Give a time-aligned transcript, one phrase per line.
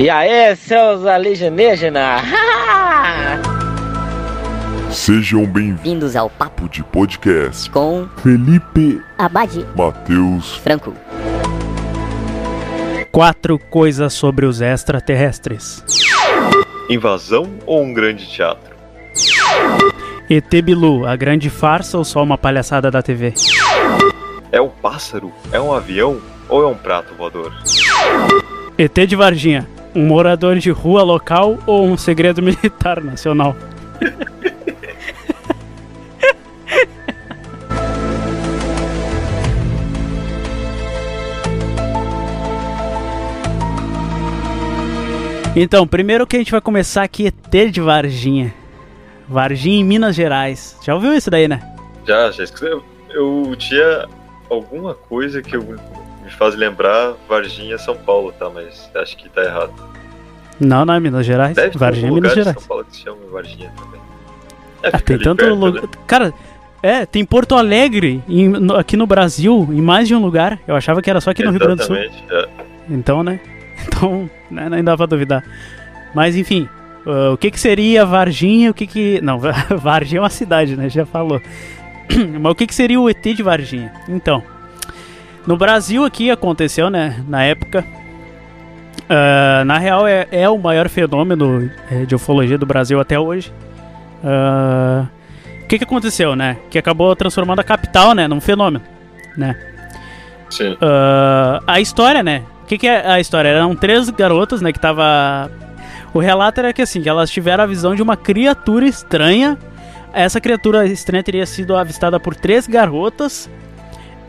[0.00, 2.22] E aí, seus alienígenas?
[4.90, 7.68] Sejam bem-vindos Vindos ao Papo de podcast.
[7.68, 10.94] com Felipe, Abadi Matheus, Franco.
[13.12, 15.84] Quatro coisas sobre os extraterrestres.
[16.88, 18.74] Invasão ou um grande teatro?
[20.30, 23.34] ET Bilu, a grande farsa ou só uma palhaçada da TV?
[24.50, 25.30] É um pássaro?
[25.52, 26.22] É um avião?
[26.48, 27.52] Ou é um prato voador?
[28.78, 33.56] ET de Varginha, um morador de rua local ou um segredo militar nacional?
[45.54, 48.54] Então, primeiro que a gente vai começar aqui ET de Varginha.
[49.28, 50.76] Varginha em Minas Gerais.
[50.82, 51.60] Já ouviu isso daí, né?
[52.06, 52.84] Já, já escreveu.
[53.10, 54.06] Eu tinha
[54.48, 55.76] alguma coisa que eu-
[56.30, 58.48] me faz lembrar Varginha, São Paulo, tá?
[58.52, 59.72] Mas acho que tá errado.
[60.58, 61.54] Não, não é Minas Gerais.
[61.56, 62.56] Deve ter Varginha é algum Minas Gerais.
[62.58, 64.00] São Paulo que se chama Varginha também.
[64.82, 65.82] É, Ah, tem tanto perto, lugar.
[65.82, 65.88] né?
[66.06, 66.32] Cara,
[66.82, 70.58] é, tem Porto Alegre em- no- aqui no Brasil, em mais de um lugar.
[70.66, 71.96] Eu achava que era só aqui no Rio Grande do Sul.
[71.96, 72.08] É.
[72.88, 73.40] Então, né?
[73.86, 75.42] Então, né, nem dá pra duvidar.
[76.14, 76.68] Mas enfim,
[77.06, 78.70] ah, o que que seria Varginha?
[78.70, 79.20] O que que.
[79.22, 79.38] Não,
[79.78, 80.88] Varginha é uma cidade, né?
[80.90, 81.40] Já falou.
[82.40, 83.90] Mas o que que seria o ET de Varginha?
[84.08, 84.42] Então,
[85.46, 87.22] no Brasil aqui aconteceu, né?
[87.28, 87.84] Na época.
[89.08, 93.52] ah, na real, é, é o maior fenômeno eh, de ufologia do Brasil até hoje.
[94.24, 95.06] Ah,
[95.64, 96.56] O que que aconteceu, né?
[96.70, 98.26] Que acabou transformando a capital, né?
[98.28, 98.84] Num fenômeno,
[99.36, 99.56] né?
[100.50, 100.76] Sim.
[100.80, 102.42] Ah, a história, né?
[102.62, 103.48] O que, que é a história?
[103.48, 104.72] Eram três garotas, né?
[104.72, 105.50] Que tava.
[106.12, 109.56] O relato era que assim, que elas tiveram a visão de uma criatura estranha.
[110.12, 113.48] Essa criatura estranha teria sido avistada por três garotas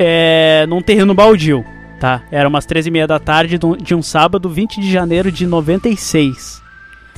[0.03, 1.63] é, num terreno baldio,
[1.99, 2.23] tá?
[2.31, 6.61] Era umas três e meia da tarde de um- sábado, 20 de janeiro de 96.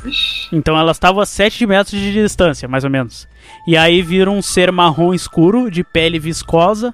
[0.06, 3.28] Ixi, Então elas estavam a 7 metros de distância, mais ou menos.
[3.68, 6.94] E aí viram um ser marrom escuro, de pele viscosa,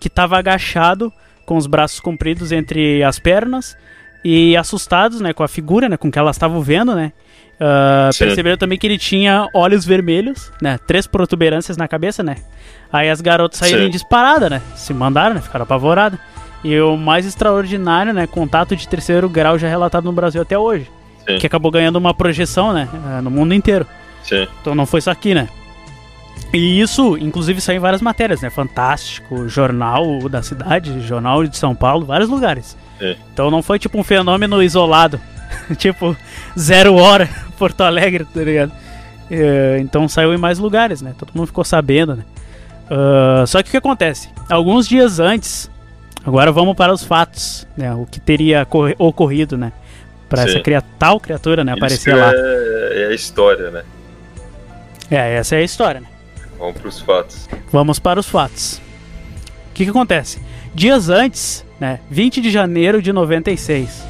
[0.00, 1.12] que estava agachado,
[1.46, 3.76] com os braços compridos entre as pernas,
[4.24, 7.12] e assustados, né, com a figura, né, com que elas estavam vendo, né.
[7.64, 8.24] Ah, Sim.
[8.24, 12.36] perceberam também que ele tinha olhos vermelhos, né, três protuberâncias na cabeça, né.
[12.92, 13.86] Aí as garotas saíram Sim.
[13.86, 16.18] em disparada, né, se mandaram, né, ficaram apavoradas.
[16.64, 20.90] E o mais extraordinário, né, contato de terceiro grau já relatado no Brasil até hoje
[21.28, 21.38] Sim.
[21.38, 23.86] que acabou ganhando uma projeção, né, eh, no mundo inteiro.
[24.24, 24.46] sim.
[24.60, 25.48] Então não foi só aqui, né?
[26.52, 28.50] E isso, inclusive, saiu em várias matérias, né?
[28.50, 32.76] Fantástico, Jornal da Cidade, Jornal de São Paulo, vários lugares.
[32.98, 33.16] Sim.
[33.32, 35.18] Então não foi tipo um fenômeno isolado.
[35.76, 36.16] tipo,
[36.58, 38.72] zero hora, Porto Alegre, tá ligado?
[39.30, 41.14] Eh, então saiu em mais lugares, né?
[41.18, 42.24] Todo mundo ficou sabendo, né?
[42.90, 44.28] Ah, só que o que acontece?
[44.50, 45.70] Alguns dias antes,
[46.24, 47.92] agora vamos para os fatos, né?
[47.94, 48.66] O que teria
[48.98, 49.72] ocorrido, né?
[50.28, 51.72] Pra essa cria- tal criatura, né?
[51.72, 52.30] Aparecer lá.
[52.34, 53.82] É, é a história, né?
[55.10, 56.06] É, essa é a história, né?
[56.58, 57.48] Vamos pros fatos.
[57.70, 58.80] Vamos para os fatos.
[59.70, 60.38] O que, que acontece?
[60.74, 64.04] Dias antes, né, 20 de janeiro de 96,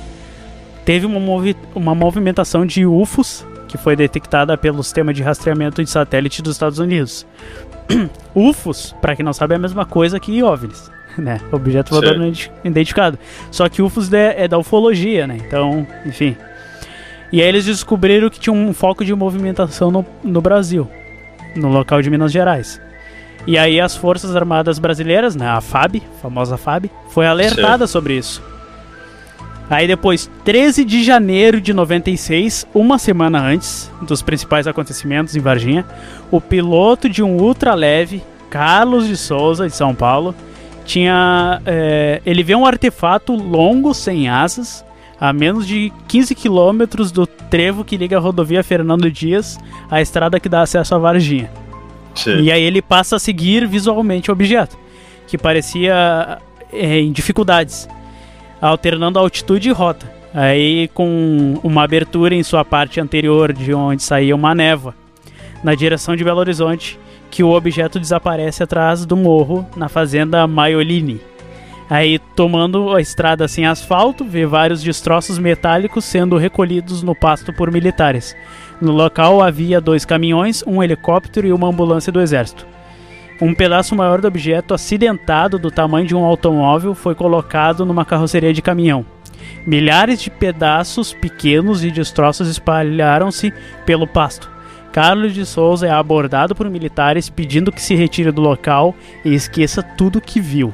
[0.84, 5.88] teve uma, movi uma movimentação de UFOs que foi detectada pelo sistema de rastreamento de
[5.88, 7.26] satélite dos Estados Unidos.
[8.34, 11.40] UFOs, para quem não sabe, é a mesma coisa que OVNIs, né?
[11.50, 12.18] Objeto voador Sim.
[12.18, 13.18] não identi- identificado.
[13.50, 15.38] Só que UFOs é, é da ufologia, né?
[15.46, 16.36] Então, enfim.
[17.32, 20.86] E aí eles descobriram que tinha um foco de movimentação no, no Brasil,
[21.56, 22.78] no local de Minas Gerais.
[23.46, 28.18] E aí as Forças Armadas Brasileiras, né, a FAB, a famosa FAB, foi alertada sobre
[28.18, 28.42] isso.
[29.70, 35.84] Aí depois, 13 de janeiro de 96, uma semana antes dos principais acontecimentos em Varginha,
[36.30, 40.34] o piloto de um ultraleve, Carlos de Souza, de São Paulo,
[40.84, 41.62] tinha.
[41.64, 44.84] é, ele vê um artefato longo, sem asas,
[45.18, 49.58] a menos de 15 quilômetros do trevo que liga a rodovia Fernando Dias
[49.90, 51.50] à estrada que dá acesso a Varginha.
[52.14, 52.42] Sim.
[52.42, 54.76] E aí ele passa a seguir visualmente o objeto,
[55.26, 56.38] que parecia
[56.72, 57.88] é, em dificuldades,
[58.62, 60.10] alternando altitude e rota.
[60.32, 64.94] Aí com uma abertura em sua parte anterior de onde saía uma névoa,
[65.62, 66.98] na direção de Belo Horizonte,
[67.30, 71.20] que o objeto desaparece atrás do morro na fazenda Maiolini.
[71.90, 77.70] Aí, tomando a estrada sem asfalto, vê vários destroços metálicos sendo recolhidos no pasto por
[77.70, 78.34] militares.
[78.80, 82.66] No local havia dois caminhões, um helicóptero e uma ambulância do exército.
[83.40, 88.52] Um pedaço maior do objeto, acidentado do tamanho de um automóvel, foi colocado numa carroceria
[88.52, 89.04] de caminhão.
[89.66, 93.52] Milhares de pedaços pequenos e destroços espalharam-se
[93.84, 94.50] pelo pasto.
[94.92, 98.94] Carlos de Souza é abordado por militares pedindo que se retire do local
[99.24, 100.72] e esqueça tudo que viu.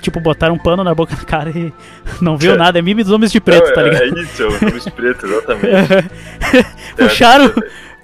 [0.00, 1.72] Tipo, botaram um pano na boca do cara e
[2.20, 2.56] não viu É.
[2.56, 2.78] nada.
[2.78, 4.18] É mime dos homens de preto, Não, tá é- ligado?
[4.18, 6.10] É isso, é o Homens Preto, exatamente.
[6.96, 7.52] puxaram,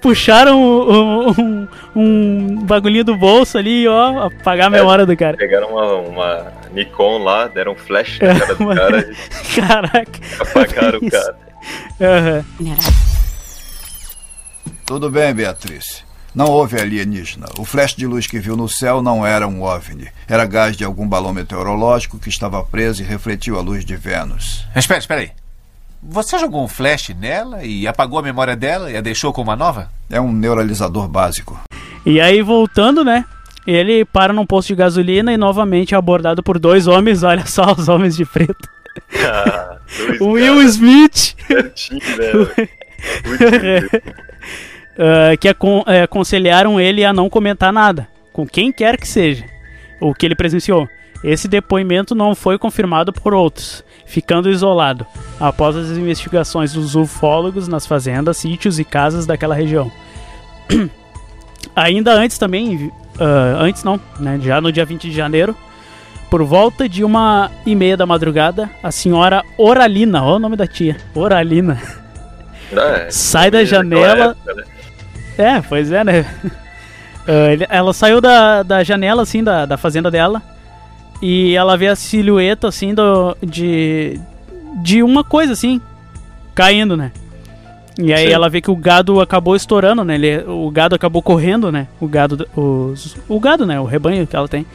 [0.01, 5.37] puxaram um, um, um bagulhinho do bolso ali, ó, apagar a memória do cara.
[5.37, 10.19] Pegaram uma, uma Nikon lá, deram um flash na cara do Uma- cara e Caraca.
[10.39, 11.35] apagaram o cara.
[12.01, 12.45] Aham.
[14.85, 16.03] Tudo bem, Beatriz.
[16.33, 17.47] Não houve alienígena.
[17.57, 20.09] O flash de luz que viu no céu não era um OVNI.
[20.27, 24.65] Era gás de algum balão meteorológico que estava preso e refletiu a luz de Vênus.
[24.75, 25.31] Espera, espera aí.
[26.01, 29.55] Você jogou um flash nela e apagou a memória dela e a deixou com uma
[29.55, 29.89] nova?
[30.09, 31.59] É um neuralizador básico.
[32.05, 33.25] E aí, voltando, né?
[33.67, 37.21] Ele para num posto de gasolina e novamente é abordado por dois homens.
[37.23, 38.67] Olha só os homens de preto.
[39.25, 39.77] Ah,
[40.21, 42.69] Will Smith, certinho, né?
[45.01, 49.45] Ah, que acon- eh, aconselharam ele a não comentar nada, com quem quer que seja,
[50.01, 50.89] o que ele presenciou.
[51.23, 55.05] Esse depoimento não foi confirmado por outros, ficando isolado,
[55.39, 59.91] após as investigações dos ufólogos nas fazendas, sítios e casas daquela região.
[61.75, 65.55] Ainda antes também, ah, antes não, né, já no dia 20 de janeiro,
[66.29, 70.65] por volta de uma e meia da madrugada, a senhora Oralina, olha o nome da
[70.67, 71.79] tia, Oralina,
[72.75, 73.11] Ah, é.
[73.11, 74.63] sai da janela, época, né?
[75.37, 76.25] é, pois é, né?
[77.51, 80.41] Ele- ela saiu da, da janela, assim, da, da fazenda dela.
[81.21, 84.19] E ela vê a silhueta, assim, do, de.
[84.81, 85.81] De uma coisa, assim,
[86.55, 87.11] caindo, né?
[87.97, 88.33] E aí Sim.
[88.33, 90.15] ela vê que o gado acabou estourando, né?
[90.15, 91.87] Ele, o gado acabou correndo, né?
[91.99, 92.47] O gado.
[92.55, 93.77] Os, o gado, né?
[93.79, 94.65] O rebanho que ela tem.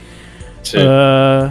[0.63, 0.79] Sim.
[0.81, 1.51] Ah,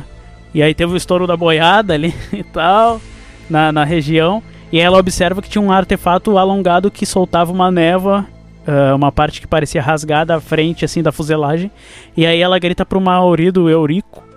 [0.54, 3.02] e aí teve o estouro da boiada ali e tal,
[3.50, 4.44] na, na região.
[4.72, 8.26] E ela observa que tinha um artefato alongado que soltava uma névoa,
[8.68, 11.72] ah, uma parte que parecia rasgada à frente, assim, da fuselagem.
[12.16, 14.33] E aí ela grita pro Mauri do Eurico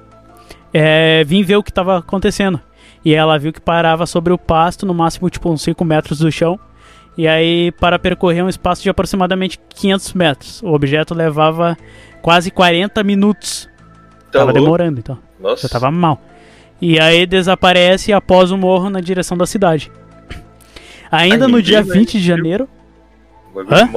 [0.78, 2.60] é, vir ver o que tava acontecendo.
[3.04, 6.30] E ela viu que parava sobre o pasto, no máximo, tipo, uns 5 metros do
[6.30, 6.58] chão.
[7.16, 10.62] E aí, para percorrer um espaço de aproximadamente 500 metros.
[10.62, 11.76] O objeto levava
[12.20, 13.68] quase 40 minutos
[14.30, 14.60] Tá tava louco?
[14.60, 15.18] demorando, então.
[15.40, 15.62] Nossa.
[15.62, 16.20] Já tava mal.
[16.80, 19.90] E aí desaparece após o morro na direção da cidade.
[21.10, 22.36] Ainda no dia vai 20 de viu?
[22.36, 22.68] janeiro.
[23.70, 23.88] Hã?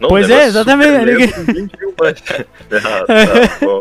[0.00, 0.90] Não, Pois é, exatamente,
[2.72, 3.80] Ah, tá.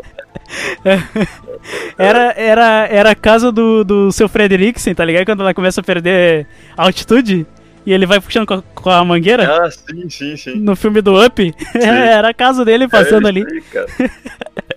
[1.97, 5.25] Era, era, era a casa do, do seu Frederiksen, tá ligado?
[5.25, 6.47] Quando ela começa a perder
[6.77, 7.45] altitude
[7.85, 10.55] e ele vai puxando com a, com a mangueira Ah, sim, sim, sim.
[10.55, 11.53] no filme do Up.
[11.75, 13.45] era a casa dele passando É ali.
[13.51, 13.87] aí, cara.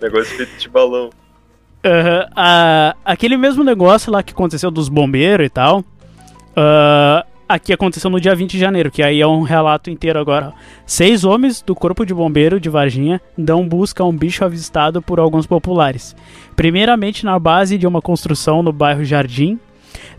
[0.01, 1.09] Negócio feito de balão.
[2.35, 5.83] A- aquele mesmo negócio lá que aconteceu dos bombeiros e tal.
[6.55, 10.53] ah, aqui aconteceu no dia 20 de janeiro, que aí é um relato inteiro agora.
[10.85, 15.19] Seis homens do Corpo de Bombeiro de Varginha dão busca a um bicho avistado por
[15.19, 16.15] alguns populares.
[16.55, 19.59] Primeiramente na base de uma construção no bairro Jardim.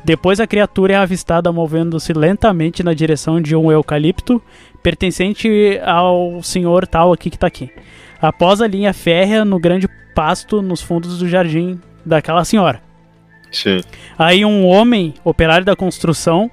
[0.05, 4.43] Depois a criatura é avistada movendo-se lentamente na direção de um eucalipto
[4.83, 7.71] pertencente ao senhor tal aqui que tá aqui.
[8.21, 12.83] Após a linha férrea no grande pasto nos fundos do jardim daquela senhora.
[13.53, 13.81] Sim.
[14.19, 16.51] Aí um homem, operário da construção,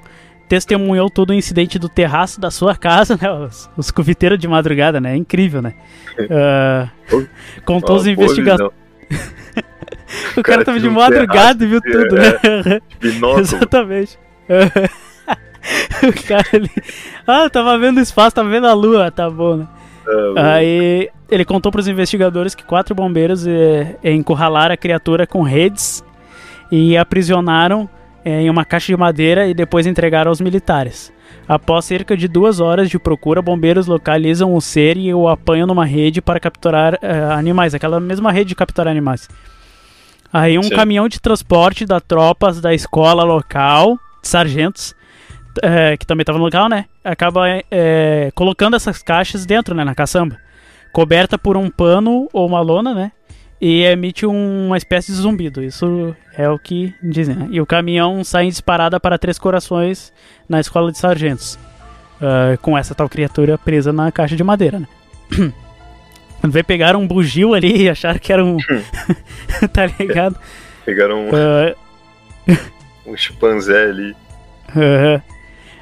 [0.48, 3.32] testemunhou todo o incidente do terraço da sua casa, né?
[3.32, 5.14] Os, os cuviteiros de madrugada, né?
[5.14, 5.74] É incrível, né?
[6.30, 6.90] Ah,
[7.66, 8.76] contou Uma os investigadores.
[10.38, 12.80] O cara cara tava de madrugada e viu tudo, né?
[13.00, 13.42] Binóculo.
[13.42, 14.18] Exatamente.
[14.48, 16.72] o cara ali.
[17.26, 19.68] Ah, tava vendo o espaço, tava vendo a lua, tá bom, né?
[20.38, 25.28] Ah, Aí ele contou para os investigadores que quatro bombeiros eh, eh, encurralaram a criatura
[25.28, 26.04] com redes
[26.72, 27.90] e aprisionaram
[28.30, 31.14] em uma caixa de madeira e depois entregaram aos militares.
[31.48, 35.86] Após cerca de duas horas de procura, bombeiros localizam o ser e o apanham numa
[35.86, 39.30] rede para capturar eh, animais, aquela mesma rede de capturar animais.
[40.32, 40.76] Aí um Sim.
[40.76, 44.94] caminhão de transporte da tropas da escola local, sargentos,
[45.64, 46.86] eh, que também estava no local, né?
[47.02, 50.38] Acaba eh, colocando essas caixas dentro, né, na caçamba.
[50.92, 53.12] Coberta por um pano ou uma lona, né?
[53.60, 55.64] E emite um- uma espécie de zumbido.
[55.64, 57.48] Isso é o que dizem, né?
[57.52, 60.14] E o caminhão sai em disparada para Três Corações
[60.48, 61.58] na escola de sargentos.
[62.22, 64.88] ah, com essa tal criatura presa na caixa de madeira, né?
[66.42, 68.58] Quando veio pegar um bugio ali e acharam que era um.
[69.74, 70.36] tá ligado?
[70.86, 71.76] Pegaram um, Ah,
[73.06, 74.16] um chimpanzé ali.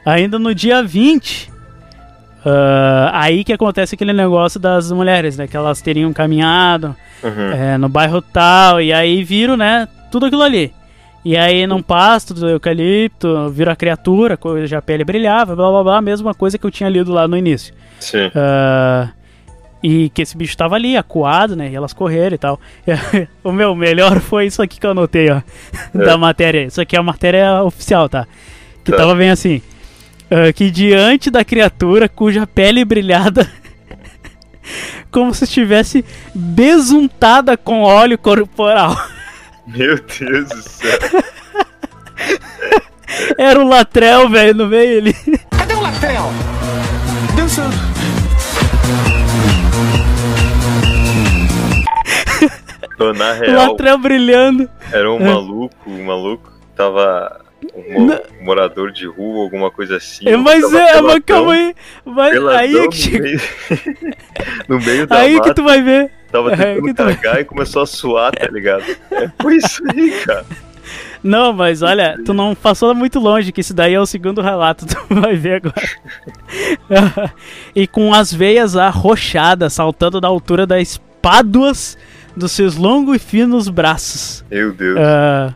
[0.06, 1.52] Ainda no dia 20,
[2.46, 5.48] ah, aí que acontece aquele negócio das mulheres, né?
[5.48, 7.52] Que elas teriam caminhado Uhum.
[7.52, 9.88] é, no bairro tal, e aí viram, né?
[10.12, 10.72] Tudo aquilo ali.
[11.24, 16.02] E aí num pasto do eucalipto, viram a criatura, cuja pele brilhava, blá blá blá,
[16.02, 17.74] mesma coisa que eu tinha lido lá no início.
[18.00, 18.30] Sim.
[18.36, 19.10] Ah,
[19.82, 21.70] E que esse bicho tava ali, acuado, né?
[21.72, 22.60] E elas correram e tal.
[23.44, 25.42] o meu melhor foi isso aqui que eu anotei, ó.
[25.98, 26.64] Da matéria.
[26.66, 28.28] Isso aqui é a matéria oficial, tá?
[28.84, 28.98] Que Tá.
[28.98, 29.62] tava bem assim.
[30.32, 33.50] Ah, que diante da criatura cuja pele brilhada
[35.12, 36.04] como se estivesse
[36.34, 38.96] besuntada com óleo corporal.
[39.68, 41.00] Meu Deus do céu.
[43.38, 45.14] Era o Latrel, velho, no meio ali.
[45.58, 46.24] Cadê o Latrel?
[47.36, 47.76] Dançando.
[52.94, 54.70] Então, na O real, Latrel brilhando.
[54.92, 55.24] era um É.
[55.34, 57.42] maluco, um maluco tava
[57.76, 58.20] um Não.
[58.42, 60.28] morador de rua, alguma coisa assim.
[60.28, 61.76] É, mas é, mas calma aí.
[62.06, 63.42] Mas aí é que no meio,
[64.70, 66.12] no meio da Aí que mata, tu vai ver.
[66.32, 68.84] tava é tentando que vai- cagar e começou a suar, tá ligado?
[69.12, 70.46] É, foi isso aí, cara.
[71.24, 74.86] Não, mas olha, tu não passou muito longe, que isso daí é o segundo relato,
[74.88, 77.34] tu vai ver agora.
[77.76, 81.98] e com as veias arrochadas, saltando da altura das espáduas
[82.38, 84.46] dos seus longos e finos braços.
[84.52, 84.98] Meu Deus.
[85.00, 85.54] Ah,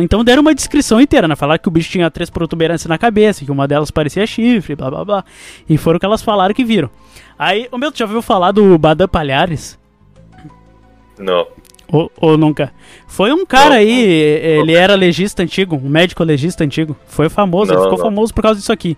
[0.00, 1.36] então deram uma descrição inteira, né?
[1.36, 4.90] Falaram que o bicho tinha três protuberâncias na cabeça, que uma delas parecia chifre, blá
[4.90, 5.24] blá blá.
[5.68, 6.90] E foram o que elas falaram que viram.
[7.38, 9.78] Aí, o meu, tu já ouviu falar do Badam Palhares?
[11.18, 11.46] Não.
[11.88, 12.72] Ou, ou nunca?
[13.06, 13.86] Foi um cara Não, aí,
[14.56, 14.62] não.
[14.62, 16.96] ele era legista antigo, um médico legista antigo.
[17.06, 18.04] Foi famoso, ele Não, ficou não.
[18.06, 18.96] famoso por causa disso aqui.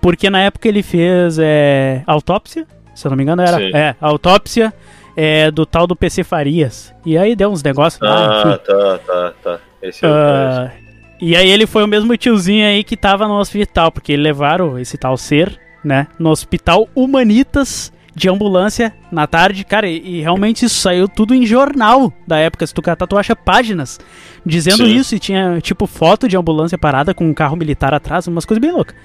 [0.00, 3.56] Porque na época ele fez é, autópsia, se eu não me engano era.
[3.58, 3.70] Sim.
[3.74, 4.72] É, autópsia
[5.16, 6.94] é, do tal do PC Farias.
[7.04, 8.52] E aí deu uns negócios lá.
[8.52, 9.60] Ah, tá, tá, tá.
[9.88, 10.72] Esse é o Ah,
[11.20, 14.98] e aí ele foi o mesmo tiozinho aí que tava no hospital, porque levaram esse
[14.98, 20.76] tal ser, né, no hospital Humanitas de ambulância na tarde, cara, e, e realmente isso
[20.76, 24.00] saiu tudo em jornal da época, se tu catar, tu acha páginas
[24.44, 24.96] dizendo Sim.
[24.96, 28.60] isso, e tinha, tipo, foto de ambulância parada com um carro militar atrás, umas coisas
[28.60, 28.96] bem loucas.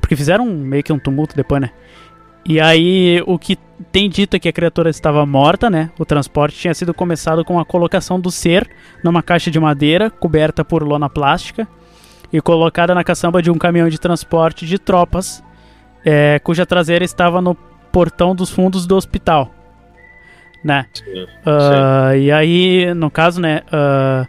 [0.00, 1.70] Porque fizeram meio que um tumulto depois, né?
[2.44, 3.56] E aí, o que
[3.92, 5.90] tem dito é que a criatura estava morta, né?
[5.98, 8.68] O transporte tinha sido começado com a colocação do ser
[9.04, 11.68] numa caixa de madeira coberta por lona plástica
[12.32, 15.42] e colocada na caçamba de um caminhão de transporte de tropas,
[16.04, 17.54] é, cuja traseira estava no
[17.92, 19.50] portão dos fundos do hospital,
[20.64, 20.86] né?
[20.92, 23.62] Sim, Ah, e aí, no caso, né?
[23.72, 24.26] ah,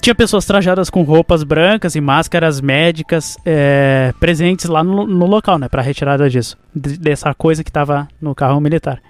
[0.00, 5.58] tinha pessoas trajadas com roupas brancas e máscaras médicas é, presentes lá no, no local,
[5.58, 5.68] né?
[5.68, 6.56] Pra retirada disso.
[6.74, 9.00] de- dessa coisa que tava no carro militar.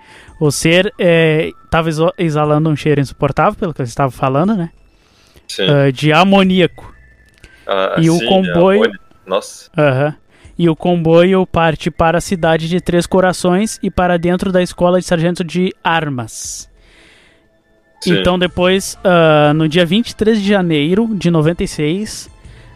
[0.41, 4.71] O ser é, tava exalando um cheiro insuportável, pelo que eles estavam falando, né?
[5.49, 5.63] sim.
[5.69, 6.95] ah, de amoníaco.
[7.67, 9.71] Ah, e o sim, comboio- a Mônica- Nossa.
[9.77, 10.15] Aham.
[10.59, 15.01] E o comboio parte para a cidade de Três Corações e para dentro da escola
[15.01, 16.70] de sargento de armas.
[18.07, 22.31] Então depois, ah, no dia 23 de janeiro de 96,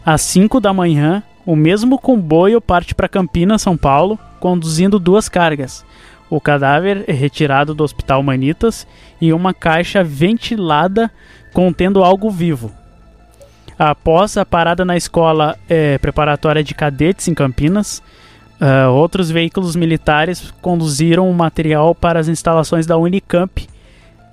[0.04, 5.84] às 5 da manhã, o mesmo comboio parte para Campinas, São Paulo, conduzindo duas cargas.
[6.28, 8.86] O cadáver é retirado do Hospital Manitas
[9.20, 11.10] e uma caixa ventilada
[11.52, 12.72] contendo algo vivo.
[13.78, 18.02] Após a parada na escola eh, preparatória de cadetes em Campinas,
[18.60, 23.66] ah, outros veículos militares conduziram o material para as instalações da Unicamp.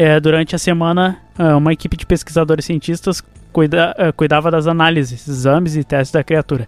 [0.03, 5.27] Eh, durante a semana, ah, uma equipe de pesquisadores cientistas cuida- ah, cuidava das análises,
[5.27, 6.67] exames e testes da criatura.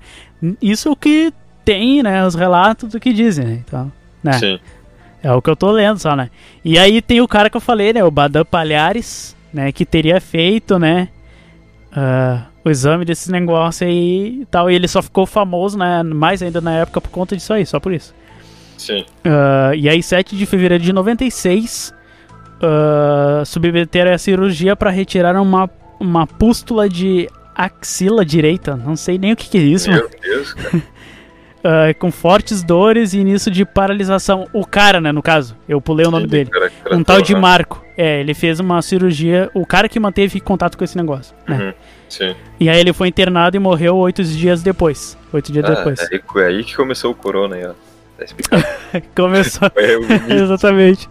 [0.61, 1.33] Isso é o que
[1.65, 2.23] tem, né?
[2.27, 3.61] Os relatos do que dizem, né?
[3.65, 3.91] Então,
[4.23, 4.33] né?
[4.33, 4.59] Sim.
[5.23, 6.29] É o que eu tô lendo só, né?
[6.63, 8.03] E aí tem o cara que eu falei, né?
[8.03, 9.71] O Badam Palhares, né?
[9.71, 11.07] Que teria feito, né?
[11.95, 14.69] ah, o exame desse negócio aí e tal.
[14.69, 16.03] E ele só ficou famoso, né?
[16.03, 18.13] Mais ainda na época por conta disso aí, só por isso.
[18.77, 19.05] Sim.
[19.23, 21.93] Ah, e aí, 7 de fevereiro de 96,
[22.61, 25.69] ah, submeteram a cirurgia para retirar uma,
[25.99, 28.75] uma pústula de axila direita.
[28.75, 30.03] Não sei nem o que, que é isso, mano.
[30.09, 30.83] Meu Deus, cara.
[31.65, 34.49] Ah, com fortes dores e início de paralisação.
[34.51, 36.49] O cara, né, no caso, eu pulei o nome Sim, dele.
[36.49, 37.33] cara, cara, Um tal de.
[37.33, 37.81] Marco.
[37.95, 39.49] É, ele fez uma cirurgia.
[39.53, 41.33] O cara que manteve contato com esse negócio.
[41.47, 41.57] né?
[41.67, 41.73] Uhum,
[42.09, 42.35] Sim.
[42.59, 45.17] E aí ele foi internado e morreu oito dias depois.
[45.31, 45.99] Oito dias Ah, depois.
[46.01, 47.71] é foi aí que começou o corona aí, ó.
[48.17, 48.65] Tá explicado.
[49.15, 49.71] Começou.
[49.77, 49.93] É.
[50.35, 51.07] Exatamente.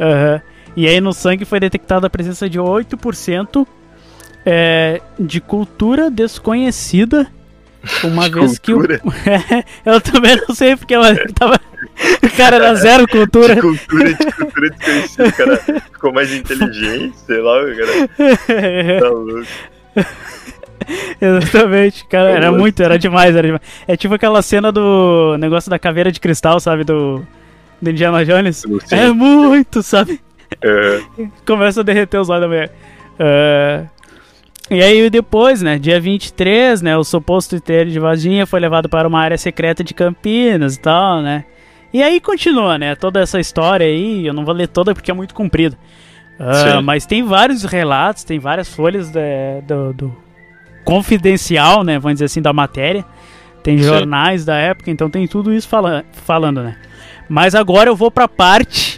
[0.00, 0.40] Aham.
[0.76, 3.66] E aí no sangue foi detectada a presença de 8%
[4.46, 7.26] é, de cultura desconhecida.
[8.04, 8.98] Uma De vez cultura?
[8.98, 9.12] que o.
[9.94, 11.58] eu também não sei porque ela tava.
[12.22, 13.54] O cara era zero cultura.
[13.54, 19.46] De cultura, de cultura desconhecida, cara ficou mais inteligente, sei lá, cara tá louco.
[21.20, 22.58] Exatamente, cara, era Nossa.
[22.58, 23.62] muito, era demais, era demais.
[23.86, 27.24] É tipo aquela cena do negócio da caveira de cristal, sabe, do,
[27.80, 28.64] do Indiana Jones.
[28.90, 30.20] É muito, sabe?
[30.62, 31.00] É,
[31.46, 32.72] Começa a derreter os olhos da mulher.
[33.18, 33.84] É,
[34.70, 39.08] E aí depois, né, dia 23, né, o suposto inteiro de Varginha foi levado para
[39.08, 41.44] uma área secreta de Campinas e tal, né?
[41.92, 42.94] E aí continua, né?
[42.94, 45.76] Toda essa história aí, eu não vou ler toda porque é muito comprida.
[46.38, 46.82] Ah, Sim.
[46.82, 49.20] mas tem vários relatos, tem várias folhas da-
[49.66, 50.16] do, do
[50.84, 51.98] confidencial, né?
[51.98, 53.04] Vamos dizer assim, da matéria.
[53.62, 53.84] Tem Sim.
[53.84, 56.76] jornais da época, então tem tudo isso fala, falando, né?
[57.28, 58.89] Mas agora eu vou pra parte.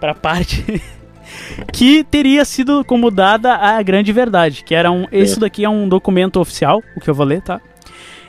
[0.00, 0.82] Pra parte.
[1.72, 4.62] que teria sido como dada a grande verdade.
[4.64, 5.06] Que era um.
[5.10, 7.60] Esse daqui é um documento oficial, o que eu vou ler, tá?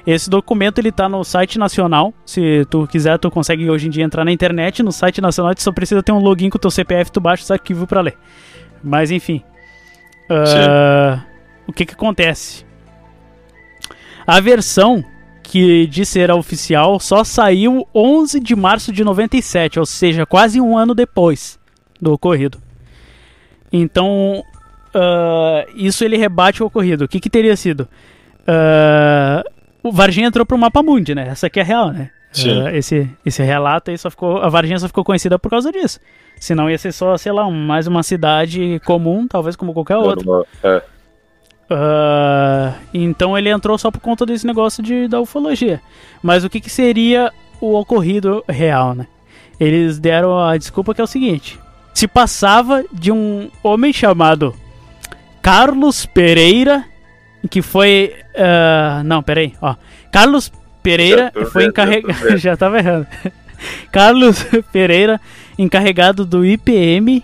[0.05, 2.13] Esse documento ele tá no site nacional.
[2.25, 4.81] Se tu quiser, tu consegue hoje em dia entrar na internet.
[4.81, 7.43] No site nacional, tu só precisa ter um login com o teu CPF, tu baixa
[7.43, 8.17] os arquivos pra ler.
[8.81, 9.43] Mas enfim.
[10.29, 11.23] Ah,
[11.67, 12.65] o que que acontece?
[14.25, 15.03] A versão
[15.49, 20.59] que diz ser a oficial só saiu 11 de março de 97, ou seja, quase
[20.59, 21.57] um ano depois
[22.01, 22.57] do ocorrido.
[23.71, 24.43] Então,
[24.93, 27.05] ah, isso ele rebate o ocorrido.
[27.05, 27.87] O que, que teria sido?
[28.45, 29.41] Ah,
[29.81, 31.27] o Varginha entrou pro Mapa Mundi, né?
[31.29, 32.09] Essa aqui é real, né?
[32.31, 32.61] Sim.
[32.65, 34.37] Ah, esse, esse relato aí só ficou.
[34.37, 35.99] A Varginha só ficou conhecida por causa disso.
[36.39, 40.29] Senão ia ser só, sei lá, mais uma cidade comum, talvez como qualquer outra.
[40.29, 40.81] Uma- é.
[41.69, 45.81] Ah, então ele entrou só por conta desse negócio de, da ufologia.
[46.21, 49.07] Mas o que, que seria o ocorrido real, né?
[49.59, 51.59] Eles deram a desculpa que é o seguinte:
[51.93, 54.55] se passava de um homem chamado
[55.41, 56.85] Carlos Pereira,
[57.49, 58.15] que foi.
[58.37, 59.75] ah, não, peraí, ó.
[60.11, 62.37] Carlos Pereira foi encarregado.
[62.37, 63.07] já tava errando.
[63.91, 65.19] Carlos Pereira,
[65.57, 67.23] encarregado do IPM,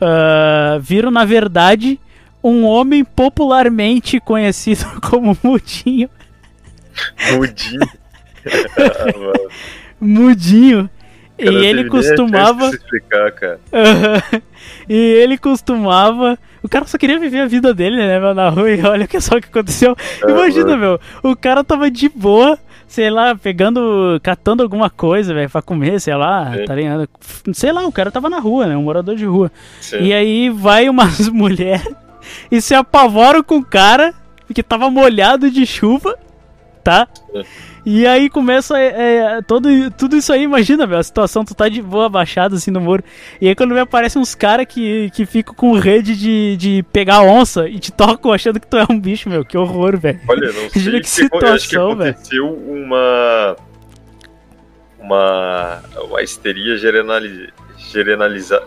[0.00, 1.98] ah, viram na verdade
[2.42, 6.08] um homem popularmente conhecido como Mudinho.
[7.36, 7.88] Mudinho.
[8.46, 9.50] Ah, mano.
[10.00, 10.90] Mudinho.
[11.38, 12.66] E Cara, não ele costumava.
[12.68, 13.60] explicar, cara.
[14.88, 16.38] e ele costumava.
[16.62, 18.70] O cara só queria viver a vida dele, né, meu, na rua.
[18.70, 19.96] E olha que só o que aconteceu.
[20.22, 21.00] Ah, Imagina, meu.
[21.22, 24.20] O cara tava de boa, sei lá, pegando.
[24.22, 26.64] catando alguma coisa, velho, pra comer, sei lá, Sim.
[26.66, 27.08] tá ligado?
[27.54, 28.76] Sei lá, o cara tava na rua, né?
[28.76, 29.50] Um morador de rua.
[29.80, 29.96] Sim.
[30.02, 31.88] E aí vai umas mulheres
[32.50, 34.14] e se apavoram com o cara
[34.52, 36.18] que tava molhado de chuva,
[36.82, 37.06] tá?
[37.34, 37.44] É.
[37.84, 41.68] E aí começa é, é, todo, tudo isso aí, imagina, velho, a situação, tu tá
[41.68, 43.02] de boa abaixado assim no muro.
[43.40, 47.22] E aí quando vem aparecem uns caras que, que ficam com rede de, de pegar
[47.22, 49.44] onça e te tocam achando que tu é um bicho, meu.
[49.44, 50.20] Que horror, velho.
[50.28, 50.70] Olha, não sei.
[50.74, 52.10] Imagina que situação, velho.
[52.10, 53.56] aconteceu uma.
[54.98, 55.82] Uma.
[56.04, 58.62] Uma histeria generaliza, generaliza,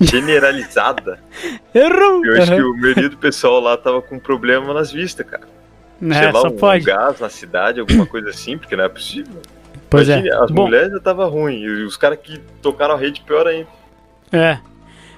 [0.00, 1.18] generalizada.
[1.74, 2.24] Errou!
[2.24, 2.70] Eu acho que Aham.
[2.70, 5.44] o maioria do pessoal lá tava com problema nas vistas, cara.
[6.02, 6.84] É, Sei lá, só um pode.
[6.84, 9.40] gás na cidade, alguma coisa assim, porque não é possível.
[9.88, 10.14] Pois é.
[10.18, 13.46] Imagine, As Bom, mulheres já tava ruim, e os caras que tocaram a rede pior
[13.46, 13.68] ainda.
[14.32, 14.58] É.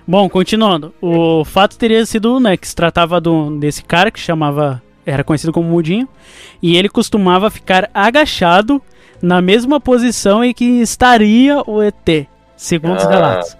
[0.06, 0.94] Bom, continuando.
[1.00, 4.82] O fato teria sido, né, que se tratava do, desse cara que chamava.
[5.04, 6.08] Era conhecido como Mudinho.
[6.62, 8.82] E ele costumava ficar agachado
[9.22, 13.10] na mesma posição em que estaria o ET, segundo os Ah.
[13.10, 13.56] relatos.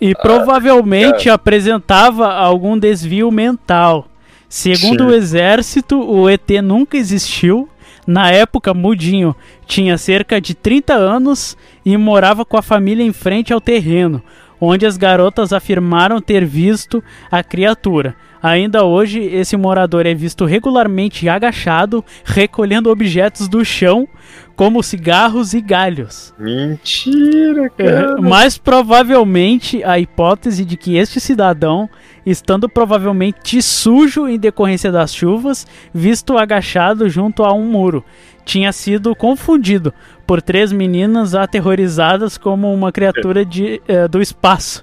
[0.00, 4.06] E provavelmente apresentava algum desvio mental.
[4.48, 5.10] Segundo Sim.
[5.10, 7.68] o exército, o ET nunca existiu.
[8.06, 9.36] Na época, Mudinho
[9.66, 14.22] tinha cerca de 30 anos e morava com a família em frente ao terreno,
[14.60, 18.16] onde as garotas afirmaram ter visto a criatura.
[18.42, 24.08] Ainda hoje, esse morador é visto regularmente agachado, recolhendo objetos do chão,
[24.56, 26.34] como cigarros e galhos.
[26.38, 28.16] Mentira, É, cara.
[28.20, 31.88] Mas provavelmente a hipótese de que este cidadão,
[32.24, 38.04] estando provavelmente sujo em decorrência das chuvas, visto agachado junto a um muro,
[38.44, 39.92] tinha sido confundido
[40.26, 44.82] por três meninas aterrorizadas como uma criatura de, eh, do espaço.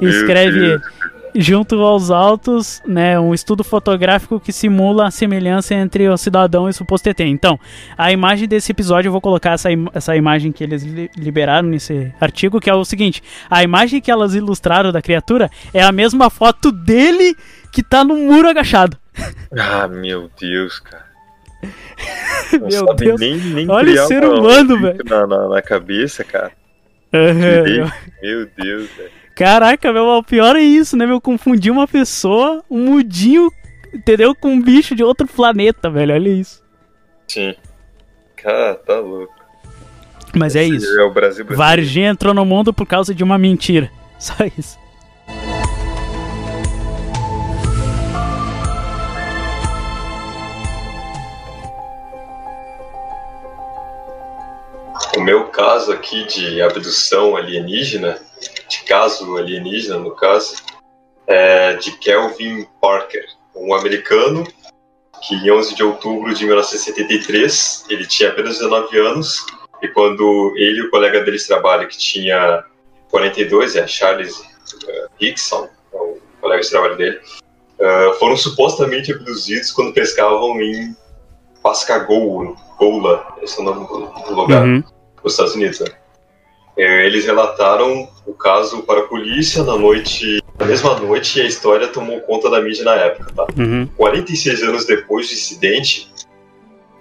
[0.00, 0.78] Escreve.
[1.38, 6.70] Junto aos autos, né, um estudo fotográfico que simula a semelhança entre o cidadão e
[6.70, 7.20] o suposto ET.
[7.20, 7.58] Então,
[7.96, 11.68] a imagem desse episódio, eu vou colocar essa, im- essa imagem que eles li- liberaram
[11.68, 15.92] nesse artigo, que é o seguinte: a imagem que elas ilustraram da criatura é a
[15.92, 17.36] mesma foto dele
[17.72, 18.96] que tá no muro agachado.
[19.58, 21.06] Ah, meu Deus, cara.
[22.52, 23.20] Não Meu sabe Deus.
[23.20, 24.98] Nem, nem Olha o ser uma- humano, um velho.
[25.08, 26.52] Na, na, na cabeça, cara.
[27.12, 27.92] Direito.
[28.22, 29.10] Meu Deus, velho.
[29.36, 31.20] Caraca, meu, o pior é isso, né, meu?
[31.20, 33.52] Confundir uma pessoa, um mudinho,
[33.92, 34.34] entendeu?
[34.34, 36.14] Com um bicho de outro planeta, velho.
[36.14, 36.64] Olha isso.
[37.28, 37.54] Sim.
[38.34, 39.34] Cara, tá louco.
[40.34, 40.98] Mas é Esse isso.
[40.98, 41.56] É o Brasil brasileiro.
[41.56, 43.90] Varginha entrou no mundo por causa de uma mentira.
[44.18, 44.78] Só isso.
[55.14, 58.18] O meu caso aqui de abdução alienígena,
[58.68, 60.56] de caso alienígena no caso,
[61.26, 63.24] é de Kelvin Parker,
[63.54, 64.46] um americano
[65.26, 69.44] que em 11 de outubro de 1973, ele tinha apenas 19 anos,
[69.82, 72.64] E quando ele e o colega dele de trabalho, que tinha
[73.10, 74.42] 42, é Charles
[75.20, 77.20] Hickson, é o colega de trabalho dele,
[77.78, 80.96] uh, foram supostamente abduzidos quando pescavam em
[81.62, 84.82] Pascagoula, Goula, esse é o nome do lugar, Uhum.
[85.22, 85.80] nos Estados Unidos.
[85.80, 85.88] Né?
[86.76, 91.46] Eh, Eles relataram o caso para a polícia na noite, na mesma noite, e a
[91.46, 93.32] história tomou conta da mídia na época.
[93.34, 93.46] Tá?
[93.56, 93.88] Uhum.
[93.96, 96.10] 46 anos depois do incidente,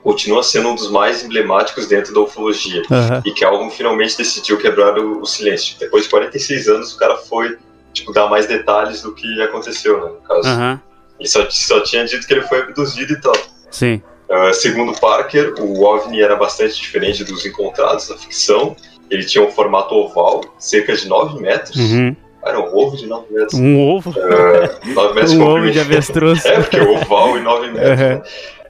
[0.04, 2.84] continua sendo um dos mais emblemáticos dentro da ufologia.
[2.92, 3.24] Aham.
[3.26, 5.78] E Kelvin finalmente decidiu quebrar o, o silêncio.
[5.80, 7.58] Depois de 46 anos, o cara foi
[7.92, 10.48] tipo, dar mais detalhes do que aconteceu, né, no caso.
[10.48, 10.82] Aham.
[11.20, 13.36] Ele só, só tinha dito que ele foi abduzido e tal.
[13.72, 14.02] Sim.
[14.30, 18.76] Uh, segundo Parker, o OVNI era bastante diferente dos encontrados na ficção.
[19.10, 21.76] Ele tinha um formato oval, cerca de 9 metros.
[21.76, 22.15] Uhum.
[22.44, 23.54] Era um ovo de 9 metros.
[23.60, 24.12] Um ovo.
[24.12, 26.46] Uh, 9 metros Um ovo de avestruz.
[26.46, 27.89] É, porque oval e 9 metros.
[27.89, 27.98] Uhum.
[27.98, 28.24] né?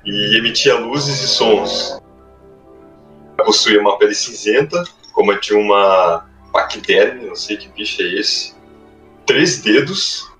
[0.05, 1.99] E emitia luzes e sons.
[3.37, 8.55] Possuía uma pele cinzenta, como a de uma paquiderme, não sei que bicho é esse.
[9.25, 10.31] Três dedos,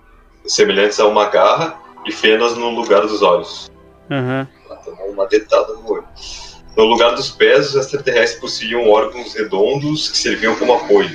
[0.46, 3.70] semelhantes a uma garra, e fenas no lugar dos olhos.
[4.10, 4.48] Aham.
[4.66, 6.08] Ela tomou uma detada no olho.
[6.76, 11.10] No lugar dos pés, os extraterrestres possuíam órgãos redondos que serviam como apoio.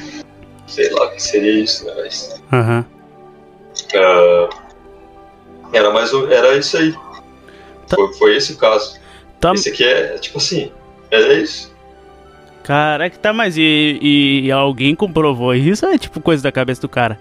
[0.66, 1.92] Sei lá o que seria isso, né?
[1.98, 2.84] Mas, Aham.
[3.94, 4.48] ah,
[5.72, 6.92] era mais ou- era isso aí.
[7.88, 7.96] Tá.
[7.96, 8.98] Foi, foi esse o caso.
[9.40, 10.72] Tá, Esse aqui é tipo assim.
[11.10, 11.70] É isso.
[12.62, 13.98] Caraca, tá, mas e,
[14.44, 15.84] e alguém comprovou isso?
[15.86, 17.18] ou É tipo coisa da cabeça do cara.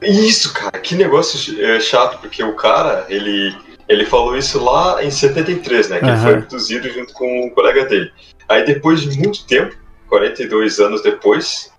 [0.00, 3.54] Isso, cara, que negócio é, chato, porque o cara, ele,
[3.90, 5.98] ele falou isso lá em 73, né?
[5.98, 6.22] Que ele Aham.
[6.22, 8.10] foi abduzido junto com o colega dele.
[8.48, 9.74] Aí depois de muito tempo,
[10.08, 11.72] 42 anos depois,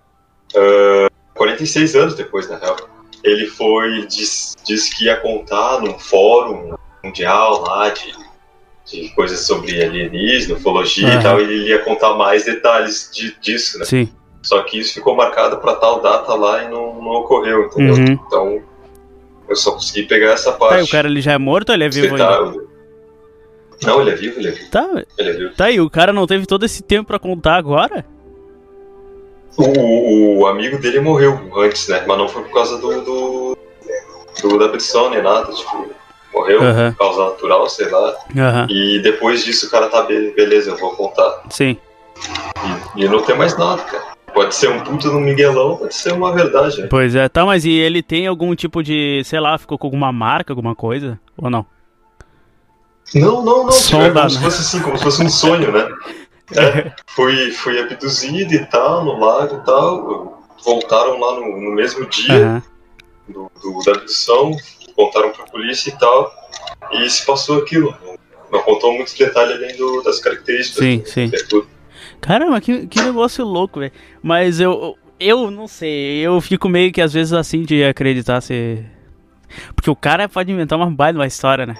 [0.54, 2.76] ah, 46 anos depois, na real,
[3.24, 8.12] ele foi, diz, diz que ia contar num fórum mundial lá de,
[8.84, 11.18] de coisas sobre alienígena, ufologia Aham.
[11.18, 13.84] e tal, e ele ia contar mais detalhes de- disso, né?
[13.86, 14.12] Sim.
[14.42, 17.94] Só que isso ficou marcado para tal data lá e não, não ocorreu, entendeu?
[17.94, 18.12] Uhum.
[18.26, 18.62] Então,
[19.52, 20.80] eu só consegui pegar essa Tá, parte.
[20.80, 22.28] e o cara ele já é morto ou ele é vivo ainda?
[22.42, 22.60] Detalhe.
[23.84, 24.70] Não, ele é vivo, ele é vivo.
[24.70, 24.88] Tá,
[25.18, 25.54] Ele é vivo.
[25.56, 28.04] tá, e o cara não teve todo esse tempo pra contar agora?
[29.56, 32.02] O, o amigo dele morreu antes, né?
[32.06, 33.58] Mas não foi por causa do, do,
[34.40, 35.90] do- da prisão nem nada, tipo,
[36.32, 38.16] morreu por causa natural, sei lá.
[38.70, 41.42] E depois disso o cara tá be- beleza, eu vou contar.
[41.50, 41.76] Sim.
[42.96, 44.11] E, e não tem mais nada, cara.
[44.34, 46.86] Pode ser um puta no Miguelão, pode ser uma verdade, né?
[46.88, 50.10] Pois é, tá, mas e ele tem algum tipo de, sei lá, ficou com alguma
[50.12, 51.20] marca, alguma coisa?
[51.36, 51.66] Ou não?
[53.14, 53.68] Não, não, não.
[53.68, 54.42] É Sonda, como se né?
[54.44, 55.88] fosse assim, como se fosse um sonho, né?
[56.54, 60.42] É, fui, fui abduzido e tal, no lago e tal.
[60.62, 62.62] Voltaram lá no, no mesmo dia Aham.
[63.26, 64.54] do, do- da abdução,
[64.94, 66.30] contaram pra polícia e tal.
[66.90, 67.96] E se passou aquilo.
[68.50, 70.84] Não contou muitos detalhes além do- das características.
[70.84, 71.30] Sim, sim.
[71.32, 71.66] É tudo.
[72.22, 73.92] Caramba, que, que negócio louco, velho.
[74.22, 78.82] Mas eu, eu não sei, eu fico meio que às vezes assim de acreditar se.
[79.74, 81.74] Porque o cara pode inventar uma baita uma história, né?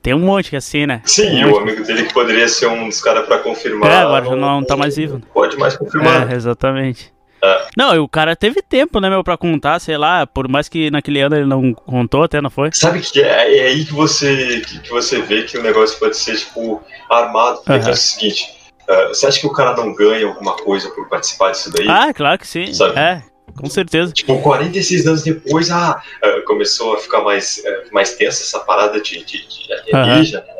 [0.00, 1.00] Tem um monte que assim, né?
[1.04, 3.90] Sim, um o amigo dele que poderia ser um dos caras pra confirmar.
[3.90, 5.20] É, agora já não tá mais vivo.
[5.32, 6.30] Pode mais confirmar.
[6.30, 7.12] É, exatamente.
[7.42, 7.66] É.
[7.76, 10.90] Não, e o cara teve tempo, né, meu, pra contar, sei lá, por mais que
[10.90, 12.70] naquele ano ele não contou, até não foi?
[12.72, 16.16] Sabe que é, é aí que você, que, que você vê que o negócio pode
[16.16, 17.58] ser, tipo, armado.
[17.58, 17.88] Porque Aham.
[17.88, 18.53] é o seguinte,
[18.88, 21.88] ah, você acha que o cara não ganha alguma coisa por participar disso daí?
[21.88, 22.72] Ah, claro que sim.
[22.72, 22.98] Sabe?
[22.98, 23.22] É,
[23.56, 24.12] com certeza.
[24.12, 29.00] Tipo, 46 anos depois, ah, ah, começou a ficar mais, ah, mais tensa essa parada
[29.00, 30.54] de, de, de alienígena, né?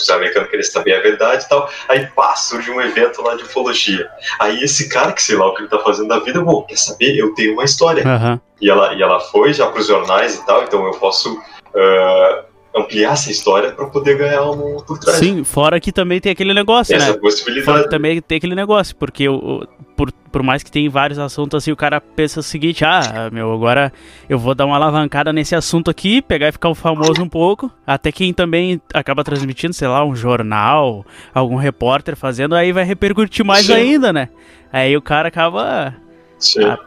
[0.00, 1.70] Os americanos querem saber a verdade e tal.
[1.86, 4.08] Aí, pá, surge um evento lá de ufologia.
[4.38, 6.78] Aí esse cara, que sei lá o que ele tá fazendo da vida, bom, quer
[6.78, 7.14] saber?
[7.18, 8.02] Eu tenho uma história.
[8.06, 8.40] Aham.
[8.62, 11.38] E ela, e ela foi já pros jornais e tal, então eu posso
[11.76, 15.18] ah, ampliar essa história para poder ganhar um por trás.
[15.18, 17.12] Sim, fora que também tem aquele negócio, Essa né?
[17.12, 17.82] Fora possibilidade.
[17.84, 21.72] que também tem aquele negócio, porque o, por, por mais que tem vários assuntos assim,
[21.72, 23.92] o cara pensa o seguinte, ah, meu, agora
[24.28, 28.12] eu vou dar uma alavancada nesse assunto aqui, pegar e ficar famoso um pouco, até
[28.12, 31.04] quem também acaba transmitindo, sei lá, um jornal,
[31.34, 33.74] algum repórter fazendo, aí vai repercutir mais Sim.
[33.74, 34.28] ainda, né?
[34.72, 35.94] Aí o cara acaba...
[36.38, 36.64] Sim.
[36.64, 36.78] Ah,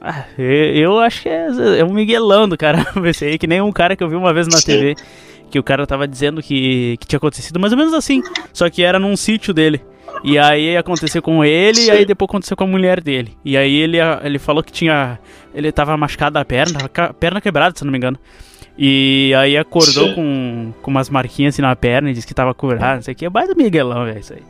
[0.00, 1.46] Ah, eu, acho que é,
[1.78, 4.32] é um miguelão do cara, esse aí, que nem um cara que eu vi uma
[4.32, 4.66] vez na Sim.
[4.66, 4.94] TV,
[5.50, 8.22] que o cara tava dizendo que, que tinha acontecido mais ou menos assim,
[8.52, 9.80] só que era num sítio dele.
[10.22, 12.06] E aí aconteceu com ele, e aí Sim.
[12.06, 13.36] depois aconteceu com a mulher dele.
[13.44, 15.18] E aí ele, ele falou que tinha.
[15.54, 18.18] Ele tava machucado a perna, tava com a perna quebrada, se não me engano.
[18.76, 20.14] E aí acordou Sim.
[20.14, 23.16] com, com umas marquinhas assim na perna e disse que tava curado, não sei o
[23.16, 23.26] que.
[23.26, 24.42] É mais do Miguelão, velho, isso aí.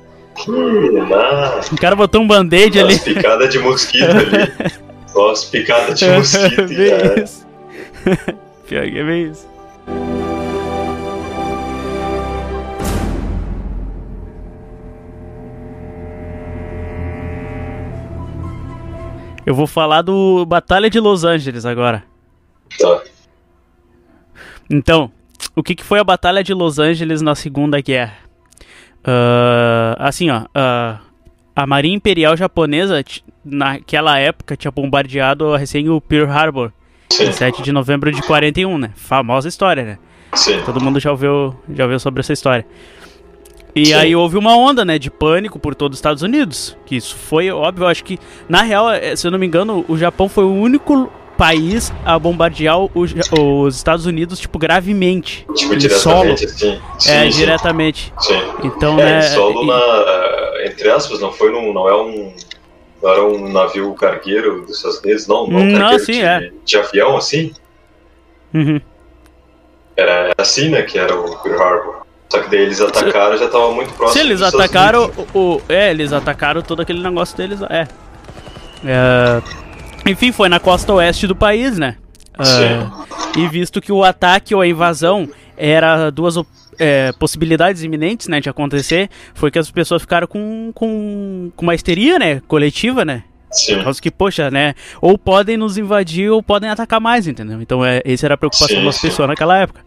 [0.48, 2.94] Hum, ah, O cara botou um band-aid ali.
[2.94, 4.74] As picadas de mosquito ali.
[5.14, 6.60] Gosto picada de mosquito.
[6.60, 7.46] é bem isso.
[8.68, 9.54] Pior que é bem isso.
[19.46, 22.02] Eu vou falar do Batalha de Los Angeles agora.
[22.78, 23.02] Tá.
[24.70, 25.12] Então,
[25.54, 28.16] o que, que foi a Batalha de Los Angeles na Segunda Guerra?
[29.06, 30.98] Uh, assim, ó, uh,
[31.54, 33.02] a Marinha Imperial Japonesa,
[33.44, 36.72] naquela época, tinha bombardeado recém o Pearl Harbor.
[37.10, 38.90] Sim, Em 7 de novembro de 41, né?
[38.94, 39.98] Famosa história, né?
[40.34, 40.60] sim.
[40.64, 42.66] Todo mundo já ouviu, já ouviu sobre essa história.
[43.76, 43.94] E Sim.
[43.94, 46.76] aí houve uma onda, né, de pânico por todos os Estados Unidos.
[46.86, 49.84] Que isso foi óbvio, eu acho que, na real, eh, se eu não me engano,
[49.88, 55.44] o Japão foi o único país a bombardear o os Estados Unidos, tipo, gravemente.
[55.56, 56.80] Tipo, diretamente, assim.
[56.98, 58.12] Sim, É, sim, diretamente.
[58.18, 58.40] Sim.
[58.62, 59.22] Então, É, né.
[59.22, 59.74] solo e- na.
[60.74, 61.72] Entre aspas, não foi num.
[61.72, 62.34] Não é um.
[63.02, 65.46] Não era um navio cargueiro dos Estados Unidos, não.
[65.46, 66.50] Não, um Não, cargueiro sim, de, é.
[66.64, 67.52] de avião, assim.
[68.52, 68.80] Uhum.
[69.96, 72.06] Era assim, né, que era o Pearl Harbor.
[72.28, 74.20] Só que daí eles atacaram já tava muito próximo.
[74.20, 77.60] Se eles atacaram o, o- É, eles atacaram todo aquele negócio deles.
[77.62, 77.86] É.
[78.84, 79.42] É,
[80.10, 81.96] Enfim, foi na costa oeste do país, né?
[82.42, 83.40] Sim.
[83.40, 86.34] e visto que o ataque ou a invasão era duas
[86.78, 91.74] é, possibilidades iminentes, né, de acontecer, foi que as pessoas ficaram com, com, com uma
[91.74, 93.24] histeria, né, coletiva, né?
[93.50, 93.76] Sim.
[93.76, 97.62] Por causa que, poxa, né, ou podem nos invadir ou podem atacar mais, entendeu?
[97.62, 99.08] Então, é, essa era a preocupação Sim, das sim.
[99.08, 99.80] pessoas naquela época.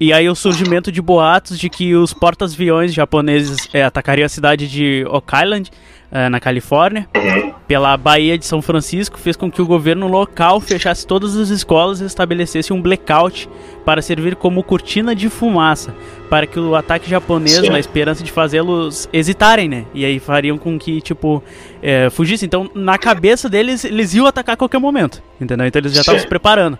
[0.00, 4.68] E aí o surgimento de boatos de que os porta-aviões japoneses é, atacariam a cidade
[4.68, 5.70] de Oak Island,
[6.10, 7.52] é, na Califórnia, Uhum.
[7.66, 12.00] pela Baía de São Francisco, fez com que o governo local fechasse todas as escolas
[12.00, 13.48] e estabelecesse um blackout
[13.84, 15.94] para servir como cortina de fumaça,
[16.30, 17.70] para que o ataque japonês, Sim.
[17.70, 19.84] na esperança de fazê-los hesitarem, né?
[19.94, 21.42] E aí fariam com que, tipo,
[21.82, 22.46] é, fugissem.
[22.46, 25.66] Então, na cabeça deles, eles iam atacar a qualquer momento, entendeu?
[25.66, 26.78] Então eles já estavam se preparando.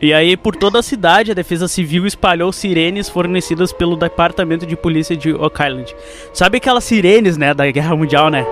[0.00, 4.74] E aí, por toda a cidade, a Defesa Civil espalhou sirenes fornecidas pelo Departamento de
[4.74, 5.94] Polícia de Oak Island.
[6.32, 8.46] Sabe aquelas sirenes, né, da Guerra Mundial, né?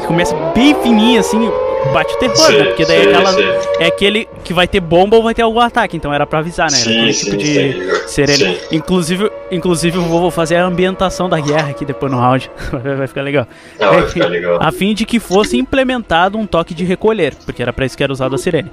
[0.00, 1.50] Que começa bem fininha, assim,
[1.92, 2.64] bate o terror, Sei, né?
[2.64, 3.48] Porque daí sei, aquela, sei.
[3.80, 6.70] é aquele que vai ter bomba ou vai ter algum ataque, então era pra avisar,
[6.70, 6.78] né?
[6.78, 8.08] Era Sim, aquele sim, tipo de sim.
[8.08, 8.56] sirene.
[8.56, 8.60] Sim.
[8.72, 12.50] Inclusive, inclusive, eu vou fazer a ambientação da guerra aqui depois no round.
[12.96, 13.46] vai ficar legal.
[13.78, 14.58] Vai ficar legal.
[14.62, 18.02] A fim de que fosse implementado um toque de recolher, porque era pra isso que
[18.02, 18.70] era usado a sirene.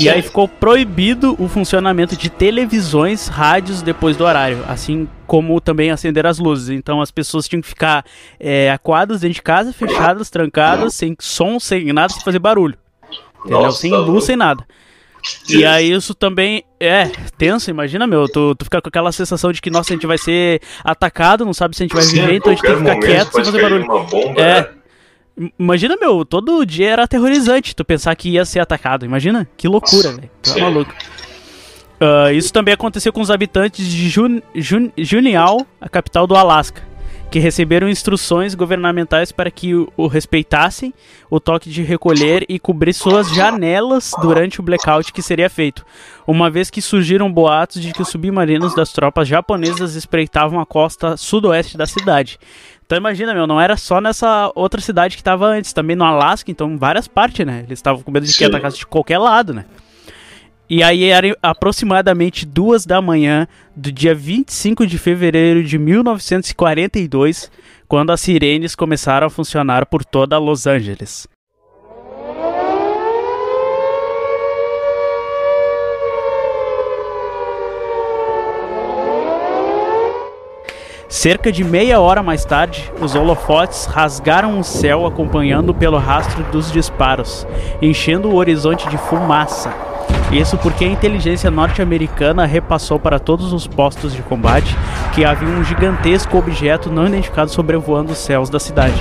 [0.00, 5.90] E aí ficou proibido o funcionamento de televisões, rádios depois do horário, assim como também
[5.90, 6.70] acender as luzes.
[6.70, 8.04] Então as pessoas tinham que ficar
[8.40, 12.76] é, acuadas dentro de casa, fechadas, trancadas, sem som, sem nada, sem fazer barulho.
[13.40, 13.62] Entendeu?
[13.62, 14.64] Nossa, sem luz, sem nada.
[15.48, 17.04] E aí isso também é
[17.38, 20.18] tenso, imagina, meu, tu, tu fica com aquela sensação de que, nossa, a gente vai
[20.18, 22.78] ser atacado, não sabe se a gente vai Sim, viver, então a gente tem que
[22.80, 23.86] ficar quieto sem fazer barulho.
[23.86, 24.60] Bomba, É.
[24.62, 24.68] né?
[25.58, 29.04] Imagina, meu, todo dia era aterrorizante tu pensar que ia ser atacado.
[29.04, 29.48] Imagina?
[29.56, 30.30] Que loucura, velho.
[30.42, 30.60] Sim.
[30.60, 30.94] maluco.
[32.02, 36.82] Ah, isso também aconteceu com os habitantes de Jun, Jun, Juneau, a capital do Alasca,
[37.30, 40.92] que receberam instruções governamentais para que o, o respeitassem
[41.30, 45.86] o toque de recolher e cobrir suas janelas durante o blackout que seria feito,
[46.26, 51.16] uma vez que surgiram boatos de que os submarinos das tropas japonesas espreitavam a costa
[51.16, 52.36] sudoeste da cidade.
[52.92, 56.50] Então imagina, meu, não era só nessa outra cidade que tava antes, também no Alasca,
[56.50, 57.60] então em várias partes, né?
[57.66, 59.64] Eles estavam com medo de que atacasse de qualquer lado, né?
[60.68, 67.50] E aí era aproximadamente duas da manhã do dia 25 de fevereiro de 1942,
[67.88, 71.26] quando as sirenes começaram a funcionar por toda Los Angeles.
[81.12, 86.72] Cerca de meia hora mais tarde, os holofotes rasgaram o céu acompanhando pelo rastro dos
[86.72, 87.46] disparos,
[87.82, 89.70] enchendo o horizonte de fumaça.
[90.32, 94.74] Isso porque a inteligência norte-americana repassou para todos os postos de combate
[95.14, 98.96] que havia um gigantesco objeto não identificado sobrevoando os céus da cidade.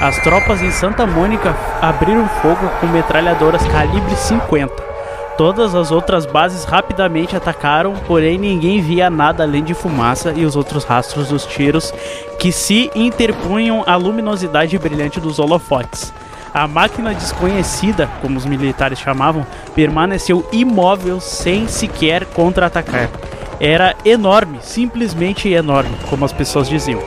[0.00, 4.93] As tropas em Santa Mônica abriram fogo com metralhadoras calibre 50.
[5.36, 10.54] Todas as outras bases rapidamente atacaram, porém ninguém via nada além de fumaça e os
[10.54, 11.92] outros rastros dos tiros
[12.38, 16.12] que se interpunham à luminosidade brilhante dos holofotes.
[16.52, 19.44] A máquina desconhecida, como os militares chamavam,
[19.74, 23.10] permaneceu imóvel sem sequer contra-atacar.
[23.58, 27.02] Era enorme, simplesmente enorme, como as pessoas diziam.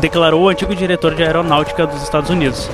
[0.00, 2.68] Declarou o antigo diretor de aeronáutica dos Estados Unidos.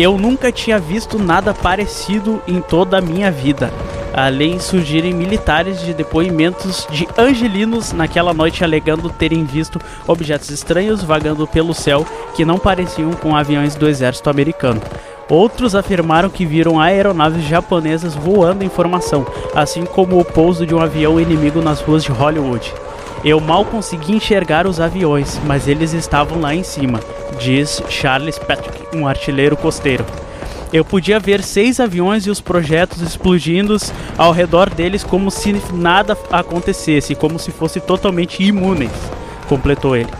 [0.00, 3.70] Eu nunca tinha visto nada parecido em toda a minha vida.
[4.14, 11.46] Além surgirem militares de depoimentos de angelinos naquela noite alegando terem visto objetos estranhos vagando
[11.46, 14.80] pelo céu que não pareciam com aviões do exército americano.
[15.28, 20.80] Outros afirmaram que viram aeronaves japonesas voando em formação, assim como o pouso de um
[20.80, 22.72] avião inimigo nas ruas de Hollywood.
[23.22, 27.00] Eu mal consegui enxergar os aviões, mas eles estavam lá em cima,
[27.38, 30.04] diz Charles Patrick, um artilheiro costeiro.
[30.72, 33.76] Eu podia ver seis aviões e os projetos explodindo
[34.16, 38.92] ao redor deles como se nada acontecesse, como se fossem totalmente imunes,
[39.48, 40.10] completou ele.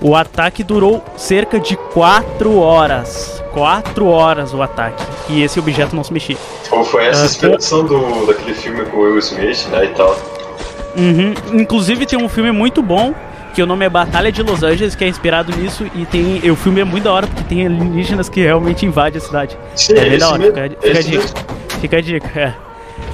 [0.00, 3.42] O ataque durou cerca de quatro horas.
[3.52, 5.02] Quatro horas o ataque.
[5.30, 6.36] E esse objeto não se mexia.
[6.70, 10.14] Ou foi essa Ah, inspiração do, daquele filme com Will Smith, né, e tal.
[10.96, 11.60] Uhum.
[11.60, 13.14] Inclusive tem um filme muito bom
[13.54, 16.50] que o nome é Batalha de Los Angeles, que é inspirado nisso e tem e
[16.50, 19.56] o filme é muito da hora porque tem alienígenas que realmente invadem a cidade.
[19.76, 21.18] Sim, é bem da hora, mesmo, fica, fica a dica.
[21.18, 21.36] mesmo.
[21.80, 22.54] Fica a dica, é.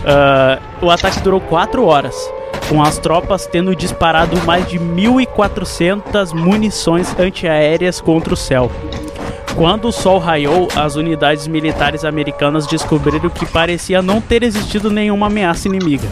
[0.04, 2.16] Ah, o ataque durou 4 horas,
[2.68, 8.70] com as tropas tendo disparado mais de 1.400 munições antiaéreas contra o céu.
[9.54, 15.26] Quando o sol raiou, as unidades militares americanas descobriram que parecia não ter existido nenhuma
[15.26, 16.08] ameaça inimiga.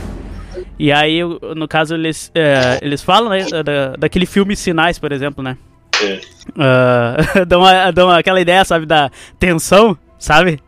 [0.79, 1.21] E aí,
[1.57, 5.57] no caso, eles, é, eles falam né, da, daquele filme Sinais, por exemplo, né?
[5.95, 6.21] Sim.
[6.57, 7.63] Ah, dão,
[7.93, 10.61] dão aquela ideia, sabe, da tensão, sabe?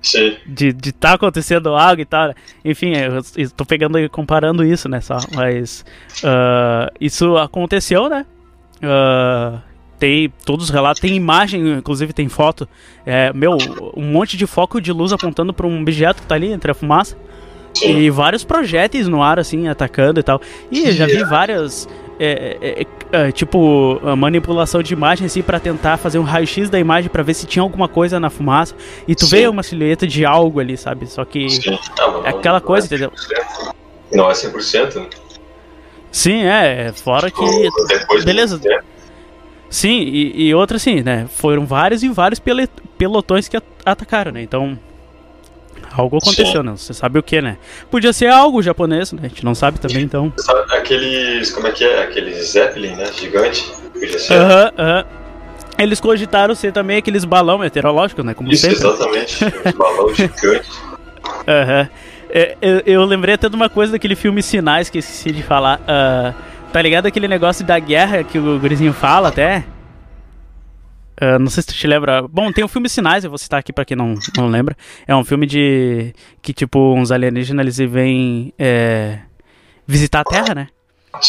[0.00, 0.36] Sim.
[0.44, 2.34] de de tá acontecendo algo e tal.
[2.64, 5.16] Enfim, eu estou pegando e comparando isso, né, só.
[5.34, 5.84] Mas
[6.24, 8.26] ah, isso aconteceu, né?
[8.82, 9.60] Ah,
[9.98, 12.68] tem todos os relatos, tem imagem, inclusive tem foto.
[13.06, 13.56] É, meu,
[13.96, 16.74] um monte de foco de luz apontando para um objeto que tá ali entre a
[16.74, 17.16] fumaça.
[17.84, 20.40] E vários projéteis no ar, assim, atacando e tal.
[20.70, 21.88] E eu já vi várias.
[22.18, 26.78] é, é, é, é, tipo, manipulação de imagem assim para tentar fazer um raio-x da
[26.78, 28.74] imagem para ver se tinha alguma coisa na fumaça.
[29.08, 29.36] E tu Sim.
[29.36, 31.06] vê uma silhueta de algo ali, sabe?
[31.06, 31.48] Só que.
[31.50, 31.70] Sim.
[31.96, 33.10] Mas É aquela não coisa, é entendeu?
[33.10, 33.74] 100%.
[34.12, 35.06] Não é 100%, né?
[36.10, 36.86] Sim, é.
[36.88, 37.44] é, Fora que.
[37.88, 38.60] Depois do Beleza.
[39.70, 41.26] Sim, e, e outra assim, né?
[41.34, 42.38] Foram vários e vários
[42.98, 44.42] pelotões que at- atacaram, né?
[44.42, 44.78] Então.
[45.94, 46.68] Algo aconteceu, Sim.
[46.68, 46.72] né?
[46.76, 47.58] Você sabe o que, né?
[47.90, 49.20] Podia ser algo japonês, né?
[49.24, 50.32] A gente não sabe também, então.
[50.70, 51.50] Aqueles.
[51.50, 52.02] Como é que é?
[52.04, 53.06] Aqueles Zeppelin, né?
[53.12, 53.70] Gigante.
[53.92, 54.34] Podia ser.
[54.34, 55.04] Aham, aham.
[55.78, 58.34] Eles cogitaram ser também aqueles balão meteorológicos, né?
[58.34, 58.78] Como Isso, sempre.
[58.78, 59.38] exatamente.
[59.76, 60.68] Balão gigante.
[61.48, 61.88] Aham.
[62.34, 65.42] É, eu, eu lembrei até de uma coisa daquele filme Sinais que eu esqueci de
[65.42, 65.80] falar.
[65.86, 66.32] Ah,
[66.72, 69.64] tá ligado aquele negócio da guerra que o gurizinho fala até?
[71.20, 72.22] Ah, não sei se tu te lembra.
[72.22, 74.76] Bom, tem o filme Sinais, eu vou citar aqui pra quem não, não lembra.
[75.06, 76.12] É um filme de.
[76.40, 79.20] que tipo, uns alienígenas eles vêm é,
[79.86, 80.68] visitar a Terra, né?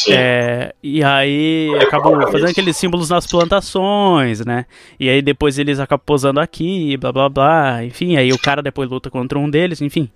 [0.10, 4.66] É, e aí acabam fazendo aqueles símbolos nas plantações, né?
[4.98, 7.84] E aí depois eles acabam posando aqui, blá blá blá.
[7.84, 10.10] Enfim, aí o cara depois luta contra um deles, enfim.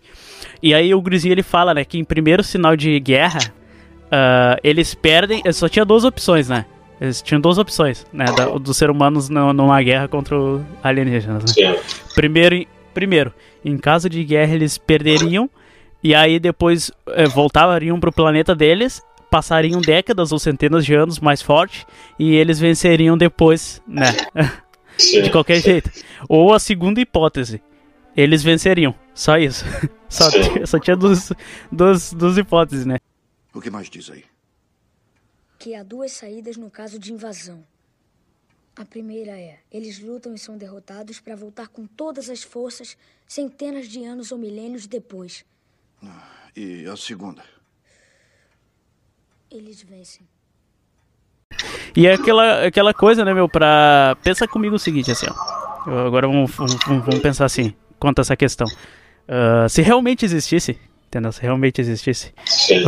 [0.63, 3.39] E aí o Grisinho ele fala, né, que em primeiro sinal de guerra,
[4.09, 5.43] ah, eles perdem.
[5.51, 6.65] Só tinha duas opções, né?
[6.99, 8.25] Eles tinham duas opções, né?
[8.25, 11.75] Da, dos seres humanos no- numa guerra contra o alienígenas, né?
[11.75, 11.89] Sim.
[12.15, 13.31] Primeiro, em- primeiro,
[13.63, 15.49] em caso de guerra eles perderiam
[16.03, 21.41] e aí depois eh, voltariam pro planeta deles, passariam décadas ou centenas de anos mais
[21.41, 21.85] forte
[22.17, 24.05] e eles venceriam depois, né?
[24.97, 25.21] Sim.
[25.23, 25.91] De qualquer jeito.
[26.27, 27.61] Ou a segunda hipótese,
[28.15, 28.95] eles venceriam.
[29.13, 29.63] Só isso.
[30.09, 30.23] Só,
[30.65, 31.33] só tinha duas,
[31.69, 32.95] duas, duas hipóteses, né?
[33.53, 34.23] O que mais diz aí?
[35.57, 37.63] Que há duas saídas no caso de invasão.
[38.75, 42.95] A primeira é: eles lutam e são derrotados para voltar com todas as forças
[43.27, 45.43] centenas de anos ou milênios depois.
[46.55, 47.43] E a segunda?
[49.49, 50.27] Eles vencem.
[51.95, 54.15] E é aquela, aquela coisa, né, meu, pra.
[54.23, 55.89] Pensa comigo o seguinte, assim, ó.
[55.89, 58.67] Eu- Agora vamos, vamos, vamos pensar assim, quanto a essa questão.
[59.27, 61.31] Ah, se realmente existisse, entendeu?
[61.31, 62.33] Se realmente existisse.
[62.45, 62.83] Sim.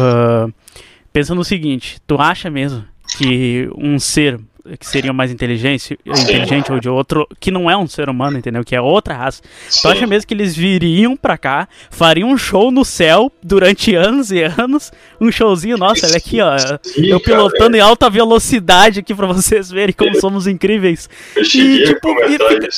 [1.11, 2.85] Pensa no seguinte, tu acha mesmo
[3.17, 4.39] que um ser
[4.77, 8.63] que seria mais inteligente, inteligente ou de outro, que não é um ser humano, entendeu?
[8.63, 9.41] Que é outra raça.
[9.81, 14.31] Tu acha mesmo que eles viriam pra cá, fariam um show no céu durante anos
[14.31, 14.91] e anos?
[15.19, 16.55] Um showzinho, nossa, olha aqui, ó.
[16.83, 21.09] Sim, eu cara, pilotando em alta velocidade aqui pra vocês verem como somos incríveis.
[21.35, 22.69] Eu E, tipo, e fica-.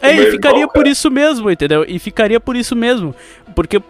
[0.00, 0.88] É, e ficaria irmão, por cara.
[0.88, 1.84] isso mesmo, entendeu?
[1.86, 3.14] E ficaria por isso mesmo.
[3.54, 3.80] Porque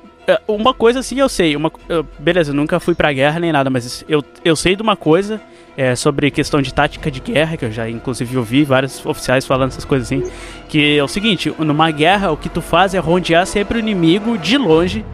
[0.49, 1.55] uma coisa assim eu sei.
[1.57, 4.83] Uma, eu- beleza, eu nunca fui pra guerra nem nada, mas eu, eu sei de
[4.83, 5.41] uma coisa
[5.77, 9.69] é, sobre questão de tática de guerra, que eu já inclusive ouvi vários oficiais falando
[9.71, 10.23] essas coisas assim.
[10.69, 14.37] Que é o seguinte: numa guerra, o que tu faz é rondear sempre o inimigo
[14.39, 15.05] de longe.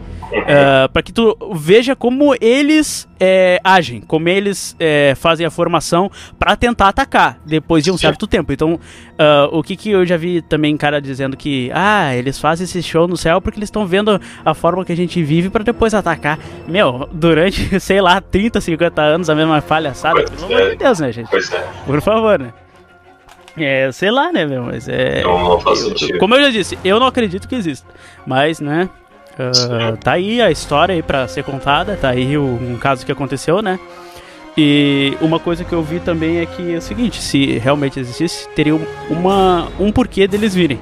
[0.41, 6.09] Para pra que tu veja como eles é, agem, como eles é, fazem a formação
[6.37, 8.51] pra tentar atacar depois de um certo tempo.
[8.51, 8.79] Então,
[9.17, 12.81] ah, o que que eu já vi também cara dizendo que ah, eles fazem esse
[12.81, 15.93] show no céu porque eles estão vendo a forma que a gente vive pra depois
[15.93, 16.37] atacar.
[16.67, 20.69] Meu, durante, sei lá, 30, 50 anos a mesma palhaçada, pelo amor é.
[20.71, 21.29] de Deus, né, gente?
[21.29, 21.65] Pois é.
[21.85, 22.53] Por favor, né?
[23.55, 25.21] É, sei lá, né, meu, mas é.
[25.21, 26.17] Não, não faz sentido.
[26.17, 27.87] como eu já disse, eu não acredito que exista.
[28.25, 28.89] Mas, né?
[29.39, 33.11] Ah, tá aí a história aí pra ser contada, tá aí o- um caso que
[33.11, 33.79] aconteceu, né?
[34.55, 38.47] E uma coisa que eu vi também é que é o seguinte, se realmente existisse,
[38.49, 38.79] teria
[39.09, 40.79] uma, um porquê deles virem.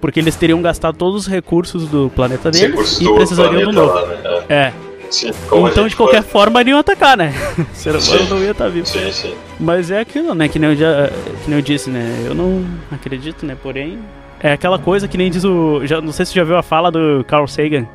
[0.00, 3.94] Porque eles teriam gastado todos os recursos do planeta deles e precisariam do novo.
[3.94, 4.44] lá, né?
[4.50, 4.72] É.
[5.10, 7.32] Sim, como a Então, de qualquer foi- forma, iriam atacar, né?
[7.72, 8.26] O ser humano Sim.
[8.28, 8.86] não ia estar vivo.
[8.86, 9.34] Sim, sim.
[9.58, 10.48] Mas é aquilo, né?
[10.48, 11.08] Que nem, eu já,
[11.42, 12.22] que nem eu disse, né?
[12.26, 13.56] Eu não acredito, né?
[13.62, 13.98] Porém,
[14.44, 15.84] é aquela coisa que nem diz o.
[15.86, 17.86] Já, não sei se você já viu a fala do Carl Sagan.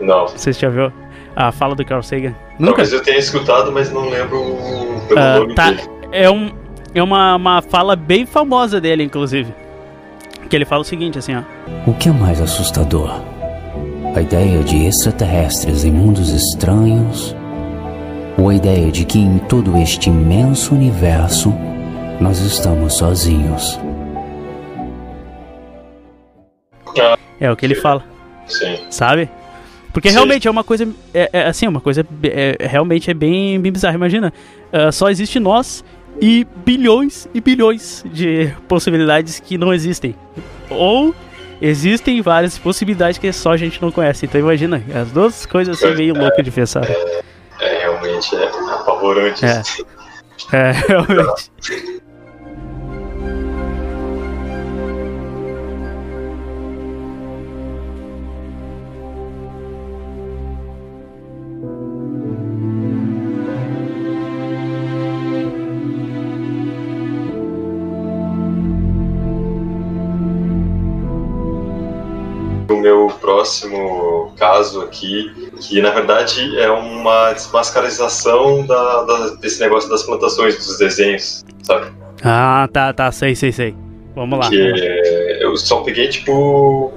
[0.00, 0.20] Não.
[0.22, 0.92] Não sei se você já viu
[1.36, 2.34] a fala do Carl Sagan.
[2.58, 2.76] Nunca?
[2.82, 4.38] Talvez eu tenha escutado, mas não lembro
[5.08, 5.70] pelo Ah, nome tá.
[5.70, 5.82] dele.
[6.12, 6.50] É, um,
[6.94, 9.54] é uma, uma fala bem famosa dele, inclusive.
[10.48, 11.42] Que ele fala o seguinte, assim, ó.
[11.88, 13.20] O que é mais assustador?
[14.16, 17.36] A ideia de extraterrestres em mundos estranhos?
[18.36, 21.54] Ou a ideia de que em todo este imenso universo
[22.20, 23.78] nós estamos sozinhos?
[27.40, 28.04] É o que ele fala,
[28.46, 28.86] Sim.
[28.90, 29.28] sabe?
[29.92, 30.14] Porque Sim.
[30.14, 30.88] realmente é uma coisa.
[31.12, 32.06] É, é, assim, uma coisa.
[32.22, 33.94] é, realmente é bem, bem bizarra.
[33.94, 34.32] Imagina,
[34.72, 35.84] ah, só existe nós
[36.20, 40.14] e bilhões e bilhões de possibilidades que não existem.
[40.68, 41.14] Ou
[41.60, 44.26] existem várias possibilidades que só a gente não conhece.
[44.26, 46.84] Então imagina, as duas coisas assim meio loucas de pensar.
[46.88, 49.44] É, realmente é apavorante.
[49.44, 49.62] É.
[50.52, 51.50] É, realmente.
[73.34, 80.56] Próximo caso aqui, que na verdade é uma desmascarização da, da- desse negócio das plantações,
[80.56, 81.92] dos desenhos, sabe?
[82.24, 83.74] Ah, tá, tá, sei, sei, sei.
[84.16, 84.48] Vamos lá.
[84.48, 86.92] Que é- eu só peguei tipo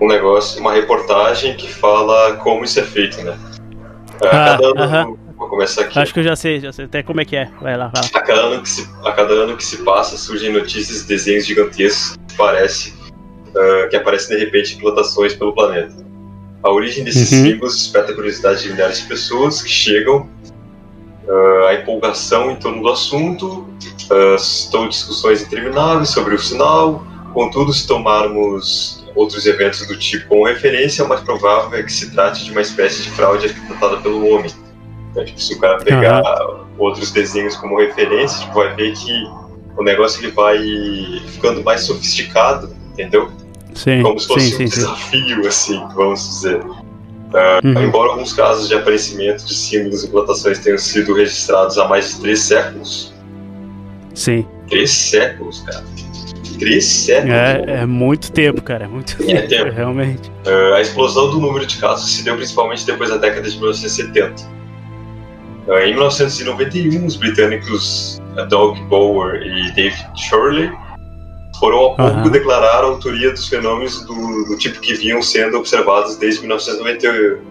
[0.00, 3.38] um negócio, uma reportagem que fala como isso é feito, né?
[4.22, 5.16] A Ah, cada ano, aham.
[5.38, 5.98] vou começar aqui.
[5.98, 7.48] Acho que eu já sei, já sei até como é que é.
[7.62, 8.08] Vai lá, vai lá.
[8.14, 11.46] A cada, ano que se, a cada ano que se passa, surgem notícias e desenhos
[11.46, 12.92] gigantescos que, parece,
[13.56, 15.94] ah, que aparecem de repente em plantações pelo planeta.
[16.62, 17.44] A origem desses Uhum.
[17.44, 20.28] símbolos desperta a curiosidade de milhares de pessoas que chegam,
[21.28, 23.66] ah, a empolgação em torno do assunto,
[24.10, 27.04] ah, estão discussões intermináveis sobre o sinal.
[27.32, 32.10] Contudo, se tomarmos outros eventos do tipo como referência, o mais provável é que se
[32.10, 34.50] trate de uma espécie de fraude arquitetada pelo homem.
[35.10, 36.22] Então, tipo, se o cara pegar
[36.78, 39.24] outros desenhos como referência, tipo, vai ver que
[39.76, 40.58] o negócio ele vai
[41.28, 43.30] ficando mais sofisticado, entendeu?
[43.74, 46.60] Sim, Como se fosse sim, um sim, desafio, assim, vamos dizer.
[47.32, 47.84] Ah, Uhum.
[47.84, 52.20] Embora alguns casos de aparecimento de símbolos e plantações tenham sido registrados há mais de
[52.20, 53.14] três séculos.
[54.14, 54.44] Sim.
[54.68, 55.84] Três séculos, cara.
[56.58, 57.32] Três séculos.
[57.32, 58.84] É, é muito tempo, cara.
[58.84, 59.70] É muito É tempo, tempo.
[59.76, 60.28] realmente.
[60.44, 64.42] Uh, a explosão do número de casos se deu principalmente depois da década de 1970.
[65.68, 70.70] Uh, em 1991, os britânicos uh, Doug Bower e David Shirley
[71.60, 72.30] foram ao público Aham.
[72.30, 77.42] declarar a autoria dos fenômenos do, do tipo que vinham sendo observados desde 1998,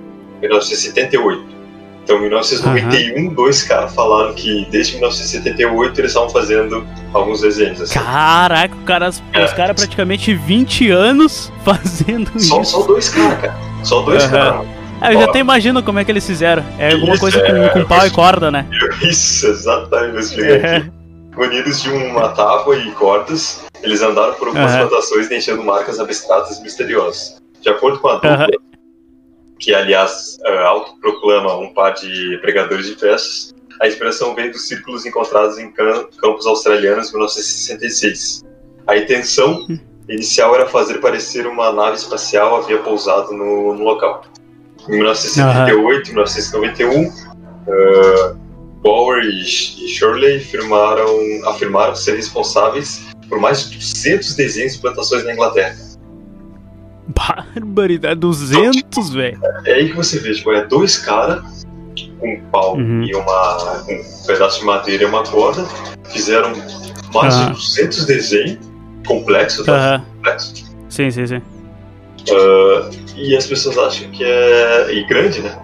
[0.41, 1.59] 1978.
[2.03, 6.83] Então, em 1991, dois caras falaram que desde 1978 eles estavam fazendo
[7.13, 7.79] alguns desenhos.
[7.81, 7.99] Assim.
[7.99, 9.45] Caraca, o cara, os É.
[9.53, 12.71] caras praticamente 20 anos fazendo Só, isso.
[12.71, 13.55] só dois caras, cara.
[13.83, 14.31] Só dois Aham.
[14.31, 14.67] caras.
[15.01, 16.63] Ah, eu já até imagino como é que eles fizeram.
[16.79, 18.65] É alguma Isso, coisa com, é, com pau e corda, né?
[19.03, 20.75] Isso, exatamente, explicar É.
[20.77, 20.91] aqui.
[21.37, 24.87] Unidos de uma tábua e cordas, eles andaram por algumas Aham.
[24.87, 27.37] plantações deixando marcas abstratas e misteriosas.
[27.61, 28.47] De acordo com a dupla, Aham.
[29.59, 35.05] que aliás ah, autoproclama um par de pregadores de festas, a inspiração veio dos círculos
[35.05, 38.43] encontrados em cam- campos australianos em 1966.
[38.87, 39.65] A intenção
[40.09, 44.23] inicial era fazer parecer uma nave espacial havia pousado no, no local.
[44.87, 47.13] Em 1978 e 1991,
[47.67, 48.35] ah,
[48.81, 51.17] Bauer e, e Shirley afirmaram,
[51.47, 55.75] afirmaram ser responsáveis por mais de 200 desenhos de plantações na Inglaterra.
[57.07, 59.39] Barbaridade, 200, velho.
[59.65, 61.65] É aí que você vê, tipo, é dois caras
[62.19, 63.03] com um pau Uhum.
[63.03, 65.65] e uma, um pedaço de madeira e uma corda,
[66.09, 66.51] fizeram
[67.13, 67.47] mais Aham.
[67.47, 68.59] de 200 desenhos
[69.07, 69.73] complexos, tá?
[69.95, 70.05] Aham.
[70.17, 70.65] complexos.
[70.89, 71.41] Sim, sim, sim.
[72.31, 74.93] Ah, e as pessoas acham que é.
[74.93, 75.57] e grande, né?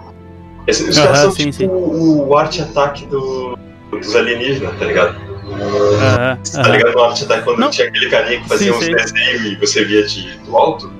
[0.68, 1.68] Esse- os caras são sim, tipo sim.
[1.68, 3.58] o, o arte ataque do,
[3.92, 5.16] dos alienígenas, tá ligado?
[5.62, 7.70] Aham, Tá ligado no arte ataque quando Não.
[7.70, 10.92] tinha aquele carinha que fazia Sim, uns desenhos e você via de, do alto?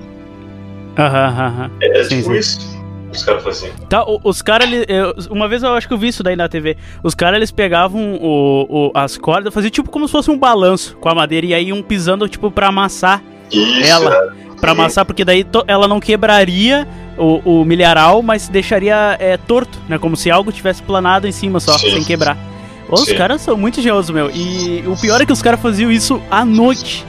[0.98, 1.70] Aham, aham.
[1.82, 2.38] É, Sim, tipo sim.
[2.38, 2.76] isso.
[3.12, 3.72] Os caras faziam.
[3.88, 4.68] Tá, os caras,
[5.30, 6.76] uma vez eu acho que eu vi isso daí na TV.
[7.02, 10.96] Os caras, eles pegavam o, o- as cordas, faziam tipo como se fosse um balanço
[10.96, 14.12] com a madeira e aí iam pisando, tipo, pra amassar Isso, ela.
[14.42, 14.46] é.
[14.60, 16.88] Pra amassar, porque daí ela não quebraria
[17.18, 19.98] o, o milharal, mas deixaria é, torto, né?
[19.98, 21.90] Como se algo tivesse planado em cima só, Sim.
[21.90, 22.36] sem quebrar.
[22.88, 24.30] Os caras são muito engenhosos, meu.
[24.30, 27.04] E o pior é que os caras faziam isso à noite.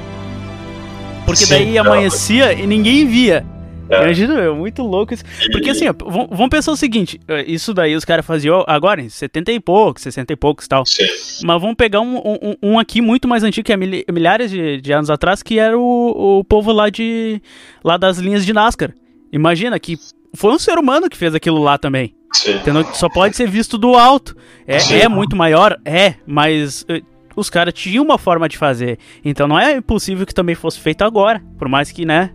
[1.26, 1.82] Porque Sim, daí não.
[1.86, 3.46] amanhecia e ninguém via.
[3.90, 4.04] É.
[4.04, 5.24] Imagina, meu, muito louco isso.
[5.52, 5.94] Porque assim, ó,
[6.30, 10.04] vamos pensar o seguinte: eh, isso daí os caras faziam agora em 70 e poucos,
[10.04, 10.86] 60 e poucos e tal.
[10.86, 11.06] Sim.
[11.46, 14.82] Mas vamos pegar um, um, um aqui muito mais antigo, que é mil- milhares de,
[14.82, 17.42] de anos atrás, que era o, o povo lá de.
[17.84, 18.94] lá das linhas de NASCAR.
[19.32, 19.96] Imagina que
[20.34, 22.14] foi um ser humano que fez aquilo lá também.
[22.38, 22.56] Sim.
[22.56, 22.86] Entendeu?
[22.94, 24.36] Só pode ser visto do alto.
[24.66, 24.96] É, Sim.
[24.96, 25.78] é muito maior?
[25.84, 27.02] É, mas eh,
[27.36, 28.98] os caras tinham uma forma de fazer.
[29.24, 31.42] Então não é impossível que também fosse feito agora.
[31.58, 32.32] Por mais que, né?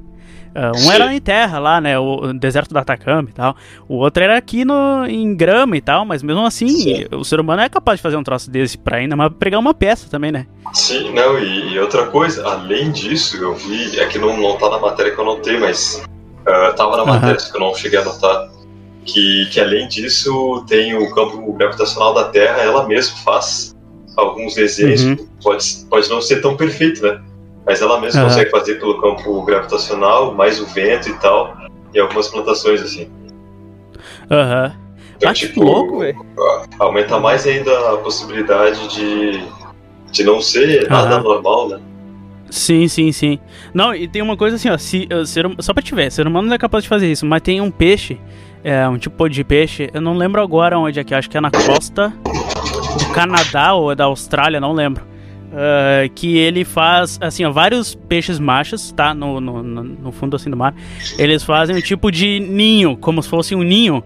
[0.54, 0.92] ah, um Sim.
[0.92, 1.98] era em terra lá, né?
[1.98, 3.56] O deserto do Atacama e tal.
[3.88, 6.04] O outro era aqui no, em grama e tal.
[6.04, 7.06] Mas mesmo assim, Sim.
[7.12, 9.74] o ser humano é capaz de fazer um troço desse pra ainda mas pregar uma
[9.74, 10.46] peça também, né?
[10.72, 14.70] Sim, não, e, e outra coisa, além disso, eu vi, é que não, não tá
[14.70, 16.02] na matéria que eu notei, mas
[16.46, 18.48] ah, tava na matéria que eu não cheguei a notar,
[19.04, 23.74] que, que além disso tem o campo gravitacional da Terra, ela mesma faz
[24.16, 25.16] alguns desenhos, Uhum.
[25.42, 27.20] pode, pode não ser tão perfeito, né?
[27.66, 28.28] Mas ela mesma Aham.
[28.28, 31.56] consegue fazer pelo campo gravitacional, mais o vento e tal,
[31.94, 33.08] e algumas plantações assim.
[34.30, 34.72] Aham.
[35.16, 36.18] Então, Ah, que tipo, louco, velho.
[36.80, 39.44] aumenta mais ainda a possibilidade de,
[40.10, 41.80] de não ser nada normal, né?
[42.50, 43.38] Sim, sim, sim.
[43.72, 46.26] Não, e tem uma coisa assim, ó, se, ser, hum- só pra te ver, ser
[46.26, 48.20] humano não é capaz de fazer isso, mas tem um peixe,
[48.64, 51.36] é, um tipo de peixe, eu não lembro agora onde é que é, acho que
[51.36, 52.12] é na costa
[52.98, 55.11] do Canadá ou é da Austrália, não lembro.
[55.52, 59.12] Ah, que ele faz, assim, ó, vários peixes machos, tá?
[59.14, 60.74] No, no, no- fundo, assim, do mar.
[61.18, 64.02] Eles fazem um tipo de ninho, como se fosse um ninho,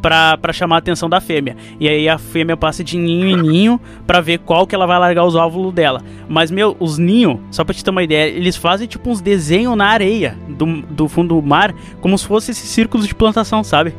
[0.00, 1.56] pra, pra chamar a atenção da fêmea.
[1.80, 4.98] E aí a fêmea passa de ninho em ninho pra ver qual que ela vai
[4.98, 6.00] largar os óvulos dela.
[6.28, 9.76] Mas, meu, os ninhos, só pra te ter uma ideia, eles fazem tipo uns desenhos
[9.76, 13.92] na areia do, do fundo do mar, como se fosse esses círculos de plantação, sabe?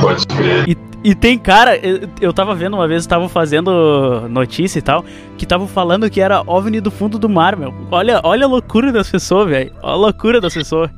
[0.00, 0.68] Pode crer.
[0.68, 5.04] E, e tem cara, eu, eu tava vendo uma vez, estavam fazendo notícia e tal,
[5.36, 7.74] que estavam falando que era OVNI do fundo do mar, meu.
[7.90, 9.72] Olha, olha a loucura das pessoas, velho.
[9.82, 10.90] Olha a loucura das pessoas.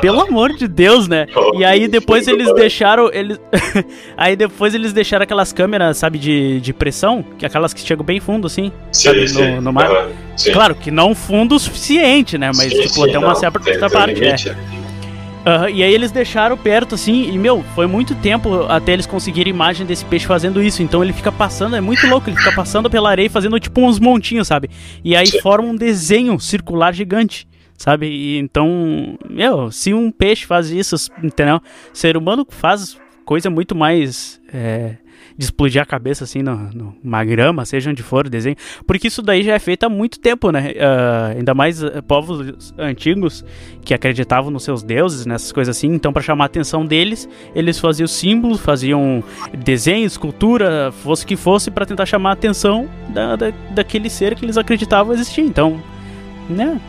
[0.00, 1.26] Pelo amor de Deus, né?
[1.58, 3.10] E aí depois eles deixaram.
[3.12, 3.38] Eles...
[4.16, 8.04] aí depois eles deixaram aquelas câmeras, sabe, de, de pressão, que é aquelas que chegam
[8.04, 8.72] bem fundo, assim.
[8.90, 9.56] Sim, sabe, sim.
[9.56, 10.08] no, no mar.
[10.38, 10.52] Sim.
[10.52, 12.50] Claro que não fundo o suficiente, né?
[12.56, 14.56] Mas, Sim, tipo, até uma certa tem parte, é.
[15.46, 19.52] Aham, e aí eles deixaram perto assim, e meu, foi muito tempo até eles conseguirem
[19.52, 20.82] imagem desse peixe fazendo isso.
[20.82, 23.80] Então ele fica passando, é muito louco, ele fica passando pela areia e fazendo tipo
[23.80, 24.68] uns montinhos, sabe?
[25.04, 27.46] E aí forma um desenho circular gigante,
[27.78, 28.08] sabe?
[28.08, 31.60] E então, meu, se um peixe faz isso, entendeu?
[31.92, 34.40] Ser humano faz coisa muito mais.
[34.52, 34.96] é,
[35.36, 36.70] de explodir a cabeça assim no,
[37.02, 38.56] numa grama, seja onde for o desenho.
[38.86, 40.72] Porque isso daí já é feito há muito tempo, né?
[40.80, 43.44] Ah, ainda mais ah, povos antigos
[43.84, 45.88] que acreditavam nos seus deuses, nessas coisas assim.
[45.88, 49.22] Então, para chamar a atenção deles, eles faziam símbolos, faziam
[49.58, 54.34] desenho, escultura, fosse o que fosse, para tentar chamar a atenção da, da, daquele ser
[54.34, 55.42] que eles acreditavam existir.
[55.42, 55.80] Então,
[56.48, 56.80] né?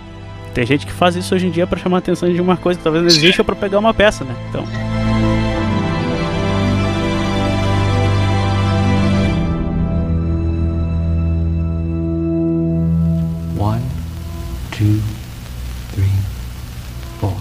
[0.54, 2.80] Tem gente que faz isso hoje em dia para chamar a atenção de uma coisa
[2.80, 4.34] que talvez não exista ou para pegar uma peça, né?
[4.50, 5.07] Então.
[13.60, 13.82] One,
[14.72, 15.02] two,
[15.92, 16.12] three,
[17.20, 17.34] four.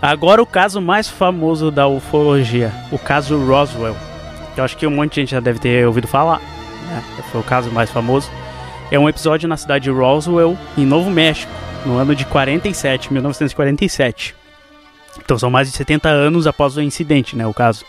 [0.00, 3.96] Agora o caso mais famoso da ufologia, o caso Roswell.
[4.56, 6.38] Eu acho que um monte de gente já deve ter ouvido falar.
[6.38, 7.02] Né?
[7.32, 8.30] Foi o caso mais famoso.
[8.92, 11.52] É um episódio na cidade de Roswell, em Novo México,
[11.84, 14.41] no ano de 47, 1947.
[15.32, 17.46] Então são mais de 70 anos após o incidente, né?
[17.46, 17.86] O caso.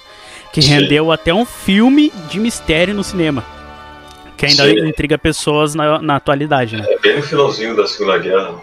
[0.54, 0.70] Que Sim.
[0.70, 3.44] rendeu até um filme de mistério no cinema.
[4.38, 4.88] Que ainda Sim.
[4.88, 6.86] intriga pessoas na, na atualidade, né?
[6.88, 8.54] É bem no finalzinho da Segunda Guerra.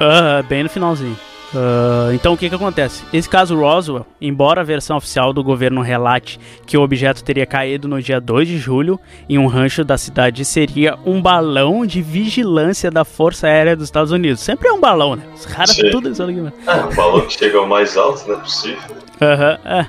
[0.00, 1.18] Ah, bem no finalzinho.
[1.54, 3.04] Ah, então o que que acontece?
[3.12, 7.86] Esse caso Roswell, embora a versão oficial do governo relate que o objeto teria caído
[7.86, 8.98] no dia 2 de julho
[9.28, 14.10] em um rancho da cidade, seria um balão de vigilância da Força Aérea dos Estados
[14.10, 14.40] Unidos.
[14.40, 15.22] Sempre é um balão, né?
[15.34, 16.34] Os caras tudo isso aqui.
[16.66, 18.96] Ah, o balão que chega ao mais alto, não é possível.
[19.20, 19.86] Aham, é.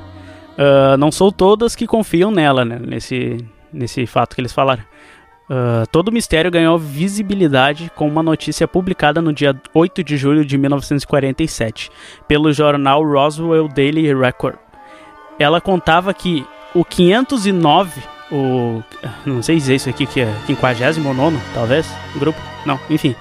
[0.58, 2.80] Ah, não sou todas que confiam nela, né?
[2.80, 3.38] Nesse,
[3.72, 4.84] nesse fato que eles falaram.
[5.50, 10.44] Ah, todo o mistério ganhou visibilidade com uma notícia publicada no dia 8 de julho
[10.46, 11.92] de 1947
[12.28, 14.56] pelo jornal Roswell Daily Record.
[15.38, 18.82] Ela contava que o 509, o.
[19.26, 21.88] Não sei dizer isso aqui, que é 59, talvez?
[22.16, 22.40] Grupo?
[22.66, 23.16] Não, enfim.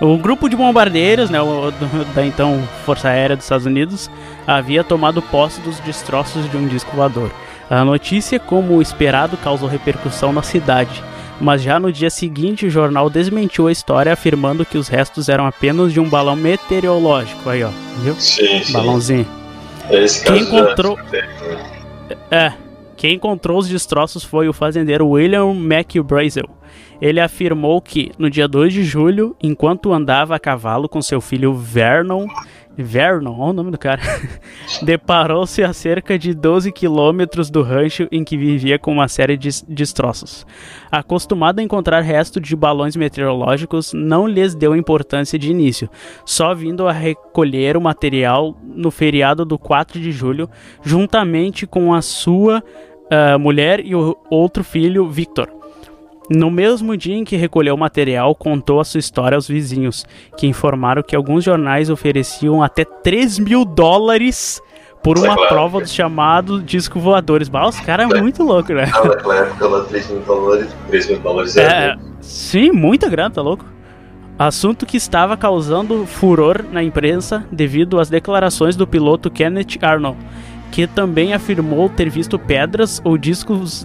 [0.00, 4.08] O grupo de bombardeiros, né, o, do- da então Força Aérea dos Estados Unidos,
[4.46, 7.30] havia tomado posse dos destroços de um disco voador.
[7.68, 11.02] A notícia, como esperado, causou repercussão na cidade,
[11.40, 15.46] mas já no dia seguinte o jornal desmentiu a história, afirmando que os restos eram
[15.46, 17.48] apenas de um balão meteorológico.
[17.48, 17.70] Aí, ó,
[18.02, 18.14] viu?
[18.16, 18.72] Sim, sim.
[18.72, 19.26] Balãozinho.
[19.90, 20.98] Esse Quem caso encontrou-
[22.30, 22.52] É.
[22.96, 26.48] Quem encontrou os destroços foi o fazendeiro William McBrazel.
[27.00, 31.54] Ele afirmou que, no dia 2 de julho, enquanto andava a cavalo com seu filho
[31.54, 32.26] Vernon,
[32.76, 34.00] Vernon, olha o nome do cara,
[34.82, 39.50] deparou-se a cerca de 12 quilômetros do rancho em que vivia com uma série de
[39.68, 40.46] destroços.
[40.90, 45.90] Acostumado a encontrar restos de balões meteorológicos, não lhes deu importância de início,
[46.24, 50.48] só vindo a recolher o material no feriado do 4 de julho,
[50.82, 52.62] juntamente com a sua
[53.10, 55.57] ah, mulher e o outro filho, Victor.
[56.30, 60.04] No mesmo dia em que recolheu o material, contou a sua história aos vizinhos,
[60.36, 64.60] que informaram que alguns jornais ofereciam até 3 mil dólares
[65.02, 65.48] por uma claro.
[65.48, 67.48] prova dos chamados disco voadores.
[67.48, 68.90] Bah, os caras é muito louco, né?
[68.94, 71.62] Ah, naquela época lá, 3 mil dólares, 3 mil dólares é.
[71.62, 73.64] É, sim, muita grana, tá louco?
[74.38, 80.16] Assunto que estava causando furor na imprensa devido às declarações do piloto Kenneth Arnold,
[80.70, 83.84] que também afirmou ter visto pedras ou discos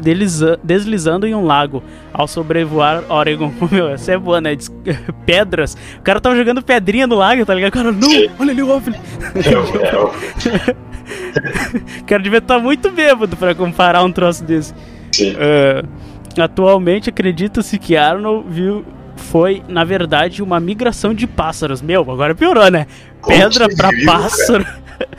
[0.64, 1.82] deslizando em um lago
[2.14, 3.52] ao sobrevoar Oregon.
[3.72, 4.56] Meu, essa é boa, né?
[5.26, 5.78] Pedras.
[5.98, 7.70] O cara tava jogando pedrinha no lago, tá ligado?
[7.70, 8.10] O cara, não,
[8.40, 8.98] olha ali o OVNI.
[9.36, 14.74] É, é, O cara devia estar muito bêbado pra comparar um troço desse.
[15.20, 15.84] É,
[16.40, 21.82] atualmente acredita-se que Arnold viu foi, na verdade, uma migração de pássaros.
[21.82, 22.88] Meu, agora piorou, né?
[23.26, 24.66] Pedra incrível, pássaro.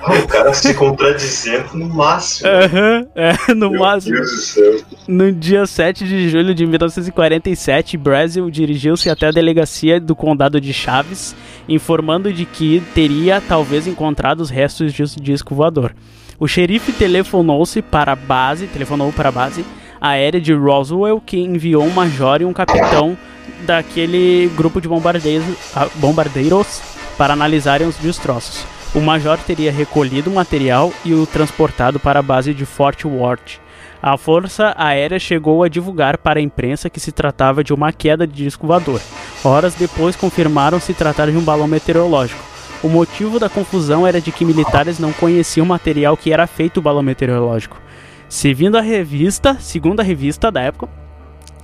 [0.02, 2.48] O cara se contradizendo no máximo.
[2.48, 4.16] Aham, é, no Meu máximo.
[4.16, 4.80] Deus do céu.
[5.06, 10.72] No dia 7 de julho de 1947, Brasil dirigiu-se até a delegacia do condado de
[10.72, 11.34] Chaves,
[11.68, 15.94] informando de que teria talvez encontrado os restos de um disco voador.
[16.38, 19.64] O xerife telefonou-se para a base, telefonou para a base
[20.00, 23.16] aérea de Roswell, que enviou um major e um capitão
[23.64, 26.82] daquele grupo de bombardeiros, ah, bombardeiros
[27.16, 28.73] para analisarem os destroços.
[28.94, 33.58] O major teria recolhido o material e o transportado para a base de Fort Worth.
[34.00, 38.24] A Força Aérea chegou a divulgar para a imprensa que se tratava de uma queda
[38.24, 39.00] de disco voador.
[39.42, 42.40] Horas depois confirmaram se tratar de um balão meteorológico.
[42.84, 46.76] O motivo da confusão era de que militares não conheciam o material que era feito
[46.76, 47.80] o balão meteorológico.
[48.28, 50.88] Seguindo a revista, segundo a revista da época,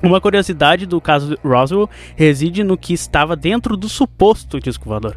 [0.03, 5.16] uma curiosidade do caso Roswell reside no que estava dentro do suposto disco voador.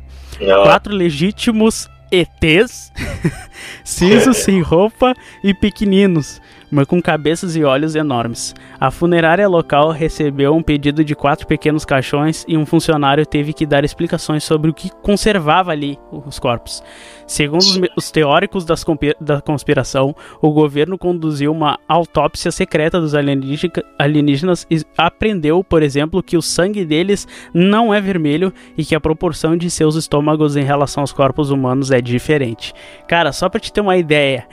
[0.64, 2.92] Quatro legítimos ETs,
[3.84, 6.40] cinzos sem roupa e pequeninos,
[6.74, 8.56] mas com cabeças e olhos enormes.
[8.80, 13.66] A funerária local recebeu um pedido de quatro pequenos caixões e um funcionário teve que
[13.66, 16.84] dar explicações sobre o que conservava ali os corpos.
[17.28, 17.64] Segundo
[17.96, 18.84] os, teóricos das
[19.22, 26.24] da conspiração, o governo conduziu uma autópsia secreta dos alienígena- alienígenas e aprendeu, por exemplo,
[26.24, 30.64] que o sangue deles não é vermelho e que a proporção de seus estômagos em
[30.64, 32.74] relação aos corpos humanos é diferente.
[33.08, 34.48] Cara, só pra te ter uma ideia,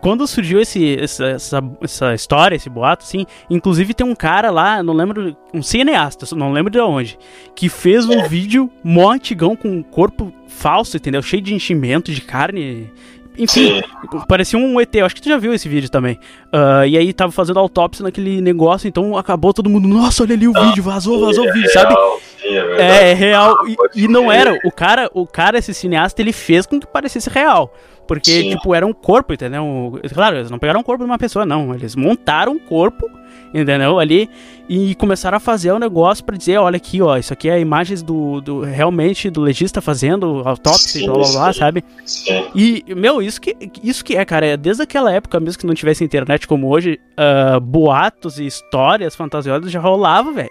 [0.00, 4.82] quando surgiu esse, essa, essa, essa história, esse boato, assim, inclusive tem um cara lá,
[4.82, 7.18] não lembro, um cineasta, não lembro de onde,
[7.54, 11.22] que fez um vídeo mó antigão com um corpo falso, entendeu?
[11.22, 12.90] Cheio de enchimento de carne.
[13.38, 13.80] Enfim,
[14.28, 16.18] parecia um ET, acho que tu já viu esse vídeo também.
[16.52, 20.46] Ah, e aí tava fazendo autópsia naquele negócio, então acabou todo mundo, nossa, olha ali
[20.46, 21.94] o vídeo, vazou, vazou o vídeo, sabe?
[21.94, 22.80] real, sim, é.
[22.80, 23.68] É, é real.
[23.68, 24.58] E, pode e não era.
[24.64, 27.72] O cara, o cara, esse cineasta, ele fez com que parecesse real.
[28.06, 28.50] Porque, Sim.
[28.50, 29.98] tipo, era um corpo, entendeu?
[30.12, 31.72] Claro, eles não pegaram o corpo de uma pessoa, não.
[31.74, 33.08] Eles montaram um corpo,
[33.52, 33.98] entendeu?
[33.98, 34.28] Ali
[34.68, 38.02] e começaram a fazer o negócio pra dizer: olha aqui, ó, isso aqui é imagens
[38.02, 41.84] do, do realmente do legista fazendo autópsia Sim, blá blá blá, sabe?
[42.04, 42.44] Sim.
[42.54, 45.74] E, meu, isso que, isso que é, cara, é desde aquela época mesmo que não
[45.74, 50.50] tivesse internet como hoje, ah, boatos e histórias fantasiosas já rolava, velho.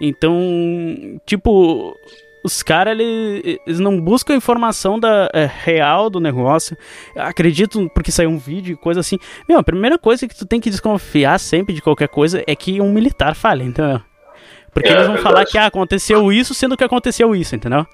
[0.00, 0.38] Então,
[1.26, 1.96] tipo,
[2.44, 6.76] os caras, eles, eles não buscam informação da, é, real do negócio,
[7.16, 9.18] acreditam porque saiu um vídeo e coisa assim.
[9.48, 12.80] Meu, a primeira coisa que tu tem que desconfiar sempre de qualquer coisa é que
[12.80, 14.00] um militar fale, entendeu?
[14.72, 15.34] Porque É, eles vão verdade.
[15.34, 17.86] falar que ah, aconteceu isso, sendo que aconteceu isso, entendeu?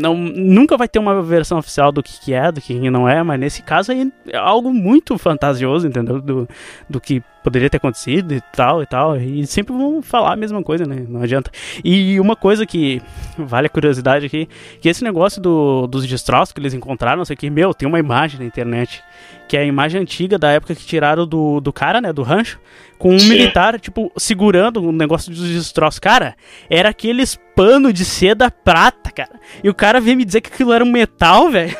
[0.00, 3.22] Não, nunca vai ter uma versão oficial do que, que é, do que não é,
[3.22, 6.20] mas nesse caso aí é algo muito fantasioso, entendeu?
[6.20, 6.48] Do,
[6.88, 9.16] do que poderia ter acontecido e tal e tal.
[9.16, 11.04] E sempre vão falar a mesma coisa, né?
[11.08, 11.50] Não adianta.
[11.84, 13.02] E uma coisa que
[13.36, 14.48] vale a curiosidade aqui,
[14.80, 17.88] que esse negócio do, dos destroços que eles encontraram, não sei o que, meu, tem
[17.88, 19.02] uma imagem na internet,
[19.50, 22.12] que é a imagem antiga da época que tiraram do, do cara, né?
[22.12, 22.60] Do rancho,
[22.96, 23.30] com um Sim.
[23.30, 25.98] militar, tipo, segurando o negócio dos destroços.
[25.98, 26.36] Cara,
[26.70, 29.40] era aqueles pano de seda prata, cara.
[29.64, 31.76] E o cara veio me dizer que aquilo era um metal, velho.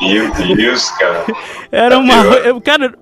[0.00, 1.26] Meu Deus, cara.
[1.70, 2.14] Era uma.
[2.62, 2.94] Cara,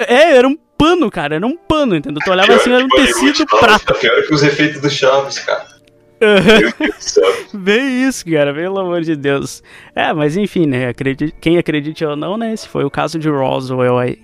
[0.00, 1.36] é, era um pano, cara.
[1.36, 2.20] Era um pano, entendeu?
[2.22, 3.94] Tu olhava assim, era um tecido prata.
[3.94, 5.64] Pior que os efeitos do Chaves, cara.
[7.52, 9.62] Bem isso, cara, pelo amor de Deus.
[9.94, 10.88] É, mas enfim, né?
[10.88, 12.52] Acredite, quem acredite ou não, né?
[12.52, 14.18] Esse foi o caso de Roswell aí.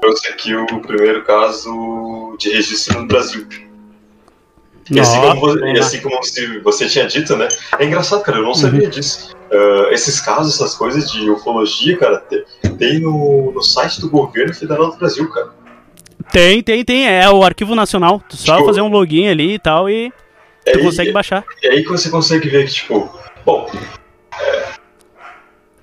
[0.00, 3.46] Trouxe aqui o primeiro caso de registro no Brasil.
[4.90, 7.48] E assim, como, você, e assim como se você tinha dito, né?
[7.78, 8.90] É engraçado, cara, eu não sabia Uhum.
[8.90, 9.36] disso.
[9.52, 12.44] Ah, esses casos, essas coisas de ufologia, cara, te-
[12.78, 15.50] tem no, no site do governo federal do Brasil, cara.
[16.32, 17.08] Tem, tem, tem.
[17.08, 18.22] É o Arquivo Nacional.
[18.28, 20.12] Tu só Tipo- fazer um login ali e tal e
[20.66, 21.44] É tu aí- consegue baixar.
[21.62, 23.10] É aí que você consegue ver que, tipo,
[23.46, 23.70] bom,
[24.40, 24.64] é,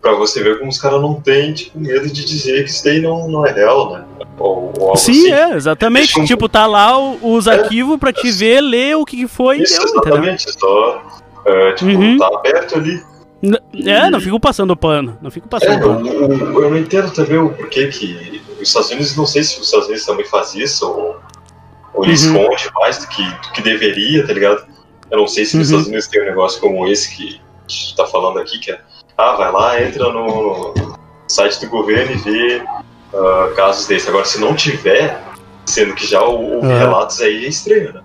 [0.06, 3.02] pra você ver como os caras não têm, tipo, medo de dizer que isso daí
[3.02, 4.06] não, não é real, né?
[4.38, 5.32] Ou, ou Sim, assim.
[5.34, 6.20] é, exatamente.
[6.20, 9.80] Um- Tipo, tá lá os arquivos pra te ver, ler o que foi e Isso,
[9.80, 10.14] deu, entendeu?
[10.14, 10.60] exatamente.
[10.60, 11.04] Só,
[11.46, 12.18] é, tipo, Uhum.
[12.20, 13.02] tá aberto ali.
[13.42, 15.18] N- É, não fico passando pano.
[15.22, 16.08] Não fico É, passando eu, pano.
[16.08, 19.66] eu- eu não entendo também o porquê que os Estados Unidos, não sei se os
[19.66, 21.16] Estados Unidos também faz isso, ou,
[21.96, 22.12] ou Uhum.
[22.12, 24.68] esconde mais do que, do que deveria, tá ligado?
[25.10, 25.64] Eu não sei se Uhum.
[25.64, 28.80] Estados Unidos tem um negócio como esse que a gente tá falando aqui, que é,
[29.18, 30.74] ah, vai lá, entra no
[31.28, 32.64] site do governo e vê
[33.14, 34.08] ah, casos desses.
[34.10, 35.22] Agora, se não tiver,
[35.66, 36.78] sendo que já houve Uhum.
[36.78, 38.02] relatos aí, é estranho, né?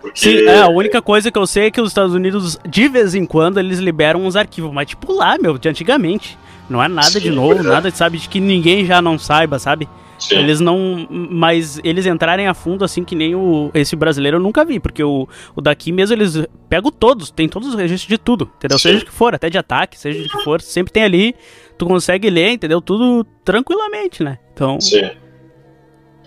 [0.00, 0.18] Porque...
[0.20, 3.14] Sim, é, a única coisa que eu sei é que os Estados Unidos, de vez
[3.14, 6.36] em quando, eles liberam uns arquivos, mas tipo lá, meu, de antigamente.
[6.68, 7.68] Não é nada de Sim, novo, pois é.
[7.68, 9.88] nada, sabe, de que ninguém já não saiba, sabe?
[10.28, 10.36] Sim.
[10.36, 11.06] Eles não.
[11.10, 15.02] Mas eles entrarem a fundo assim que nem o esse brasileiro eu nunca vi, porque
[15.02, 18.78] o, o daqui mesmo eles pegam todos, tem todos os registros de tudo, entendeu?
[18.78, 18.90] Sim.
[18.90, 21.34] Seja o que for, até de ataque, seja o que for, sempre tem ali,
[21.76, 22.80] tu consegue ler, entendeu?
[22.80, 24.38] Tudo tranquilamente, né?
[24.52, 24.80] Então.
[24.80, 25.10] Sim.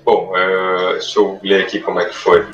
[0.03, 2.45] Bom, é, deixa eu ler aqui como é que foi.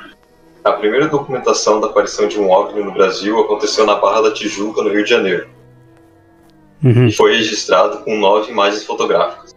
[0.63, 4.83] A primeira documentação da aparição de um OVNI no Brasil aconteceu na Barra da Tijuca,
[4.83, 5.49] no Rio de Janeiro,
[6.83, 7.07] Uhum.
[7.07, 9.50] e foi registrado com nove imagens fotográficas.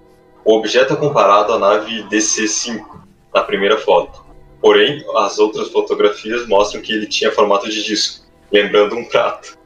[0.44, 2.84] O objeto é comparado à nave DC-5,
[3.32, 4.22] na primeira foto.
[4.60, 9.56] Porém, as outras fotografias mostram que ele tinha formato de disco, lembrando um prato.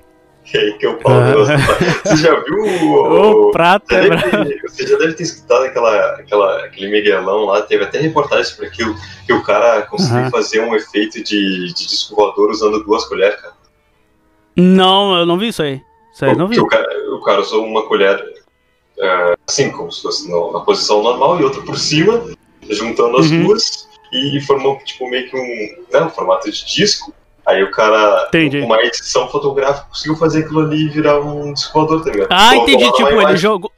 [0.52, 1.34] E aí que eu falo, Ah.
[1.34, 1.56] nossa,
[2.04, 2.58] você já viu
[3.48, 7.44] O prato você, é deve ter, você já deve ter escutado aquela, aquela, aquele Miguelão
[7.44, 8.94] lá, teve até reportagem sobre aquilo,
[9.26, 10.30] que o cara conseguiu Aham.
[10.30, 13.54] fazer um efeito de, de disco voador usando duas colheres, cara.
[14.56, 15.80] Não, eu não vi isso aí.
[16.12, 16.58] Isso aí eu não vi.
[16.58, 18.37] O, cara, o cara usou uma colher é,
[19.46, 22.24] assim, como se fosse na posição normal, e outra por cima,
[22.68, 23.44] juntando as Uhum.
[23.44, 27.12] duas, e formou tipo meio que um, né, um formato de disco.
[27.46, 28.60] Aí o cara, Entendi.
[28.60, 32.28] com uma edição fotográfica, conseguiu fazer aquilo ali virar um disco voador, tá ligado?
[32.30, 32.92] Ah, Colocou entendi.
[32.92, 33.72] Tipo, ele jogou.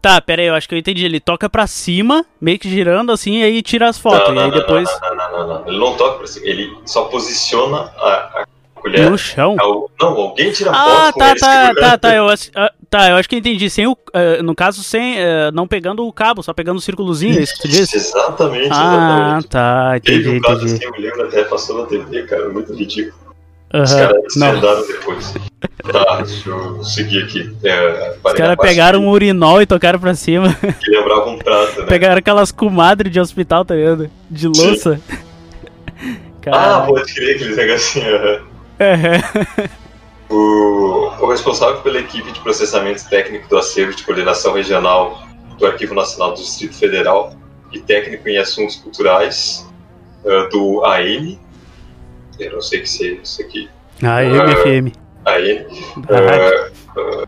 [0.00, 1.04] Tá, pera aí, eu acho que eu entendi.
[1.04, 4.28] Ele toca pra cima, meio que girando assim, e aí tira as fotos.
[4.28, 4.88] Não, e aí não, não, depois.
[5.02, 6.46] Não, não, não, não, Ele não toca pra cima.
[6.46, 8.08] Ele só posiciona a,
[8.42, 8.46] a
[8.90, 9.10] colher.
[9.10, 9.56] No chão?
[9.58, 11.80] ao- Não, alguém tira Ah, foto com tá, ele tá, segurando.
[11.90, 13.68] tá, tá, eu, acho- ah, tá, eu acho que entendi.
[13.70, 17.38] Sem o, ah, no caso, sem, ah, não pegando o cabo, só pegando o círculozinho,
[17.38, 17.96] é isso que tu disse?
[17.96, 18.86] Exatamente, Ah,
[19.38, 19.48] exatamente.
[19.48, 20.74] tá, Teve entendi, um caso entendi.
[20.74, 23.26] assim, eu lembro até, passou na TV, cara, muito ridículo.
[23.74, 25.34] Os Aham, caras desvendaram depois.
[25.92, 27.52] Tá, deixa eu seguir aqui.
[27.64, 30.56] É, Os caras pegaram um urinol e tocaram pra cima.
[30.80, 31.86] Que lembrava um prato, né?
[31.86, 34.08] Pegaram aquelas comadres de hospital, tá ligado?
[34.30, 35.00] De louça.
[36.46, 38.08] Ah, pode crer, aqueles negocinhos.
[38.14, 38.55] aham.
[38.80, 39.68] Aham.
[40.28, 45.22] O, o responsável pela equipe de processamento técnico do acervo de coordenação regional
[45.58, 47.34] do Arquivo Nacional do Distrito Federal
[47.72, 49.66] e técnico em assuntos culturais
[50.24, 51.38] eh, do AM,
[52.40, 53.70] eu não sei o que seja isso aqui,
[56.08, 56.48] Da rádio.
[56.48, 57.24] eh, eh,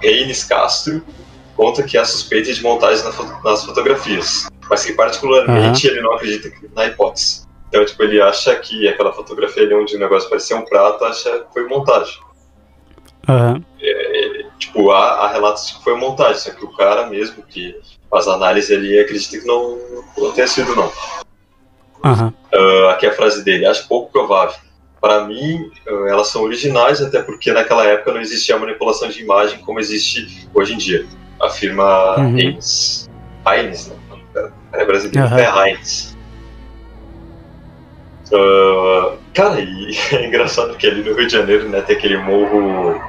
[0.00, 1.02] Reines Castro,
[1.56, 6.12] conta que há suspeita de montagem na fo- nas fotografias, mas que particularmente ele não
[6.12, 7.43] acredita na hipótese.
[7.74, 11.40] Então, tipo, ele acha que aquela fotografia ali onde o negócio parecia um prato, acha
[11.40, 12.20] que foi montagem.
[13.28, 13.64] Aham.
[14.60, 17.74] Tipo, há, há relatos que foi montagem, só que o cara mesmo que
[18.08, 19.76] faz análise ali acredita que não,
[20.16, 20.92] não tenha sido, não.
[22.04, 22.32] Aham.
[22.52, 24.54] Ah, aqui é a frase dele, acho pouco provável.
[25.00, 29.58] Para mim, ah, elas são originais, até porque naquela época não existia manipulação de imagem
[29.64, 31.04] como existe hoje em dia.
[31.42, 32.38] Afirma Uhum.
[32.38, 33.10] Heinz.
[33.44, 33.96] Heinz, né?
[34.74, 35.40] É brasileiro, Aham.
[35.40, 36.13] é Heinz.
[38.34, 43.00] Ah, cara, e é engraçado que ali no Rio de Janeiro, né, tem aquele morro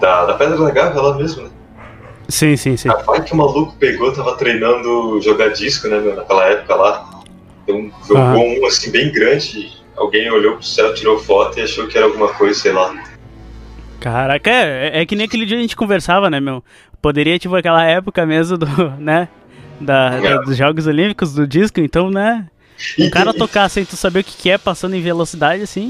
[0.00, 1.50] da, da Pedra da Gávea lá mesmo, né?
[2.28, 2.88] Sim, sim, sim.
[2.88, 7.10] Rapaz, que o maluco pegou, tava treinando jogar disco, né, meu, naquela época lá.
[7.64, 8.38] Então, jogou Aham.
[8.60, 9.70] um assim bem grande.
[9.96, 12.94] Alguém olhou pro céu, tirou foto e achou que era alguma coisa, sei lá.
[14.00, 16.64] Caraca, é, é que nem aquele dia a gente conversava, né, meu?
[17.00, 18.66] Poderia, tipo, aquela época mesmo do,
[18.98, 19.28] né?
[19.80, 22.46] Da, da- dos Jogos Olímpicos, do disco, então, né?
[22.98, 25.62] E, O cara e- tocar sem tu saber o que que é, passando em velocidade,
[25.62, 25.88] assim.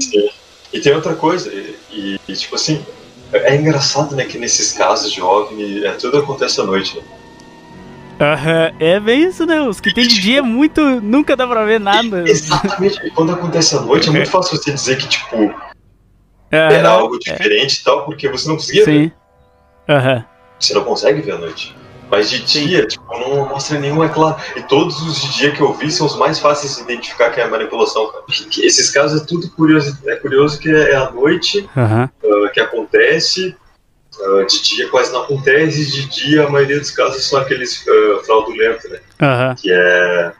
[0.71, 1.51] e tem outra coisa,
[1.91, 2.83] e, e, tipo assim,
[3.31, 7.03] É engraçado, né, que nesses casos de OVNI, é, tudo acontece à noite, né?
[8.21, 9.59] Aham, é bem isso, né?
[9.61, 10.79] Os que tem de dia é muito.
[11.01, 12.23] Nunca dá pra ver nada.
[12.27, 12.99] Exatamente.
[13.05, 17.17] E quando acontece à noite, é muito fácil você dizer que, tipo, Aham, era algo
[17.17, 19.05] diferente e tal, porque você não conseguia ver.
[19.05, 19.11] Sim.
[19.89, 20.25] Aham.
[20.59, 21.75] Você não consegue ver à noite.
[22.13, 24.39] Mas de dia, tipo, não mostra nenhum, é claro.
[24.55, 27.41] E todos os de dia que eu vi são os mais fáceis de identificar que
[27.41, 28.23] é manipulação, cara.
[28.29, 29.97] Esses casos é tudo curioso.
[30.05, 32.07] É curioso que é à noite Aham.
[32.23, 33.55] ah, que acontece.
[34.21, 35.87] ah, de dia quase não acontece.
[35.87, 38.99] De dia, a maioria dos casos são aqueles ah, fraudulentos, né?
[39.19, 39.55] Aham.
[39.55, 40.33] Que é.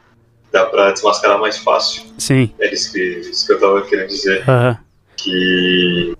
[0.52, 2.04] dá pra desmascarar mais fácil.
[2.20, 2.54] Sim.
[2.60, 4.48] É isso que, isso que eu tava querendo dizer.
[4.48, 4.78] Aham.
[5.18, 6.14] Que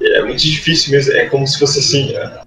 [0.00, 1.12] é muito difícil mesmo.
[1.12, 2.16] É como se fosse assim.
[2.16, 2.40] é,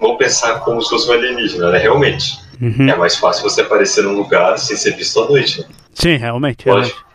[0.00, 1.78] Vamos pensar como se fosse um alienígena, né?
[1.78, 2.38] Realmente.
[2.60, 2.88] Uhum.
[2.88, 5.66] É mais fácil você aparecer num lugar sem ser visto à noite, né?
[5.94, 6.64] Sim, realmente.
[6.64, 6.88] Pode.
[6.88, 7.08] realmente.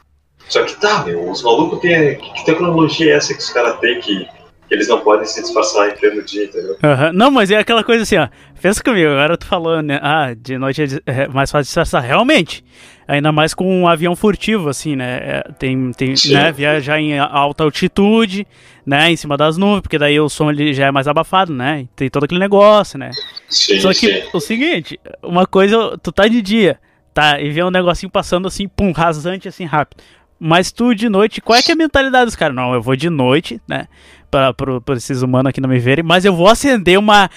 [0.49, 2.15] Só que tá, meu, os malucos têm.
[2.17, 4.25] Que tecnologia é essa que os caras têm que,
[4.67, 6.77] que eles não podem se disfarçar em pleno dia, entendeu?
[6.83, 7.13] Aham.
[7.13, 8.27] Não, mas é aquela coisa assim, ó.
[8.61, 9.99] Pensa comigo, agora tu falou, né?
[10.01, 12.03] Ah, de noite é é mais fácil disfarçar.
[12.03, 12.63] Realmente.
[13.07, 15.17] Ainda mais com um avião furtivo, assim, né?
[15.21, 16.33] É, Tem, tem Sim.
[16.33, 16.51] né?
[16.51, 18.47] Viajar em alta altitude,
[18.85, 19.11] né?
[19.11, 21.87] Em cima das nuvens, porque daí o som ele já é mais abafado, né?
[21.95, 23.11] Tem todo aquele negócio, né?
[23.49, 24.29] Sim, Só que sim.
[24.33, 26.79] o seguinte, uma coisa, tu tá de dia,
[27.13, 27.39] tá?
[27.41, 30.01] E vê um negocinho passando assim, pum, rasante assim rápido.
[30.39, 32.55] Mas tu de noite, qual é que é a mentalidade dos caras?
[32.55, 33.87] Não, eu vou de noite, né?
[34.29, 37.29] Pra, pra, pra esses humanos aqui não me verem, mas eu vou acender uma.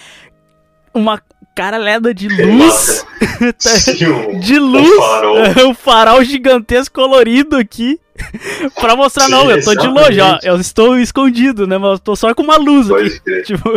[0.95, 1.21] Uma
[1.57, 3.05] caralhada de luz.
[3.59, 4.97] Sim, um- de um luz.
[4.97, 5.39] farol.
[5.69, 7.99] um farol gigantesco colorido aqui.
[8.81, 10.25] pra mostrar, Sim, não, eu tô de longe, ó.
[10.25, 10.47] exatamente.
[10.47, 11.77] Eu estou escondido, né?
[11.79, 13.21] Mas eu tô só com uma luz Pode aqui.
[13.21, 13.43] crer.
[13.45, 13.69] Tipo.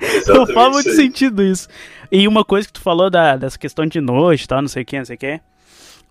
[0.00, 1.06] Não Exatamente faz muito isso aí.
[1.06, 1.68] sentido isso.
[2.10, 4.82] E uma coisa que tu falou da, dessa questão de noite e tal, não sei
[4.82, 5.40] o que, não sei o que.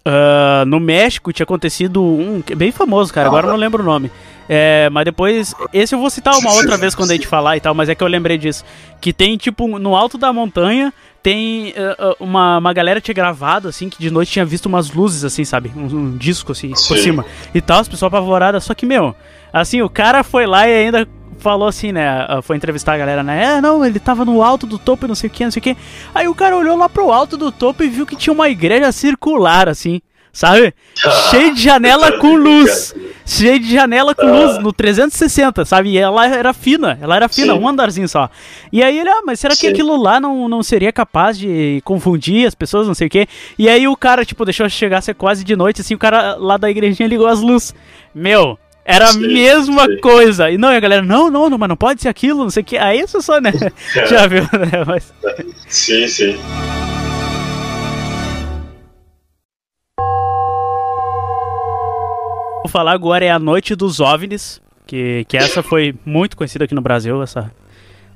[0.06, 3.86] Ah, no México tinha acontecido um é bem famoso, cara, agora eu não lembro o
[3.86, 4.12] nome.
[4.50, 7.62] É, mas depois, esse eu vou citar uma outra vez quando a gente falar e
[7.62, 8.66] tal, mas é que eu lembrei disso.
[9.00, 10.92] Que tem, tipo, no alto da montanha,
[11.24, 15.24] tem ah, uma, uma galera tinha gravado, assim, que de noite tinha visto umas luzes,
[15.24, 15.72] assim, sabe?
[15.76, 17.04] Um, um disco, assim, por Sim.
[17.04, 17.26] cima.
[17.56, 18.66] E tal, as pessoas apavoradas.
[18.66, 19.16] Só que, meu,
[19.52, 21.08] assim, o cara foi lá e ainda
[21.40, 22.26] falou assim, né?
[22.28, 23.56] ah, Foi entrevistar a galera, né?
[23.56, 25.60] É, não, ele tava no alto do topo e não sei o que, não sei
[25.60, 25.78] o que.
[26.14, 28.92] Aí o cara olhou lá pro alto do topo e viu que tinha uma igreja
[28.92, 30.02] circular, assim,
[30.34, 30.74] sabe?
[31.30, 32.94] Cheio de janela com luz.
[33.26, 35.92] Cheio de janela com luz no 360, sabe?
[35.92, 37.60] E ela era fina, ela era fina, Sim.
[37.60, 38.30] um andarzinho só.
[38.72, 39.70] E aí ele, ah, mas será que Sim.
[39.70, 43.28] aquilo lá não, não seria capaz de confundir as pessoas, não sei o quê?
[43.58, 46.36] E aí o cara, tipo, deixou chegar a ser quase de noite, assim, o cara
[46.36, 47.74] lá da igrejinha ligou as luzes.
[48.14, 49.98] Meu, era a Sim, mesma sim.
[50.02, 50.50] coisa.
[50.50, 52.64] E não, e a galera, não, não, não, mas não pode ser aquilo, não sei
[52.64, 52.78] o quê.
[52.78, 53.54] Aí isso só, né?
[54.10, 54.84] Já viu, né?
[54.86, 55.14] Mas,
[55.68, 56.38] Sim, sim.
[62.64, 66.74] Vou falar agora é a Noite dos OVNIs, que, que essa foi muito conhecida aqui
[66.74, 67.52] no Brasil, essa,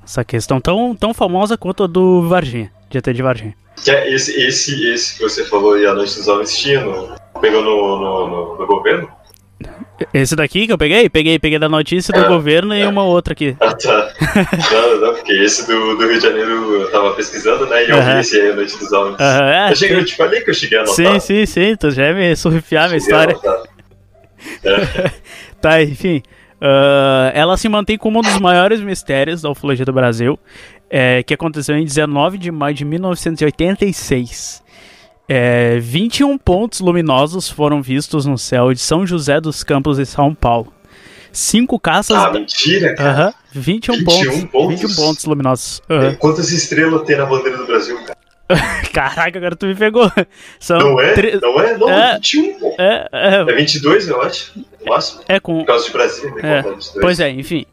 [0.03, 3.55] essa questão tão, tão famosa quanto a do Varginha, de ET de Varginha.
[3.83, 7.15] Que é esse, esse, esse que você falou aí, a Noite dos Homens, tinha no,
[7.41, 9.09] pegou no, no, no, no governo?
[10.13, 11.09] Esse daqui que eu peguei?
[11.09, 13.57] Peguei, peguei da notícia do É, governo e uma outra aqui.
[13.59, 14.13] Ah, tá.
[14.71, 17.83] não, não, porque esse do, do Rio de Janeiro eu tava pesquisando, né?
[17.85, 18.13] E eu Aham.
[18.13, 19.19] vi esse aí, a Noite dos Homens.
[19.19, 20.95] Aham, é, eu, cheguei, eu te falei que eu cheguei a anotar.
[20.95, 23.35] Sim, sim, sim, tu já ia me surfiar minha a história.
[25.61, 26.21] Tá, enfim.
[26.61, 30.37] ah, ela se mantém como um dos maiores mistérios da ufologia do Brasil,
[30.89, 34.63] é, que aconteceu em 19 de maio de 1986.
[35.29, 40.33] É, 21 pontos luminosos foram vistos no céu de São José dos Campos e São
[40.33, 40.71] Paulo.
[41.33, 42.17] Cinco caças.
[42.17, 43.09] Ah, mentira, cara.
[43.11, 44.81] Aham, 21, 21 pontos, pontos?
[44.81, 45.81] 21 pontos luminosos.
[46.19, 48.16] Quantas estrelas tem na bandeira do Brasil, cara?
[48.93, 50.09] Caraca, agora tu me pegou.
[50.59, 51.13] São Não é?
[51.13, 51.77] tre- Não é?
[51.77, 52.13] Não, É.
[52.15, 52.75] 21, pô.
[52.79, 54.51] É, é, É 22, eu acho.
[54.57, 55.21] No máximo.
[55.27, 55.59] é com.
[55.59, 56.59] Por causa de Brasília, né?
[56.59, 56.97] É, Conta 22.
[57.01, 57.65] pois é, enfim.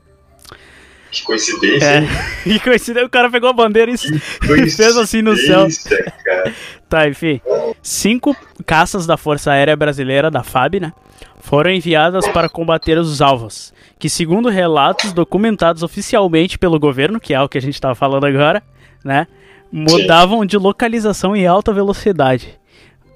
[1.10, 1.86] Que coincidência.
[1.86, 1.98] É.
[2.00, 2.08] hein?
[2.46, 3.96] E coincidência, o cara pegou a bandeira e
[4.70, 5.66] fez assim no céu.
[6.24, 6.52] Cara.
[6.88, 7.40] Tá, enfim.
[7.80, 10.92] Cinco caças da Força Aérea Brasileira, da FAB, né?
[11.40, 17.40] Foram enviadas para combater os alvos, que, segundo relatos documentados oficialmente pelo governo, que é
[17.40, 18.62] o que a gente estava falando agora,
[19.04, 19.26] né?
[19.72, 22.58] Mudavam de localização em alta velocidade.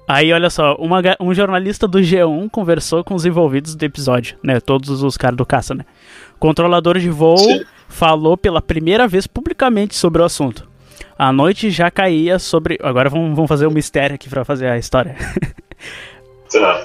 [0.07, 4.59] Aí, olha só, uma um jornalista do G1 conversou com os envolvidos do episódio, né?
[4.59, 5.85] Todos os caras do caça, né?
[6.39, 7.63] Controlador de voo Sim.
[7.87, 10.67] falou pela primeira vez publicamente sobre o assunto.
[11.17, 12.79] A noite já caía sobre.
[12.81, 15.15] Agora vamos, vamos fazer um mistério aqui pra fazer a história.
[16.51, 16.83] Tá.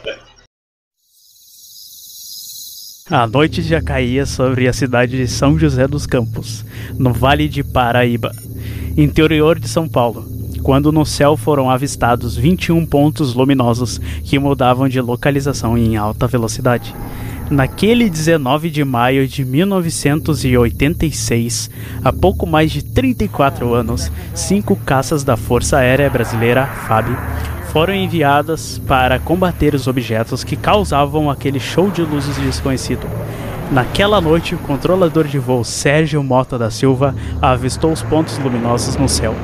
[3.10, 6.64] A noite já caía sobre a cidade de São José dos Campos,
[6.98, 8.32] no Vale de Paraíba,
[8.96, 10.26] interior de São Paulo,
[10.62, 16.96] quando no céu foram avistados 21 pontos luminosos que mudavam de localização em alta velocidade.
[17.50, 21.70] Naquele 19 de maio de 1986,
[22.02, 27.14] há pouco mais de 34 anos, cinco caças da Força Aérea Brasileira, FAB,
[27.74, 33.04] foram enviadas para combater os objetos que causavam aquele show de luzes desconhecido.
[33.72, 39.08] Naquela noite, o controlador de voo Sérgio Mota da Silva avistou os pontos luminosos no
[39.08, 39.34] céu.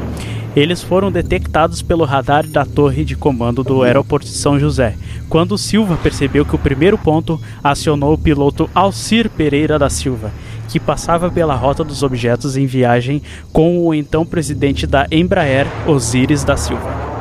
[0.54, 4.94] Eles foram detectados pelo radar da torre de comando do aeroporto de São José,
[5.28, 10.30] quando Silva percebeu que o primeiro ponto acionou o piloto Alcir Pereira da Silva,
[10.68, 13.22] que passava pela rota dos objetos em viagem
[13.52, 17.19] com o então presidente da Embraer, Osíris da Silva.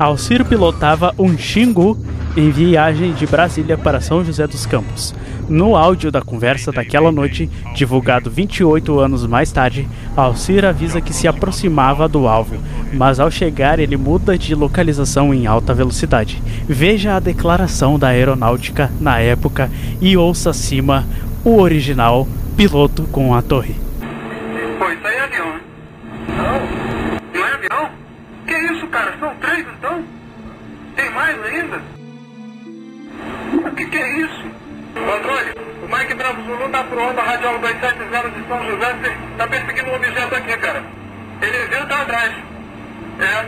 [0.00, 1.94] Alcir pilotava um Xingu
[2.34, 5.14] em viagem de Brasília para São José dos Campos.
[5.46, 9.86] No áudio da conversa daquela noite, divulgado 28 anos mais tarde,
[10.16, 12.56] Alcir avisa que se aproximava do alvo,
[12.94, 16.42] mas ao chegar ele muda de localização em alta velocidade.
[16.66, 19.70] Veja a declaração da aeronáutica na época
[20.00, 21.04] e ouça acima
[21.44, 22.26] o original
[22.56, 23.89] piloto com a torre.
[33.80, 34.44] Que, que é isso?
[34.94, 39.90] Controle, o Mike Bravo Zulu tá pro onda radial 270 de São José, tá perseguindo
[39.90, 40.82] um objeto aqui, cara.
[41.40, 42.32] Ele viu, tá atrás.
[43.20, 43.46] É.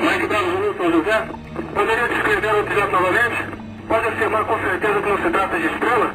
[0.00, 1.28] Mike Bravo Zulu, São José,
[1.74, 3.44] poderia descrever o objeto novamente?
[3.88, 6.14] Pode afirmar com certeza que não se trata de estrela?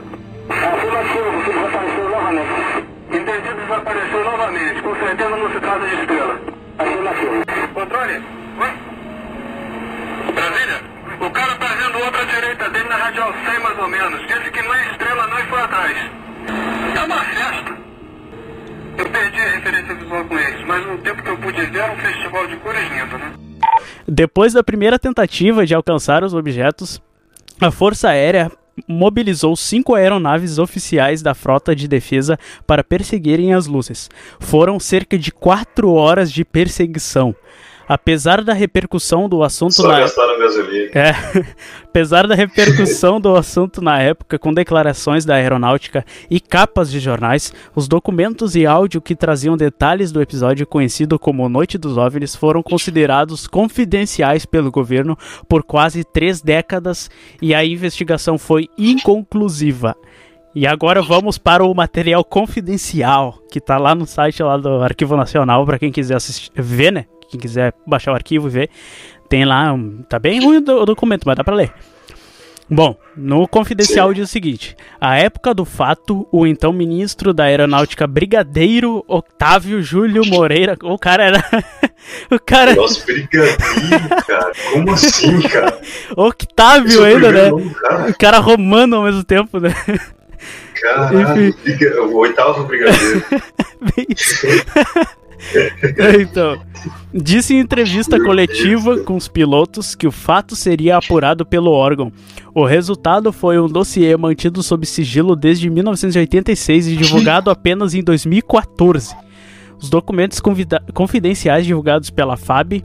[0.49, 2.87] Afirmativo, que desapareceu novamente.
[3.11, 4.81] Entendido, desapareceu novamente.
[4.81, 6.41] Com certeza não se trata de estrela.
[6.77, 7.43] Afirmativo.
[7.73, 8.23] Controle?
[8.59, 8.73] Oi?
[10.33, 10.98] Brasília?
[11.19, 14.27] O cara tá vendo outra direita dele na radial 100 mais ou menos.
[14.27, 15.97] Disse que não é estrela não e foi atrás.
[16.95, 17.77] É uma festa.
[18.97, 21.91] Eu perdi a referência visual com eles, mas o tempo que eu pude ver era
[21.91, 23.33] um festival de cores lindo, né?
[24.07, 27.01] Depois da primeira tentativa de alcançar os objetos,
[27.61, 28.51] a Força Aérea
[28.87, 34.09] mobilizou cinco aeronaves oficiais da frota de defesa para perseguirem as luzes.
[34.39, 37.35] Foram cerca de quatro horas de perseguição.
[37.89, 40.91] Apesar da repercussão do assunto Só na gastaram gasolina.
[40.93, 41.11] é,
[41.83, 47.51] apesar da repercussão do assunto na época, com declarações da aeronáutica e capas de jornais,
[47.75, 52.61] os documentos e áudio que traziam detalhes do episódio conhecido como Noite dos OVNIs foram
[52.61, 55.17] considerados confidenciais pelo governo
[55.47, 57.09] por quase três décadas
[57.41, 59.95] e a investigação foi inconclusiva.
[60.53, 65.17] E agora vamos para o material confidencial que está lá no site lá do Arquivo
[65.17, 67.05] Nacional para quem quiser assistir, ver, né?
[67.29, 68.69] Quem quiser baixar o arquivo e ver,
[69.27, 69.73] tem lá,
[70.09, 71.71] tá bem ruim o do- o documento, mas dá para ler.
[72.71, 78.05] Bom, no confidencial diz o seguinte: à época do fato, o então ministro da Aeronáutica
[78.05, 81.43] Brigadeiro Otávio Júlio Moreira, o cara era
[82.29, 83.57] o cara Nossa, brigadeiro,
[84.27, 84.51] cara.
[84.71, 85.81] Como assim, cara?
[86.15, 87.49] Octávio é ainda, né?
[87.49, 88.09] nome cara.
[88.11, 89.73] O cara romano ao mesmo tempo, né?
[90.79, 91.55] Caralho,
[92.07, 93.25] o oitavo brigadeiro.
[93.81, 94.45] Bem isso.
[96.19, 96.59] então,
[97.13, 102.11] disse em entrevista coletiva com os pilotos que o fato seria apurado pelo órgão.
[102.53, 109.15] O resultado foi um dossiê mantido sob sigilo desde 1986 e divulgado apenas em 2014.
[109.81, 110.41] Os documentos
[110.93, 112.83] confidenciais divulgados pela FAB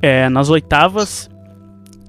[0.00, 1.30] eh, nas oitavas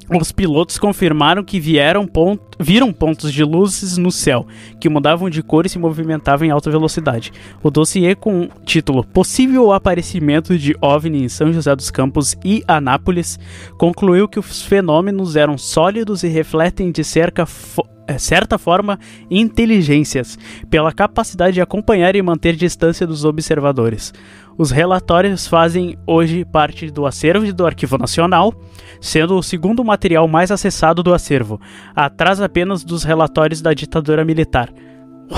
[0.10, 4.45] os pilotos confirmaram que vieram pon- viram pontos de luzes no céu,
[4.80, 7.32] que mudavam de cor e se movimentavam em alta velocidade.
[7.62, 13.39] O dossiê com título Possível aparecimento de OVNI em São José dos Campos e Anápolis
[13.78, 17.45] concluiu que os fenômenos eram sólidos e refletem de cerca
[18.18, 18.99] certa forma
[19.30, 20.38] inteligências,
[20.70, 24.14] pela capacidade de acompanhar e manter distância dos observadores.
[24.58, 28.54] Os relatórios fazem hoje parte do acervo do Arquivo Nacional,
[29.01, 31.60] sendo o segundo material mais acessado do acervo,
[31.95, 34.72] atrás apenas dos relatórios da ditadura militar.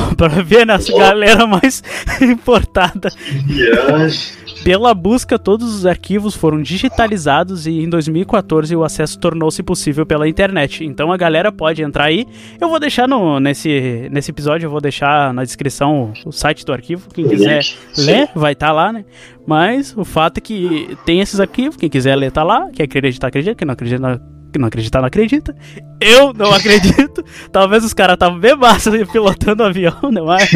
[0.18, 1.84] Para ver nessa galera mais
[2.22, 3.10] importada.
[3.46, 4.46] Viagem.
[4.64, 10.28] Pela busca, todos os arquivos foram digitalizados e em 2014 o acesso tornou-se possível pela
[10.28, 10.84] internet.
[10.84, 12.26] Então a galera pode entrar aí.
[12.60, 16.66] Eu vou deixar no, nesse, nesse episódio, eu vou deixar na descrição o, o site
[16.66, 17.08] do arquivo.
[17.14, 18.06] Quem quiser sim.
[18.06, 19.06] ler, vai estar lá, né?
[19.46, 21.78] Mas o fato é que tem esses arquivos.
[21.78, 22.70] Quem quiser ler, tá lá.
[22.74, 23.56] Quem acreditar, acredita.
[23.56, 24.20] Quem não acredita,
[24.56, 25.54] quem não acreditar, não acredita.
[26.00, 27.24] Eu não acredito.
[27.52, 30.22] Talvez os caras estavam bem massa pilotando o avião, né?
[30.22, 30.50] Mas.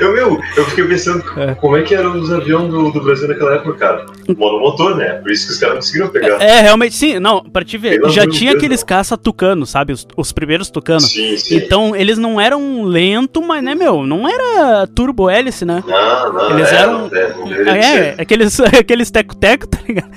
[0.00, 1.22] Eu, meu, eu fiquei pensando
[1.56, 4.06] como é que eram os aviões do, do Brasil naquela época, cara.
[4.36, 5.14] Monomotor, né?
[5.14, 6.40] Por isso que os caras não conseguiram pegar.
[6.42, 7.18] É, realmente, sim.
[7.18, 9.92] Não, pra te ver, Pelo já tinha Deus, aqueles caça tucano, sabe?
[9.92, 11.00] Os, os primeiros tucano.
[11.00, 11.56] Sim, sim.
[11.56, 15.82] Então, eles não eram lento, mas, né, meu, não era turbo hélice, né?
[15.86, 17.08] Não, não, Eles é, eram.
[17.08, 18.20] não, é, não deveria É, ser.
[18.20, 20.10] aqueles, aqueles teco-teco, tá ligado?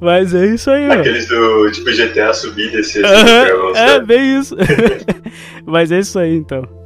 [0.00, 1.00] Mas é isso aí, mano.
[1.00, 3.04] Aqueles do tipo GTA subir e descer.
[3.04, 4.56] assim, é, bem isso.
[5.66, 6.82] Mas é isso aí, então.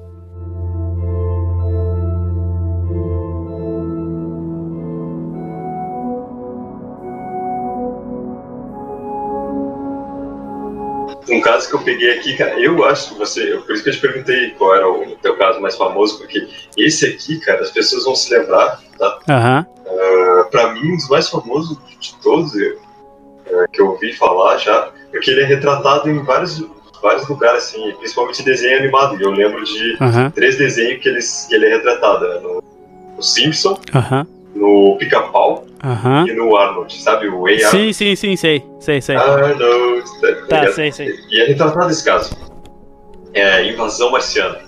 [11.29, 13.57] Um caso que eu peguei aqui, cara, eu acho que você.
[13.67, 17.05] Por isso que eu te perguntei qual era o teu caso mais famoso, porque esse
[17.05, 19.19] aqui, cara, as pessoas vão se lembrar, tá?
[19.29, 19.67] Aham.
[19.87, 22.53] Uh, pra mim, um dos mais famosos de todos,
[23.73, 26.65] que eu ouvi falar já, porque ele é retratado em vários,
[27.03, 29.17] vários lugares, assim, principalmente desenho animado.
[29.19, 30.31] E eu lembro de Aham.
[30.31, 32.41] três desenhos que, eles, que ele é retratado: né?
[32.43, 32.63] no,
[33.17, 34.27] no Simpson, Aham.
[34.55, 36.27] no Pica-Pau Aham.
[36.29, 37.29] e no Arnold, sabe?
[37.29, 38.65] O Way Sim, sim, sim, sei.
[38.81, 39.17] Sei, sei.
[39.17, 39.59] Arnold.
[40.21, 40.75] Tá, Tá, ligado?
[40.75, 41.15] sei, sei.
[41.31, 42.37] E é retratado esse caso.
[43.35, 44.59] É invasão marciana,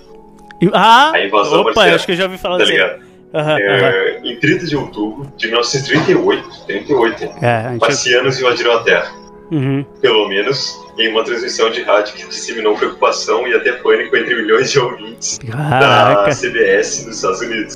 [0.73, 1.11] Ah!
[1.13, 1.95] A invasão Opa, marciana.
[1.95, 2.73] acho que eu já ouvi falar tá disso.
[2.77, 3.08] ligado?
[3.33, 7.31] É, em 30 de outubro de 1938, 38, hein?
[7.41, 9.11] É, a gente- marcianos invadiram a Terra.
[9.51, 9.83] Uhum.
[10.01, 14.71] Pelo menos em uma transmissão de rádio que disseminou preocupação e até pânico entre milhões
[14.71, 16.25] de ouvintes Caraca.
[16.25, 17.75] da CBS nos Estados Unidos.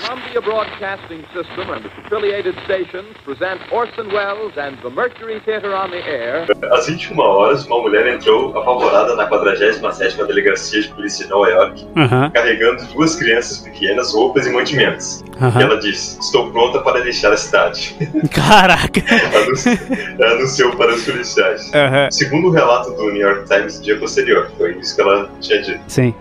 [0.00, 5.90] Columbia Broadcasting System and its affiliated stations present Orson Welles and the Mercury Theater on
[5.90, 6.46] the Air.
[6.72, 11.86] Às 21 horas, uma mulher entrou apavorada na 47ª Delegacia de Polícia de Nova York,
[12.32, 15.22] carregando duas crianças pequenas, roupas e mantimentos.
[15.58, 17.96] E ela disse, estou pronta para deixar a cidade.
[18.34, 19.00] Caraca.
[19.42, 19.78] Anunci-
[20.22, 21.70] Anunciou para os policiais.
[22.10, 25.62] Segundo o relato do New York Times no dia posterior, foi isso que ela tinha
[25.62, 25.80] dito.
[25.88, 26.14] Sim.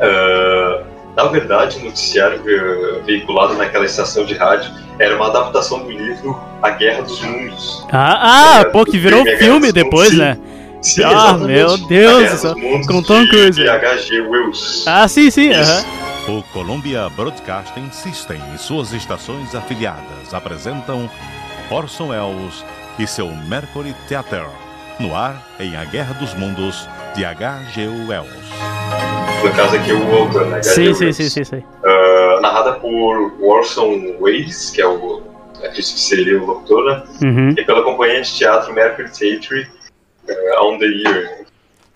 [0.00, 0.82] Ah,
[1.16, 6.38] na verdade, o noticiário ve- veiculado naquela estação de rádio era uma adaptação do livro
[6.62, 7.86] A Guerra dos Mundos.
[7.90, 10.36] Ah, ah, pô, que virou filme filme depois, né?
[10.82, 12.42] Sim, ah, meu Deus
[12.86, 13.66] Com Tom Cruise.
[13.68, 14.20] H.G.
[14.20, 14.84] Wells.
[14.86, 15.52] Ah, sim, sim.
[15.52, 15.84] aham.
[16.28, 21.08] O Columbia Broadcasting System e suas estações afiliadas apresentam
[21.70, 22.64] Orson Welles
[22.98, 24.46] e seu Mercury Theater,
[24.98, 27.86] no ar em A Guerra dos Mundos, de H.G.
[28.08, 29.25] Wells.
[29.42, 30.62] No caso aqui, o autor, né?
[30.62, 31.62] Sim, sim, sim, sim, sim.
[31.84, 35.22] Ah, narrada por Orson Welles, que é o
[35.58, 37.02] acredito que seria o autor, né?
[37.22, 37.54] Uhum.
[37.56, 39.66] E pela companhia de teatro Mercury Theatre
[40.28, 41.46] uh, on the Year.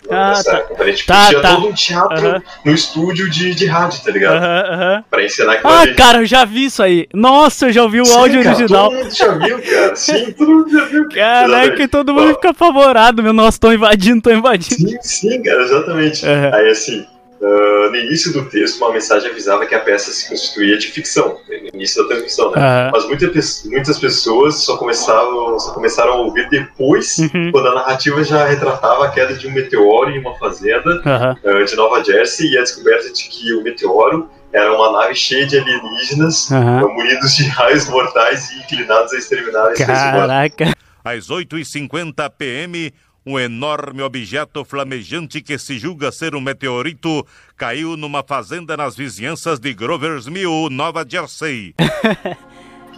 [0.09, 0.61] Ah, tá.
[0.61, 1.55] companhia, tipo, Tá, tinha tá.
[1.55, 4.43] todo um teatro no estúdio de, de rádio, tá ligado?
[4.43, 5.03] Aham.
[5.11, 5.93] Pra ensinar aquilo Ah, ali.
[5.93, 7.07] cara, eu já vi isso aí.
[7.13, 8.89] Nossa, eu já ouvi o Sim, áudio cara, original.
[8.89, 9.95] Todo mundo já viu, cara.
[9.95, 11.09] Sim, todo mundo já viu.
[11.09, 13.31] Caraca, todo mundo fica apavorado, meu.
[13.33, 14.89] Nossa, tô invadindo, tô invadindo.
[14.89, 16.25] Sim, sim, cara, exatamente.
[16.25, 17.05] Aí, assim,
[17.43, 21.39] ah, no início do texto, uma mensagem avisava que a peça se constituía de ficção,
[21.47, 22.57] no início da transmissão, né?
[22.61, 22.89] Aham.
[22.93, 23.31] Mas muita
[23.65, 27.51] muitas pessoas só começaram, só começaram a ouvir depois, Uhum.
[27.51, 31.35] quando a narrativa já retratava a queda de um meteoro em uma fazenda Aham.
[31.43, 35.45] ah, de Nova Jersey e a descoberta de que o meteoro era uma nave cheia
[35.47, 40.27] de alienígenas, ah, munidos de raios mortais e inclinados a exterminar a espécie humana.
[40.49, 40.73] Caraca.
[41.03, 42.93] Às 8h50 p.m.,
[43.25, 49.59] um enorme objeto flamejante que se julga ser um meteorito caiu numa fazenda nas vizinhanças
[49.59, 51.75] de Grover's Mill, Nova Jersey.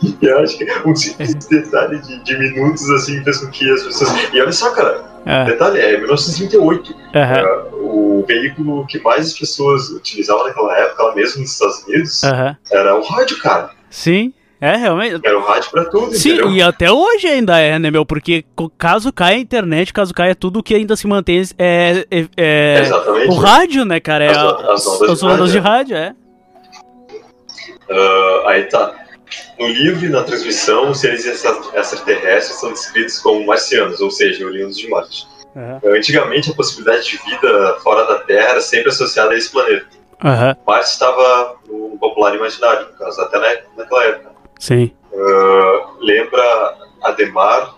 [0.01, 3.83] E eu acho que um simples detalhe de, de minutos assim fez com que as
[3.83, 4.11] pessoas.
[4.33, 5.43] E olha só, cara, Ah.
[5.43, 6.93] detalhe, é 1938.
[7.15, 7.41] Aham.
[7.41, 12.57] Ah, o veículo que mais as pessoas utilizavam naquela época, mesmo nos Estados Unidos, Aham.
[12.71, 13.71] era o rádio, cara.
[13.89, 14.33] Sim,
[14.65, 15.19] é realmente.
[15.23, 16.51] Era o rádio pra tudo, Sim, entendeu?
[16.51, 18.05] e até hoje ainda é, né, meu?
[18.05, 18.45] Porque
[18.77, 23.29] caso caia a internet, caso caia tudo que ainda se mantém é, é, é Exatamente.
[23.29, 24.23] o rádio, né, cara?
[24.25, 25.59] É As- a- as ondas as de ondas rádio, de é.
[25.61, 26.15] rádio, é.
[27.89, 28.93] Ah, aí tá.
[29.59, 34.45] No livro e na transmissão, os seres extra- extraterrestres são descritos como marcianos, ou seja,
[34.45, 35.27] oriundos de Marte.
[35.55, 35.79] Aham.
[35.85, 39.85] Antigamente, a possibilidade de vida fora da Terra era sempre associada a esse planeta.
[40.23, 44.32] Aham, Marte estava no popular imaginário, no caso, até na, naquela época.
[44.59, 44.91] Sim.
[45.15, 47.75] Ah, lembra Ademar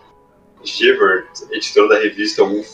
[0.64, 2.68] Shevert, editor da revista UF,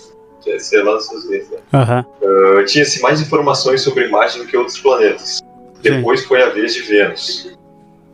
[0.48, 1.42] é, sei lá, né?
[1.74, 2.06] Aham.
[2.24, 5.40] Ah, Tinha-se mais informações sobre Marte do que outros planetas.
[5.82, 7.56] Depois foi a vez de Vênus.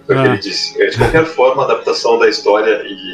[0.06, 0.32] Foi o que Ah.
[0.32, 0.82] ele disse.
[0.82, 3.14] Eh, De qualquer forma, a adaptação da história e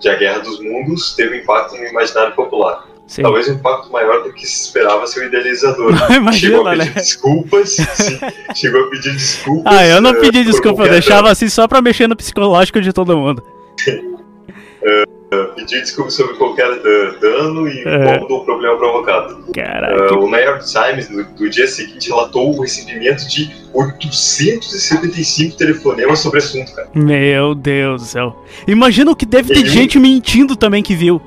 [0.00, 2.84] de A Guerra dos Mundos teve um impacto no imaginário popular.
[3.06, 3.22] Sim.
[3.22, 5.92] Talvez um impacto maior do que se esperava seu idealizador.
[6.10, 6.92] Imagina, chegou a pedir né?
[6.94, 7.70] desculpas.
[7.70, 8.18] sim,
[8.54, 9.72] chegou a pedir desculpas.
[9.74, 12.80] Ah, eu não eh, pedi por desculpa, eu deixava assim só pra mexer no psicológico
[12.80, 13.42] de todo mundo.
[15.56, 16.68] Pedir desculpas sobre qualquer
[17.20, 18.02] dano e É.
[18.14, 19.44] incômodo ou problema provocado.
[19.52, 20.14] Caraca.
[20.14, 26.38] O New York Times, no, do dia seguinte, relatou o recebimento de 875 telefonemas sobre
[26.38, 26.88] o assunto, cara.
[26.94, 28.44] Meu Deus do céu.
[28.68, 31.20] Imagina o que deve ter E- gente mentindo também que viu.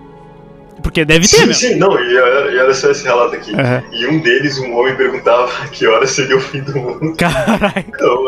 [0.81, 1.53] Porque deve ter, Sim, meu.
[1.53, 3.53] sim, não, e olha, e olha só esse relato aqui.
[3.53, 3.83] Aham.
[3.91, 7.15] E um deles, um homem, perguntava que hora seria o fim do mundo.
[7.17, 7.73] Caralho.
[7.97, 8.25] Então,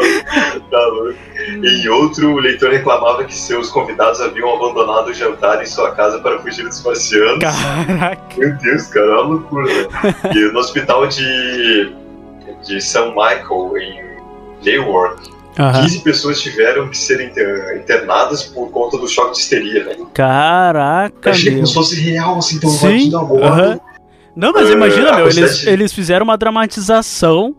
[0.72, 1.16] tá louco.
[1.64, 6.20] E outro, o leitor reclamava que seus convidados haviam abandonado o jantar em sua casa
[6.20, 7.40] para fugir dos marcianos.
[7.40, 8.20] Caraca.
[8.38, 9.90] Meu Deus, cara, é uma loucura, velho.
[10.50, 11.94] E no hospital de,
[12.66, 14.02] de São Michael, em
[14.64, 15.30] Newark,
[15.60, 15.82] Aham.
[15.82, 20.06] 15 pessoas tiveram que ser inter- internadas por conta do choque de histeria, velho.
[20.14, 21.60] Caraca, Achei meu.
[21.60, 23.46] como se fosse real, assim, então Sim, invadindo a borda.
[23.48, 23.80] aham.
[24.36, 27.56] Não, mas É, imagina, meu, eles, quantidade- eles fizeram uma dramatização,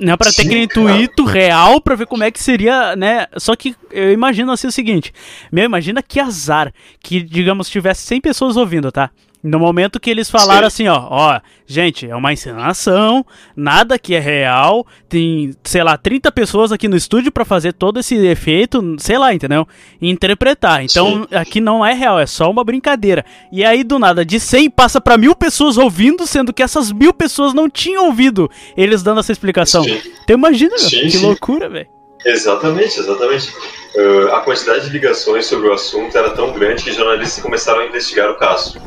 [0.00, 3.26] né, pra ter aquele intuito real pra ver como é que seria, né?
[3.38, 5.12] Só que eu imagino assim o seguinte,
[5.52, 9.10] meu, imagina que azar que, digamos, tivesse 100 pessoas ouvindo, tá?
[9.42, 13.24] No momento que eles falaram assim, ó, ó, gente, é uma encenação,
[13.56, 17.98] nada que é real, tem, sei lá, 30 pessoas aqui no estúdio pra fazer todo
[17.98, 19.66] esse efeito, sei lá, entendeu?
[19.98, 20.84] E interpretar.
[20.84, 23.24] Então, aqui não é real, é só uma brincadeira.
[23.50, 27.14] E aí, do nada, de 100 passa pra mil pessoas ouvindo, sendo que essas mil
[27.14, 29.82] pessoas não tinham ouvido eles dando essa explicação.
[29.84, 30.00] Sim.
[30.22, 31.24] Então imagina, Sim, que sim.
[31.24, 31.88] loucura, velho.
[32.24, 33.50] Exatamente, exatamente.
[33.94, 37.86] Uh, a quantidade de ligações sobre o assunto era tão grande que jornalistas começaram a
[37.86, 38.78] investigar o caso.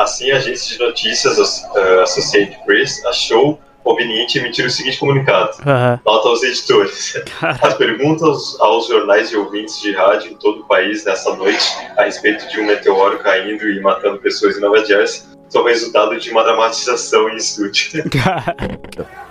[0.00, 5.58] Assim, a agência de notícias uh, Associated Press achou conveniente emitir o seguinte comunicado.
[5.66, 6.00] Aham.
[6.04, 7.22] Nota aos editores.
[7.40, 11.66] As perguntas aos jornais e ouvintes de rádio em todo o país nessa noite
[11.96, 16.30] a respeito de um meteoro caindo e matando pessoas em Nova Jersey são resultado de
[16.30, 18.04] uma dramatização em estúdio.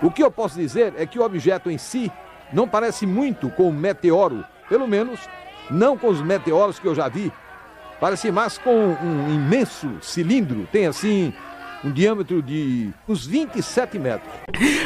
[0.00, 2.10] O que eu posso dizer é que o objeto em si
[2.52, 5.18] não parece muito com um meteoro, pelo menos
[5.68, 7.32] não com os meteoros que eu já vi.
[8.00, 8.70] Parece mais com
[9.02, 11.32] um imenso cilindro, tem assim
[11.84, 14.28] um diâmetro de uns 27 metros.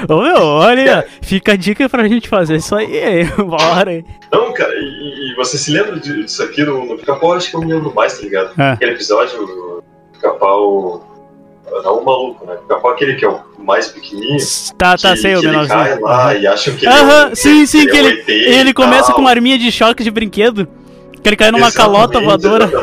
[0.09, 3.95] Ô meu, olha, fica a dica pra gente fazer isso aí, bora.
[3.95, 4.05] hein?
[4.33, 7.33] Não, cara, e, e você se lembra disso aqui no, no Pica-Pau?
[7.35, 8.53] Acho que eu me lembro mais, tá ligado?
[8.61, 8.73] É.
[8.73, 9.83] Aquele episódio, o
[10.13, 11.09] Pica-Pau.
[11.85, 12.55] Não o maluco, né?
[12.57, 14.37] Pica-Pau é aquele que é o mais pequenininho.
[14.77, 15.79] Tá, tá, que, sei, o que ele menorzinho.
[15.79, 18.25] cai lá e acham que ele é Aham, um- sim, sim, que é um ele,
[18.29, 19.15] e ele começa tal.
[19.15, 20.69] com uma arminha de choque de brinquedo.
[21.23, 21.77] Que ele cai numa Exatamente,
[22.13, 22.69] calota voadora.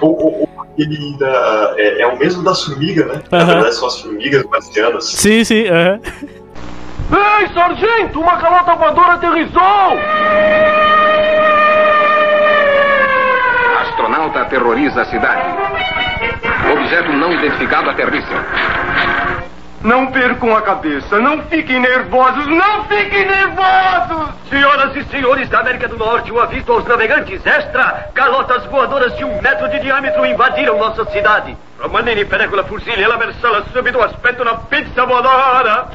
[0.00, 3.22] O, o, o- aquele da, é, é o mesmo das formigas, né?
[3.30, 5.04] Na verdade, são as formigas marcianas.
[5.04, 6.00] Sim, sim, aham.
[7.12, 8.20] Ei, sargento!
[8.20, 9.98] Uma calota voadora aterrissou!
[13.82, 15.42] Astronauta aterroriza a cidade.
[16.72, 18.44] Objeto não identificado aterrissa.
[19.84, 24.30] Não percam a cabeça, não fiquem nervosos, não fiquem nervosos!
[24.48, 28.08] Senhoras e senhores da América do Norte, um aviso aos navegantes extra!
[28.14, 31.56] Calotas voadoras de um metro de diâmetro invadiram nossa cidade.
[31.80, 35.88] Romanini Penecola Fusilli, ela versala subito aspetto una pizza voadora!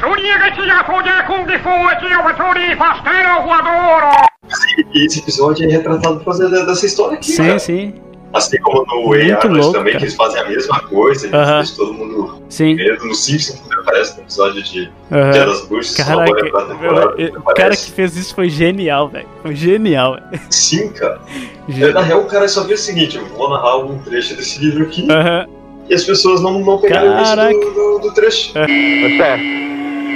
[4.93, 7.59] E esse episódio é retratado por causa de- dessa história aqui, Sim, cara.
[7.59, 7.93] sim.
[8.33, 9.97] Assim como no Way Arnold também, cara.
[9.97, 12.75] que eles fazem a mesma coisa, eles deixam todo mundo Sim.
[12.75, 13.05] medo.
[13.05, 15.31] No Simpsons também aparece no episódio de Aham.
[15.31, 19.27] Dia das Bruxas, só Caraca, o cara que fez isso foi genial, velho.
[19.41, 20.41] Foi genial, velho.
[20.49, 21.19] Sim, cara.
[21.93, 24.83] Na real, o cara só viu o seguinte, eu vou narrar um trecho desse livro
[24.83, 25.47] aqui, Aham.
[25.89, 28.53] e as pessoas não, não pegaram isso do, do, do trecho.
[28.57, 29.39] What's that?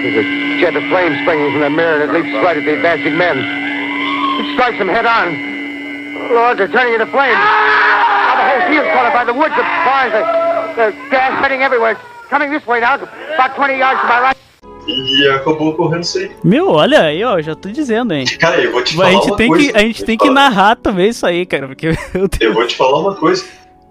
[0.01, 2.73] There's a jet of flame springing from the mirror and it leaps right at the
[2.73, 3.37] advancing men.
[3.37, 5.37] It strikes them head on.
[6.33, 7.37] Lord, they're turning into flames.
[8.77, 11.97] Up by the woods, the barns, the, the gas spreading everywhere.
[12.29, 14.37] Coming this way now, about 20 yards to my right.
[14.87, 16.31] E acabou ocorrendo isso aí.
[16.43, 18.25] Meu, olha aí, ó, já tô dizendo, hein.
[18.39, 19.71] Cara, eu vou te a falar gente uma tem coisa.
[19.71, 20.49] que A gente tem te que falar.
[20.49, 22.49] narrar também isso aí, cara, porque eu tenho...
[22.49, 23.45] Eu vou te falar uma coisa.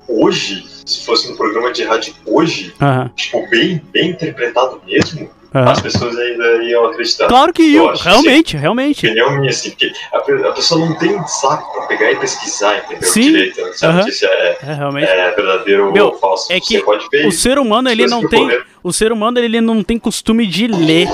[0.08, 3.10] Hoje, se fosse no programa de rádio hoje, Aham.
[3.14, 5.70] tipo, bem, bem interpretado mesmo, Aham.
[5.72, 7.26] as pessoas ainda iam acreditar.
[7.26, 9.06] Claro que acho, realmente, realmente.
[9.06, 10.18] Opinião minha, assim, porque a,
[10.48, 13.02] a pessoa não tem saco pra pegar e pesquisar, entendeu?
[13.08, 13.20] Sim.
[13.32, 13.72] Direito, né?
[13.72, 13.98] se a Aham.
[13.98, 15.08] notícia é, É, realmente.
[15.08, 16.52] é verdadeiro Meu, ou falso.
[16.52, 18.48] é Você que pode ver o ser humano ele não tem
[18.82, 21.08] o ser humano ele não tem costume de ler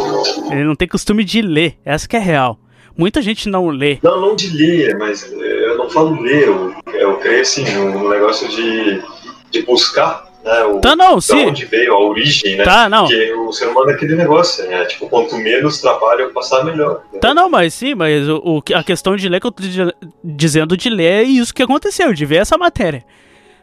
[0.50, 2.58] ele não tem costume de ler essa que é real
[2.96, 5.36] muita gente não lê Não, não de ler, mas eh,
[5.70, 9.02] eu não falo ler, eu, eu creio assim, no negócio de,
[9.50, 10.64] de buscar, né?
[10.64, 11.47] O, Tá, não, sim.
[11.47, 12.64] onde veio a origem, né?
[12.64, 13.05] Tá, não.
[13.06, 14.85] Porque o ser humano é aquele negócio, né?
[14.86, 17.02] Tipo, quanto menos trabalho eu passar, melhor.
[17.20, 19.94] tá não mas sim mas o, o a questão de ler que eu tô di-
[20.24, 23.05] dizendo de ler é isso que aconteceu de ver essa matéria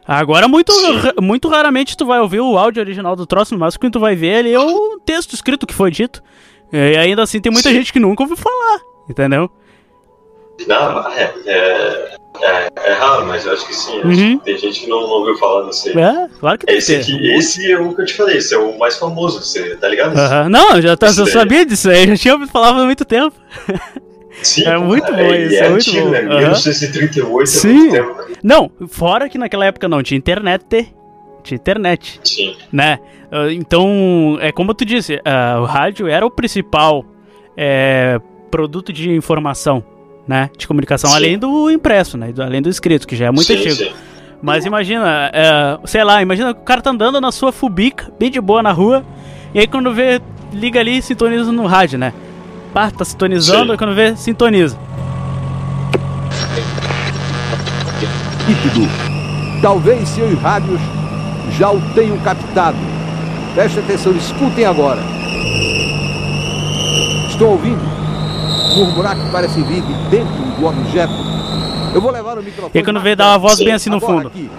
[0.06, 0.70] Agora, muito,
[1.22, 4.14] muito raramente tu vai ouvir o áudio original do troço, no máximo que tu vai
[4.14, 6.22] ver ali é o texto escrito que foi dito.
[6.70, 9.48] E ainda assim tem muita gente que nunca ouviu falar, entendeu?
[10.66, 14.00] Não, é, é, é, é raro, mas eu acho que sim.
[14.02, 14.38] Uhum.
[14.38, 15.92] que Tem gente que não, não ouviu falar, não sei.
[15.92, 18.58] É, claro que tem Esse, aqui, esse é o que eu te falei, esse é
[18.58, 20.16] o mais famoso, você tá ligado?
[20.18, 20.48] Aham.
[20.48, 23.34] Não, eu já, tá, eu sabia disso aí, já tinha ouvido falar há muito tempo.
[24.42, 26.10] Sim, é muito bom é, isso, é é muito antigo, bom.
[26.10, 26.18] né?
[26.22, 26.38] Aham.
[26.40, 27.72] 1938 é Sim.
[27.72, 28.16] muito tempo.
[28.42, 30.92] Não, fora que naquela época não tinha internet.
[31.44, 32.20] Tinha internet.
[32.24, 32.56] Sim.
[32.72, 32.98] Né?
[33.30, 37.04] Ah, Então, é como tu disse, ah, o rádio era o principal
[37.56, 38.18] é,
[38.50, 39.84] produto de informação,
[40.26, 40.50] né?
[40.56, 41.16] De comunicação, Sim.
[41.16, 42.32] além do impresso, né?
[42.38, 43.74] Além do escrito, que já é muito Sim, antigo.
[43.74, 43.92] sim.
[44.42, 48.30] Mas imagina, é, sei lá, imagina que o cara tá andando na sua fubica, bem
[48.30, 49.04] de boa na rua,
[49.54, 50.20] e aí quando vê,
[50.52, 52.12] liga ali e sintoniza no rádio, né?
[52.72, 54.76] Pá, tá sintonizando, aí quando vê, sintoniza.
[58.46, 58.86] Líquido.
[59.62, 60.80] Talvez seus rádios
[61.56, 62.76] já o tenham captado.
[63.54, 65.00] Preste atenção, escutem agora.
[67.30, 68.03] Estou ouvindo
[68.76, 71.12] murmurar que parece vir de dentro do objeto.
[71.94, 72.70] Eu vou levar o microfone.
[72.74, 74.28] E quando vê, dá uma voz bem assim no fundo.
[74.28, 74.50] aqui.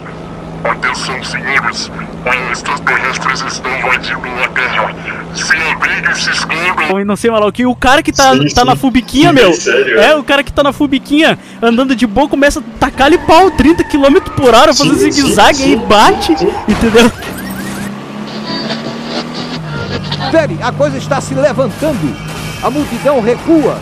[0.64, 1.92] Atenção, senhores.
[2.26, 4.96] Os extraterrestres estão invadindo a Terra.
[5.36, 7.06] Se abriguem, se escondam.
[7.06, 8.68] Não sei mal o que, o cara que tá, Sim, tá sim.
[8.68, 9.54] na fubiquinha, meu.
[9.54, 10.16] sério, é, é.
[10.16, 14.22] o cara que tá na fubiquinha, andando de boa, começa a tacar-lhe pau, 30 km
[14.36, 16.32] por hora, fazendo zigue-zague, aí sim, bate,
[16.68, 17.12] entendeu?
[20.32, 22.35] Pere, a coisa está se levantando.
[22.66, 23.78] A multidão recua.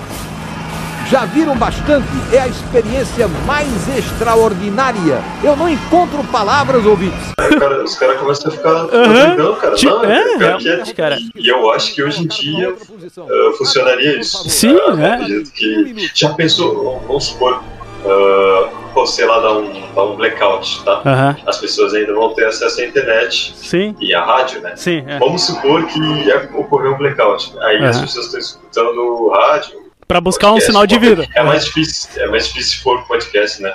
[1.10, 2.06] Já viram bastante?
[2.34, 5.22] É a experiência mais extraordinária.
[5.42, 7.34] Eu não encontro palavras, ouvintes.
[7.60, 9.76] Cara- os caras começam a ficar doidão, cara.
[9.76, 11.18] Tipo, Não, é, cara, que realmente, cara.
[11.36, 14.50] E eu acho que hoje em dia uh, funcionaria isso.
[14.50, 15.44] Sim, Ah, é.
[15.54, 17.64] Que já pensou, vamos supor,
[18.04, 21.02] uh, pô, sei lá, dá um, dá um blackout, tá?
[21.06, 21.38] Aham.
[21.46, 23.96] As pessoas ainda vão ter acesso à internet Sim.
[24.00, 24.76] e à rádio, né?
[24.76, 25.20] Sim, é.
[25.20, 26.00] Vamos supor que
[26.56, 27.54] ocorreu um blackout.
[27.62, 28.06] Aí as Aham.
[28.06, 29.84] pessoas estão escutando o rádio.
[30.08, 31.28] Pra buscar um podcast, sinal de vida.
[31.34, 33.74] É mais difícil, é mais difícil se for podcast, né?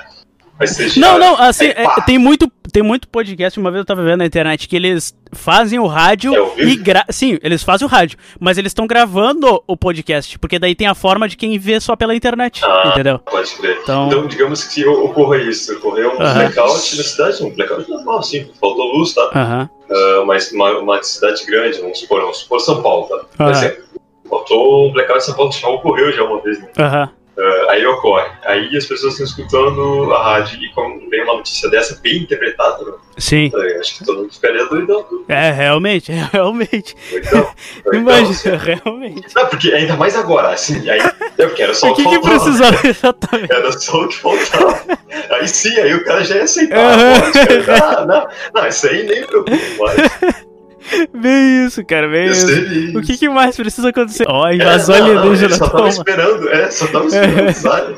[0.97, 4.25] Não, não, assim, é, tem muito tem muito podcast, uma vez eu tava vendo na
[4.27, 7.03] internet, que eles fazem o rádio É e gra...
[7.09, 10.93] Sim, eles fazem o rádio, mas eles estão gravando o podcast, porque daí tem a
[10.93, 13.17] forma de quem vê só pela internet, Ah, entendeu?
[13.19, 13.79] Pode crer.
[13.81, 16.33] Então- Então, digamos que ocorra isso, ocorreu um Aham.
[16.35, 19.31] blackout na cidade, um blackout normal, sim, faltou luz, tá?
[19.33, 19.69] Aham.
[19.91, 23.25] Ah, mas uma, uma cidade grande, vamos supor, vamos supor São Paulo, tá?
[23.45, 23.83] Por exemplo,
[24.29, 26.67] faltou um blackout em São Paulo, já ocorreu já uma vez, né?
[26.77, 27.09] Aham.
[27.39, 28.29] Ah, aí ocorre.
[28.43, 32.83] Aí as pessoas estão escutando a rádio e quando vem uma notícia dessa bem interpretada,
[32.83, 32.91] né?
[33.17, 33.49] Sim.
[33.53, 35.05] Eu acho que todo mundo ficaria doidão.
[35.27, 36.95] É, realmente, realmente.
[37.11, 37.51] Doidão.
[37.93, 39.33] Imagina, realmente.
[39.35, 40.99] Não, porque ainda mais agora, assim, aí
[41.37, 42.33] eu quero só O que que faltava.
[42.35, 43.53] precisava exatamente?
[43.53, 44.99] Era só o que faltava.
[45.29, 46.97] Aí sim, aí o cara já ia aceitar.
[47.33, 48.05] Pode, cara.
[48.05, 50.39] Não, não, não, isso aí nem preocupa mais.
[51.13, 52.97] Bem isso, cara, bem Eu isso.
[52.97, 54.25] O que, que mais precisa acontecer?
[54.27, 57.95] Ó, É, invasão não, não, alienígena, só tava esperando, é, só tava esperando, sabe?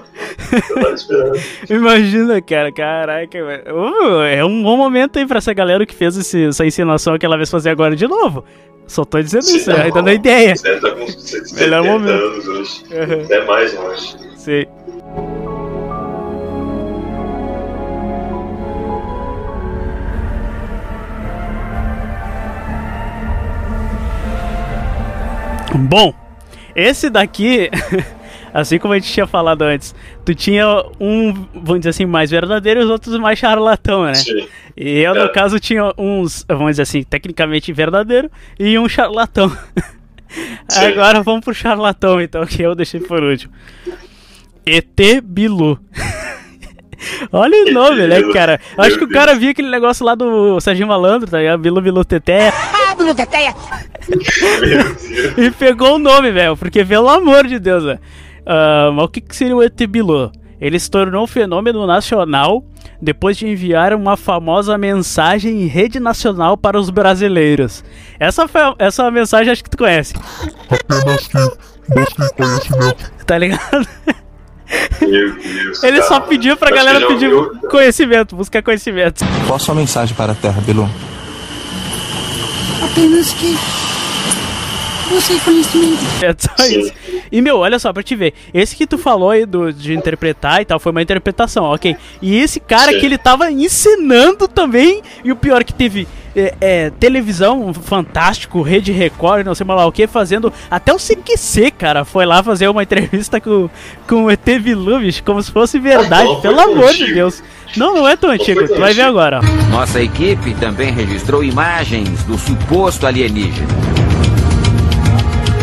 [0.67, 1.39] Só tava esperando.
[1.69, 3.37] Imagina, cara, caraca.
[3.73, 7.37] Uh, é um bom momento aí pra essa galera que fez esse- essa encenação aquela
[7.37, 8.43] vez fazer agora de novo.
[8.87, 10.55] Só tô dizendo isso, aí dando a ideia.
[10.55, 12.11] Você tá com 70 Melhor momento.
[12.11, 12.83] anos hoje.
[12.91, 13.23] Uhum.
[13.23, 14.17] Até mais, eu acho.
[14.35, 14.65] Sim.
[25.75, 26.13] Bom,
[26.75, 27.69] esse daqui,
[28.53, 29.95] assim como a gente tinha falado antes,
[30.25, 30.65] tu tinha
[30.99, 34.13] um, vamos dizer assim, mais verdadeiro e os outros mais charlatão, né?
[34.13, 34.47] Sim.
[34.75, 35.29] E eu, no É.
[35.29, 38.29] caso, tinha uns, vamos dizer assim, tecnicamente verdadeiro
[38.59, 39.49] e um charlatão.
[40.69, 40.85] Sim.
[40.85, 43.51] Agora vamos pro charlatão, então, que eu deixei por último.
[44.65, 45.77] ET Bilu.
[47.33, 48.59] Olha o nome, né, cara?
[48.77, 51.59] Eu acho que o cara viu aquele negócio lá do Serginho Malandro, tá ligado?
[51.59, 52.53] Bilu Bilu Teté.
[53.01, 53.55] Bilu Teteia!
[55.37, 57.99] e pegou o nome, velho, porque pelo amor de Deus, velho.
[58.45, 60.31] Ah, mas o que, que seria o ET Bilu?
[60.59, 62.63] Ele se tornou um fenômeno nacional
[63.01, 67.83] depois de enviar uma famosa mensagem em rede nacional para os brasileiros.
[68.19, 70.13] Essa, foi, essa mensagem acho que tu conhece.
[70.69, 71.37] Apenas que
[71.89, 73.11] busquem conhecimento.
[73.25, 73.87] Tá ligado?
[75.01, 75.83] Meu Deus.
[75.83, 76.07] Ele cara.
[76.07, 77.31] só pediu pra Acho galera pedir
[77.69, 79.25] conhecimento, buscar conhecimento.
[79.47, 80.87] Qual a sua mensagem para a Terra, Bilu?
[82.83, 83.55] Apenas que
[85.11, 86.01] você conhecimento.
[86.21, 86.93] É só isso.
[87.31, 88.33] E, meu, olha só, pra te ver.
[88.53, 91.95] Esse que tu falou aí do, de interpretar e tal, foi uma interpretação, ok.
[92.21, 96.89] E esse cara que ele tava ensinando também, e o pior que teve é, é,
[96.91, 100.51] televisão, fantástico, Rede Record, não sei mais lá o que, fazendo.
[100.69, 103.69] Até o CQC, cara, foi lá fazer uma entrevista com,
[104.07, 107.13] com o ET Bilu, bicho, como se fosse verdade, pelo amor de.
[107.13, 107.43] Deus.
[107.75, 109.39] Não, não é tão antigo, tu vai ver agora.
[109.69, 113.67] Nossa equipe também registrou imagens do suposto alienígena.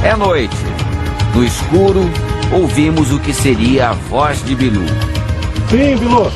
[0.02, 0.56] É noite.
[1.34, 2.10] No escuro,
[2.52, 4.86] ouvimos o que seria a voz de Bilu.
[5.68, 6.32] Sim, Bilu.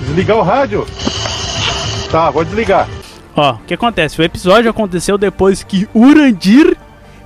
[0.00, 0.86] Desligar o rádio?
[2.16, 2.88] Tá, vou desligar.
[3.36, 4.18] Ó, o que acontece?
[4.18, 6.74] O episódio aconteceu depois que Urandir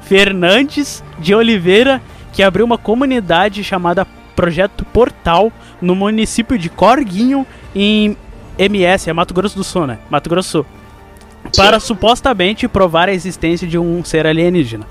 [0.03, 2.03] Fernandes de Oliveira,
[2.33, 4.05] que abriu uma comunidade chamada
[4.35, 8.17] projeto Portal no município de Corguinho, em
[8.59, 10.01] MS, é Mato Grosso do Sul, né?
[10.11, 10.67] Mato Grosso.
[11.57, 14.89] Para supostamente provar a existência de um ser alienígena.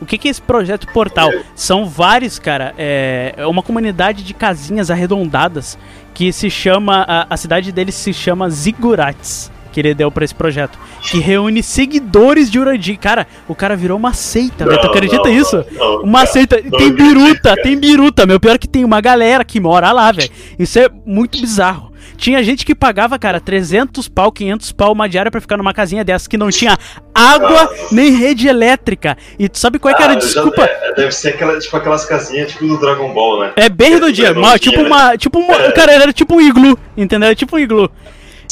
[0.00, 1.30] O que, que é esse projeto Portal?
[1.54, 2.74] São vários, cara.
[2.78, 5.78] É é uma comunidade de casinhas arredondadas
[6.14, 7.04] que se chama.
[7.08, 9.50] A, a cidade deles se chama Zigurates.
[9.72, 10.76] Que ele deu pra esse projeto.
[11.00, 12.98] Que reúne seguidores de Urandir.
[12.98, 14.80] Cara, o cara virou uma seita, velho.
[14.80, 15.64] Tu acredita não, isso?
[15.70, 16.60] não, uma cara, seita.
[16.60, 18.40] Tem biruta, tem biruta, meu.
[18.40, 20.28] Pior que tem uma galera que mora lá, velho.
[20.58, 21.89] Isso é muito bizarro.
[22.20, 26.04] Tinha gente que pagava, cara, 300 pau, 500 pau uma diária pra ficar numa casinha
[26.04, 26.76] dessas que não tinha
[27.14, 29.16] água nem rede elétrica.
[29.38, 30.62] E tu sabe qual é que era a Ah, já- desculpa?
[30.64, 33.52] é, deve ser aquela, tipo aquelas casinhas tipo do Dragon Ball, né?
[33.56, 34.86] É bem redondinha, mas tipo né?
[34.86, 35.16] uma.
[35.16, 35.72] Tipo uma.
[35.72, 37.28] Cara, era tipo um iglu, entendeu?
[37.28, 37.90] Era tipo um iglu.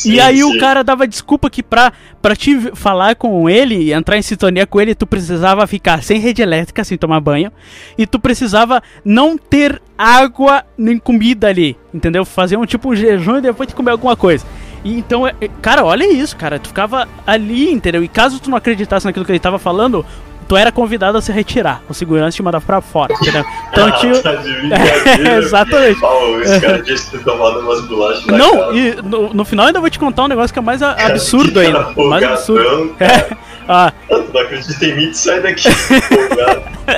[0.07, 0.45] E aí sim.
[0.45, 4.81] o cara dava desculpa que pra, pra te falar com ele, entrar em sintonia com
[4.81, 7.51] ele, tu precisava ficar sem rede elétrica, sem tomar banho.
[7.97, 12.25] E tu precisava não ter água nem comida ali, entendeu?
[12.25, 14.45] Fazer um tipo um jejum e depois te comer alguma coisa.
[14.85, 16.59] E então, é- é- cara, olha isso, cara.
[16.59, 18.03] Tu ficava ali, entendeu?
[18.03, 20.05] E caso tu não acreditasse naquilo que ele tava falando,
[20.49, 21.83] tu era convidado a se retirar.
[21.89, 23.45] O segurança te mandava pra fora, entendeu?
[23.71, 24.21] Então tinha.
[24.23, 24.49] Tá de.
[25.29, 26.01] É, exatamente.
[26.43, 30.25] Esse cara tinha tomado umas bolachas Não, e no, no final ainda vou te contar
[30.25, 31.85] um negócio que é mais a- Cara, absurdo ainda.
[31.85, 32.65] cara Mais absurdo.
[32.65, 33.37] folgadão, É.
[33.69, 35.69] Ah, Tu não acredita em mim, tu sai daqui.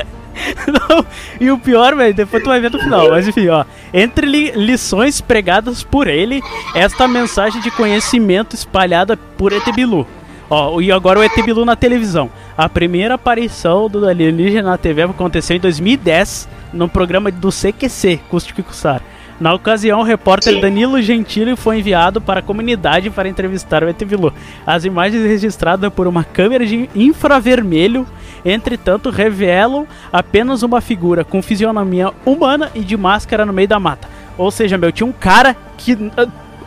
[0.66, 1.04] não,
[1.40, 3.10] e o pior, velho, depois tu vai ver no final.
[3.10, 3.64] Mas enfim, ó.
[3.92, 6.40] Entre li- lições pregadas por ele,
[6.74, 10.06] esta mensagem de conhecimento espalhada por ET Bilu.
[10.50, 12.28] Ó, e agora o ET Bilu na televisão.
[12.58, 18.52] A primeira aparição do alienígena na TV aconteceu em 2010 no programa do CQC, Custe
[18.52, 19.00] que Custar.
[19.40, 24.04] Na ocasião, o repórter Danilo Gentili foi enviado para a comunidade para entrevistar o ET
[24.04, 24.34] Bilu.
[24.66, 28.04] As imagens registradas por uma câmera de infravermelho,
[28.44, 34.08] entretanto, revelam apenas uma figura com fisionomia humana e de máscara no meio da mata.
[34.36, 35.96] Ou seja, meu, tinha um cara que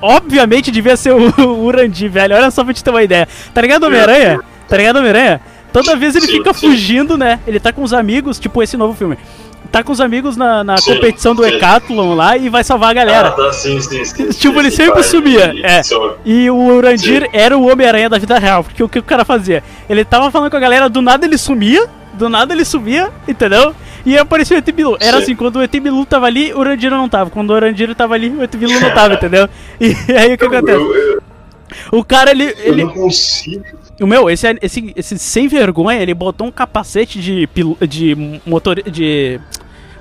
[0.04, 2.36] obviamente devia ser o, o Urandi, velho.
[2.36, 3.28] Olha só pra te ter uma ideia.
[3.54, 4.40] Tá ligado o Homem-Aranha?
[4.68, 5.42] Tá ligado Homem-Aranha?
[5.72, 6.70] Toda vez ele Sim, fica sim.
[6.70, 7.40] fugindo, né?
[7.48, 9.18] Ele tá com os amigos, tipo esse novo filme.
[9.72, 11.56] Tá com os amigos na, na Sim, competição do sim.
[11.56, 13.30] Hecathlon lá e vai salvar a galera.
[13.30, 15.52] Ah, tá, sim, sim, sim, Tipo, ele sempre vai, sumia.
[15.56, 15.82] e- É.
[16.24, 18.64] E o Urandir era o Homem-Aranha da vida real.
[18.64, 19.64] Porque o que o cara fazia?
[19.90, 23.74] Ele tava falando com a galera, do nada ele sumia, do nada ele sumia, entendeu?
[24.06, 24.98] E apareceu o ET Bilu.
[25.00, 25.24] Era Sim.
[25.24, 27.30] assim, quando o ET Bilu tava ali, o Urandir não tava.
[27.30, 29.48] Quando o Urandir tava ali, o ET Bilu não tava, entendeu?
[29.80, 30.78] E aí o que acontece?
[30.78, 31.24] Eu, eu,
[31.92, 32.46] O cara, ele.
[32.46, 33.64] eu ele não consigo.
[34.02, 37.48] o meu, esse, esse, esse sem vergonha, ele botou um capacete de,
[37.88, 38.82] de motor.
[38.84, 39.40] de.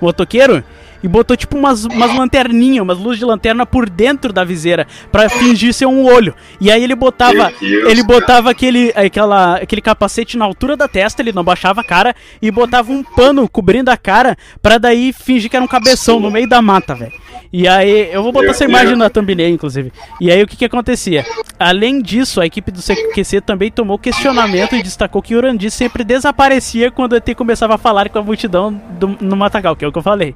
[0.01, 0.65] motoqueiro
[1.03, 5.29] e botou tipo umas, umas lanterninhas, umas luzes de lanterna por dentro da viseira pra
[5.29, 6.35] fingir ser um olho.
[6.61, 7.53] E aí ele botava.
[7.61, 11.85] Deus, ele botava aquele, aquela, aquele capacete na altura da testa, ele não baixava a
[11.85, 16.21] cara, e botava um pano cobrindo a cara pra daí fingir que era um cabeção
[16.21, 17.13] no meio da mata, velho.
[17.53, 18.99] E aí, eu vou botar Meu essa imagem Deus.
[18.99, 19.93] na thumbnail, inclusive.
[20.19, 21.23] E aí, o que que acontecia?
[21.59, 26.91] Além disso, a equipe do CQC também tomou questionamento e destacou que Urandi sempre desaparecia
[26.91, 29.93] quando o ET começava a falar com a multidão do- no Matagal, que é o
[29.93, 30.35] que eu falei.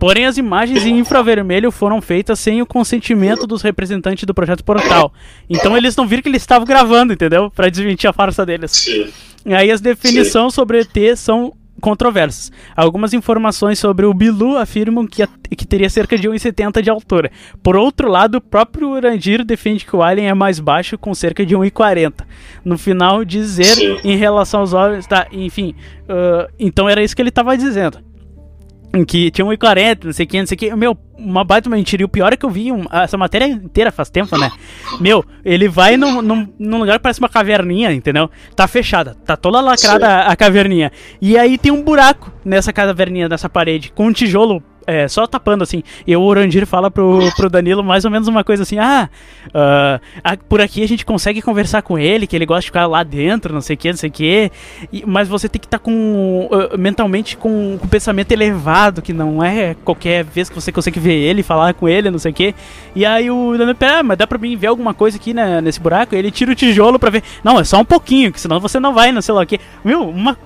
[0.00, 5.12] Porém, as imagens em infravermelho foram feitas sem o consentimento dos representantes do projeto Portal.
[5.48, 7.50] Então eles não viram que eles estavam gravando, entendeu?
[7.50, 8.72] Pra desmentir a farsa deles.
[8.72, 9.08] Sim.
[9.44, 11.52] E aí as definições sobre ET são
[11.82, 12.52] controversas.
[12.76, 17.30] Algumas informações sobre o Bilu afirmam que, a- que teria cerca de 1,70 de altura.
[17.62, 21.44] Por outro lado, o próprio Urandir defende que o alien é mais baixo, com cerca
[21.44, 22.24] de 1,40.
[22.64, 23.96] No final, dizer Sim.
[24.04, 25.74] em relação aos olhos, tá, enfim,
[26.08, 27.98] ah, então era isso que ele estava dizendo.
[29.06, 30.74] Que tinha 1,40, não sei o que, não sei o que.
[30.74, 32.02] Meu, uma baita mentira.
[32.02, 34.50] E o pior é que eu vi um- essa matéria inteira faz tempo, né?
[35.00, 38.28] Meu, ele vai num, num, num lugar que parece uma caverninha, entendeu?
[38.56, 40.90] Tá fechada, tá toda lacrada a, a caverninha.
[41.20, 44.60] E aí tem um buraco nessa caverninha, nessa parede, com um tijolo
[44.90, 45.84] é, só tapando assim.
[46.04, 49.08] E o Urandir fala pro, pro Danilo mais ou menos uma coisa assim: ah,
[49.54, 52.86] ah, ah, por aqui a gente consegue conversar com ele, que ele gosta de ficar
[52.86, 54.50] lá dentro, não sei o que, não sei o que.
[55.06, 56.48] Mas você tem que estar com.
[56.52, 61.14] ah, mentalmente com, com pensamento elevado, que não é qualquer vez que você consegue ver
[61.14, 62.54] ele, falar com ele, não sei o que.
[62.94, 65.78] E aí o Danilo, ah, mas dá pra mim ver alguma coisa aqui né, nesse
[65.78, 66.14] buraco?
[66.14, 67.22] E ele tira o tijolo pra ver.
[67.44, 69.60] Não, é só um pouquinho, que senão você não vai, não sei lá o que.
[69.84, 70.36] Meu, uma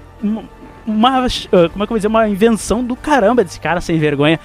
[0.87, 3.99] uma, ah, como é que eu vou dizer, uma invenção do caramba desse cara sem
[3.99, 4.39] vergonha.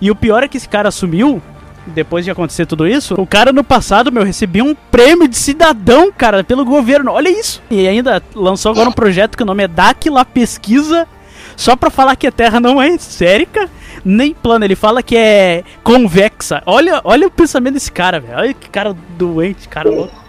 [0.00, 1.42] E o pior é que esse cara assumiu,
[1.86, 6.12] depois de acontecer tudo isso, o cara no passado, meu, recebia um prêmio de cidadão,
[6.12, 7.12] cara, pelo governo.
[7.12, 7.62] Olha isso.
[7.70, 11.06] E ainda lançou agora um projeto que o nome é Dáquila Pesquisa,
[11.56, 13.70] só pra falar que a Terra não é esférica,
[14.04, 14.64] nem plana.
[14.64, 16.62] Ele fala que é convexa.
[16.66, 18.36] Olha, olha o pensamento desse cara, velho.
[18.36, 20.25] Olha que cara doente, cara louco.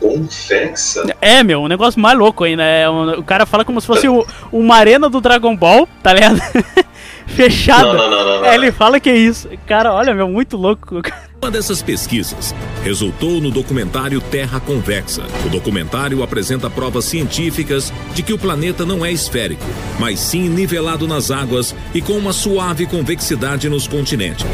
[0.00, 1.04] Convexa?
[1.20, 2.62] É, meu, um negócio mais louco ainda.
[2.62, 6.12] É um- o cara fala como se fosse o, uma arena do Dragon Ball, tá
[6.12, 6.40] ligado?
[7.26, 7.84] fechada.
[7.84, 8.48] Não, não, não, não, não.
[8.48, 9.48] Aí ele fala que é isso.
[9.66, 11.00] Cara, olha, meu, muito louco.
[11.40, 12.52] Uma dessas pesquisas
[12.82, 15.22] resultou no documentário Terra Convexa.
[15.46, 19.62] O documentário apresenta provas científicas de que o planeta não é esférico,
[20.00, 24.44] mas sim nivelado nas águas e com uma suave convexidade nos continentes.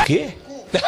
[0.00, 0.28] O quê?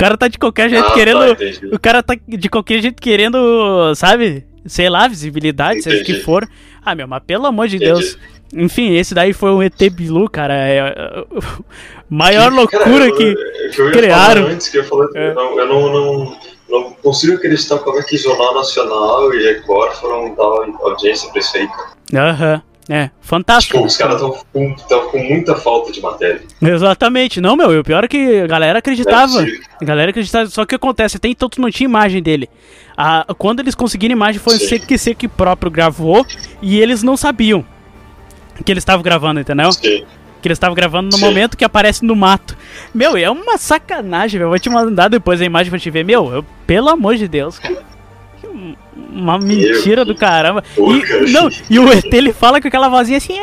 [0.00, 1.24] O cara tá de qualquer jeito Ah, tá, querendo.
[1.32, 1.66] entendi.
[1.74, 4.46] o cara tá de qualquer jeito querendo, sabe?
[4.64, 6.24] Sei lá, visibilidade, seja o que Entendi.
[6.24, 6.48] for.
[6.84, 7.92] Ah, meu, mas pelo amor de Entendi.
[7.92, 8.18] Deus.
[8.52, 10.54] Enfim, esse daí foi um ET Bilu, cara.
[10.56, 11.24] É, é,
[12.08, 14.46] maior loucura Cara, que eu- que eu ia criaram.
[14.46, 15.30] antes que eu falei, É.
[15.30, 16.36] eu, não, eu não, não,
[16.68, 21.56] não consigo acreditar como é que Jornal Nacional e Record foram dar audiência pra isso
[21.56, 22.30] aí, cara.
[22.30, 22.62] Aham.
[22.92, 23.74] É, fantástico.
[23.76, 24.74] Tipo, os caras estão com,
[25.12, 26.42] com muita falta de matéria.
[26.60, 27.40] Exatamente.
[27.40, 29.42] Não, meu, e o pior é que a galera acreditava.
[29.44, 29.46] É
[29.80, 30.48] a galera acreditava.
[30.50, 32.50] Só que acontece, até então tu não tinha imagem dele.
[32.96, 34.58] Ah, quando eles conseguiram imagem, foi o.
[34.58, 36.26] CQC que próprio gravou
[36.60, 37.64] e eles não sabiam
[38.64, 39.70] que eles estavam gravando, entendeu?
[39.72, 40.04] Sim.
[40.42, 41.24] Que eles estavam gravando no Sim.
[41.24, 42.56] momento que aparece no mato.
[42.92, 44.46] Meu, é uma sacanagem, meu.
[44.46, 46.04] Eu vou te mandar depois a imagem pra te ver.
[46.04, 47.82] Meu, eu- pelo amor de Deus, cara.
[48.52, 48.74] Um-
[49.12, 50.62] Uma mentira do caramba.
[50.76, 53.34] E, não, e o ET ele fala com aquela vozinha assim,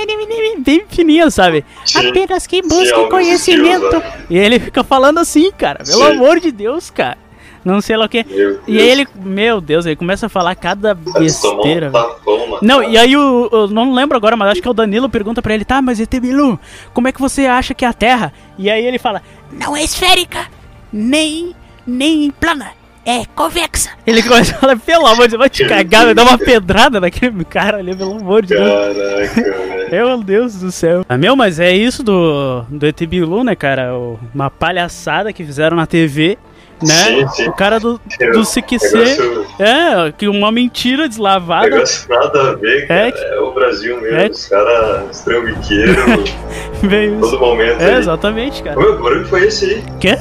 [0.59, 1.65] bem fininha, sabe?
[1.95, 3.97] Apenas quem busca alguns conhecimento.
[3.99, 4.13] né?
[4.29, 5.83] E ele fica falando assim, cara.
[5.83, 7.17] Pelo amor de Deus, cara.
[7.65, 8.25] Não sei lá o que.
[8.65, 11.91] E aí ele, meu Deus, ele começa a falar cada besteira.
[12.25, 13.49] um Não, e aí o.
[13.51, 15.99] Eu não lembro agora, mas acho que é o Danilo pergunta pra ele, tá, mas
[15.99, 16.57] ET Bilu,
[16.93, 18.31] como é que você acha que é a Terra?
[18.57, 19.21] E aí ele fala,
[19.51, 20.47] Não é esférica,
[20.93, 21.53] nem,
[21.85, 22.76] nem plana.
[23.09, 23.89] É convexa.
[24.05, 26.99] ele começa a falar, pelo amor de Deus, vai te cagar, vai dar uma pedrada
[26.99, 28.69] naquele cara ali, pelo amor de Deus.
[28.69, 29.89] Caraca, velho.
[29.91, 31.05] Meu Deus do céu.
[31.07, 33.95] Ah, meu, mas é isso do, do ET Bilu, né, cara?
[33.95, 36.37] O- uma palhaçada que fizeram na TV,
[36.83, 36.87] né?
[36.89, 37.47] Sim, sim.
[37.47, 37.93] O cara do,
[38.33, 38.97] do CQC.
[38.97, 41.69] Negócio- É, que uma mentira deslavada.
[41.69, 43.07] Negócio nada a ver, cara.
[43.09, 44.17] É, o Brasil mesmo.
[44.17, 44.27] É.
[44.27, 45.95] Os caras trambiqueiros,
[47.21, 47.81] todo momento.
[47.81, 47.99] É, aí.
[47.99, 48.77] exatamente, cara.
[48.77, 49.83] Meu, que barulho foi esse aí?
[50.01, 50.17] Quê?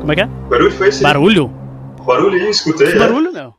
[0.00, 0.24] Como é que é?
[0.26, 1.12] Que barulho foi esse aí?
[1.12, 1.52] Barulho?
[2.04, 2.88] Barulho aí, escutei.
[2.92, 2.98] Que é.
[2.98, 3.54] barulho, não?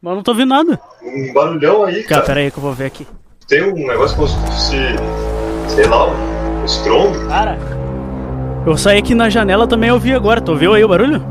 [0.00, 0.80] Mas eu não tô ouvindo nada.
[1.02, 2.22] Um barulhão aí, Cara, cara.
[2.26, 3.06] pera aí que eu vou ver aqui.
[3.48, 4.76] Tem um negócio como se fosse,
[5.68, 7.28] sei lá, um estrondo.
[7.28, 7.58] Cara,
[8.66, 10.40] eu saí aqui na janela também eu ouvi agora.
[10.40, 11.24] Tu ouviu aí o barulho?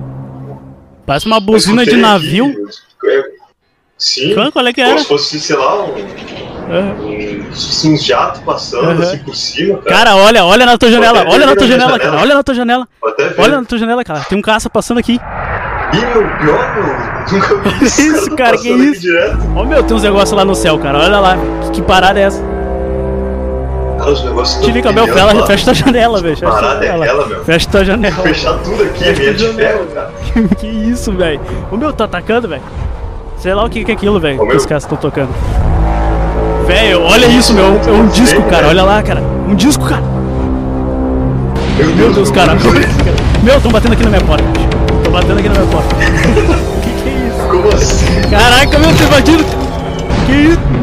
[1.05, 2.45] Parece uma buzina de navio.
[2.45, 3.23] aqui, é,
[3.97, 4.33] Sim.
[4.33, 5.01] Qual- qual é que Como era?
[5.01, 5.93] se fosse, sei lá, um,
[6.71, 6.95] Aham.
[7.01, 9.01] um, um jato passando Aham.
[9.01, 9.95] assim por cima, cara.
[9.95, 11.99] Cara, olha, olha na tua janela, até olha na tua janela, janela.
[12.11, 12.87] cara, olha na tua janela.
[13.37, 14.19] Olha na tua janela, cara.
[14.21, 15.19] Tem um caça passando aqui.
[15.93, 17.11] Ih, meu, pior, meu.
[17.31, 19.07] Nunca vi Que isso, isso, cara, que isso?
[19.55, 20.99] Ó, meu, tem uns negócios lá no céu, cara.
[20.99, 21.37] Olha lá.
[21.63, 22.41] Que, que parada é essa?
[24.07, 25.45] Os negócios Te liga, meu, lá.
[25.45, 26.35] fecha tua janela, velho.
[26.35, 27.05] Fecha Parada é janela.
[27.05, 27.45] aquela, meu.
[27.45, 28.15] Fecha tua janela.
[28.15, 30.11] Fechar tudo aqui, é meia de ferro, cara.
[30.57, 31.39] que isso, velho?
[31.71, 32.63] O meu tá atacando, velho.
[33.37, 34.57] Sei lá o que, que é aquilo, velho, que meu.
[34.57, 35.29] os caras estão tocando.
[36.65, 37.65] Velho, olha isso, meu.
[37.87, 38.67] É um disco, Sei, cara.
[38.69, 39.21] Olha lá, cara.
[39.47, 40.01] Um disco, cara.
[41.77, 42.55] Meu Meu Deus, cara.
[42.55, 42.73] meu.
[43.43, 44.43] Meu, tão batendo aqui na minha porta,
[45.11, 45.95] batendo aqui na minha porta.
[46.81, 47.47] que que é isso?
[47.49, 48.29] Como assim?
[48.29, 49.43] Caraca, meu, tô invadindo.
[50.25, 50.80] Que isso?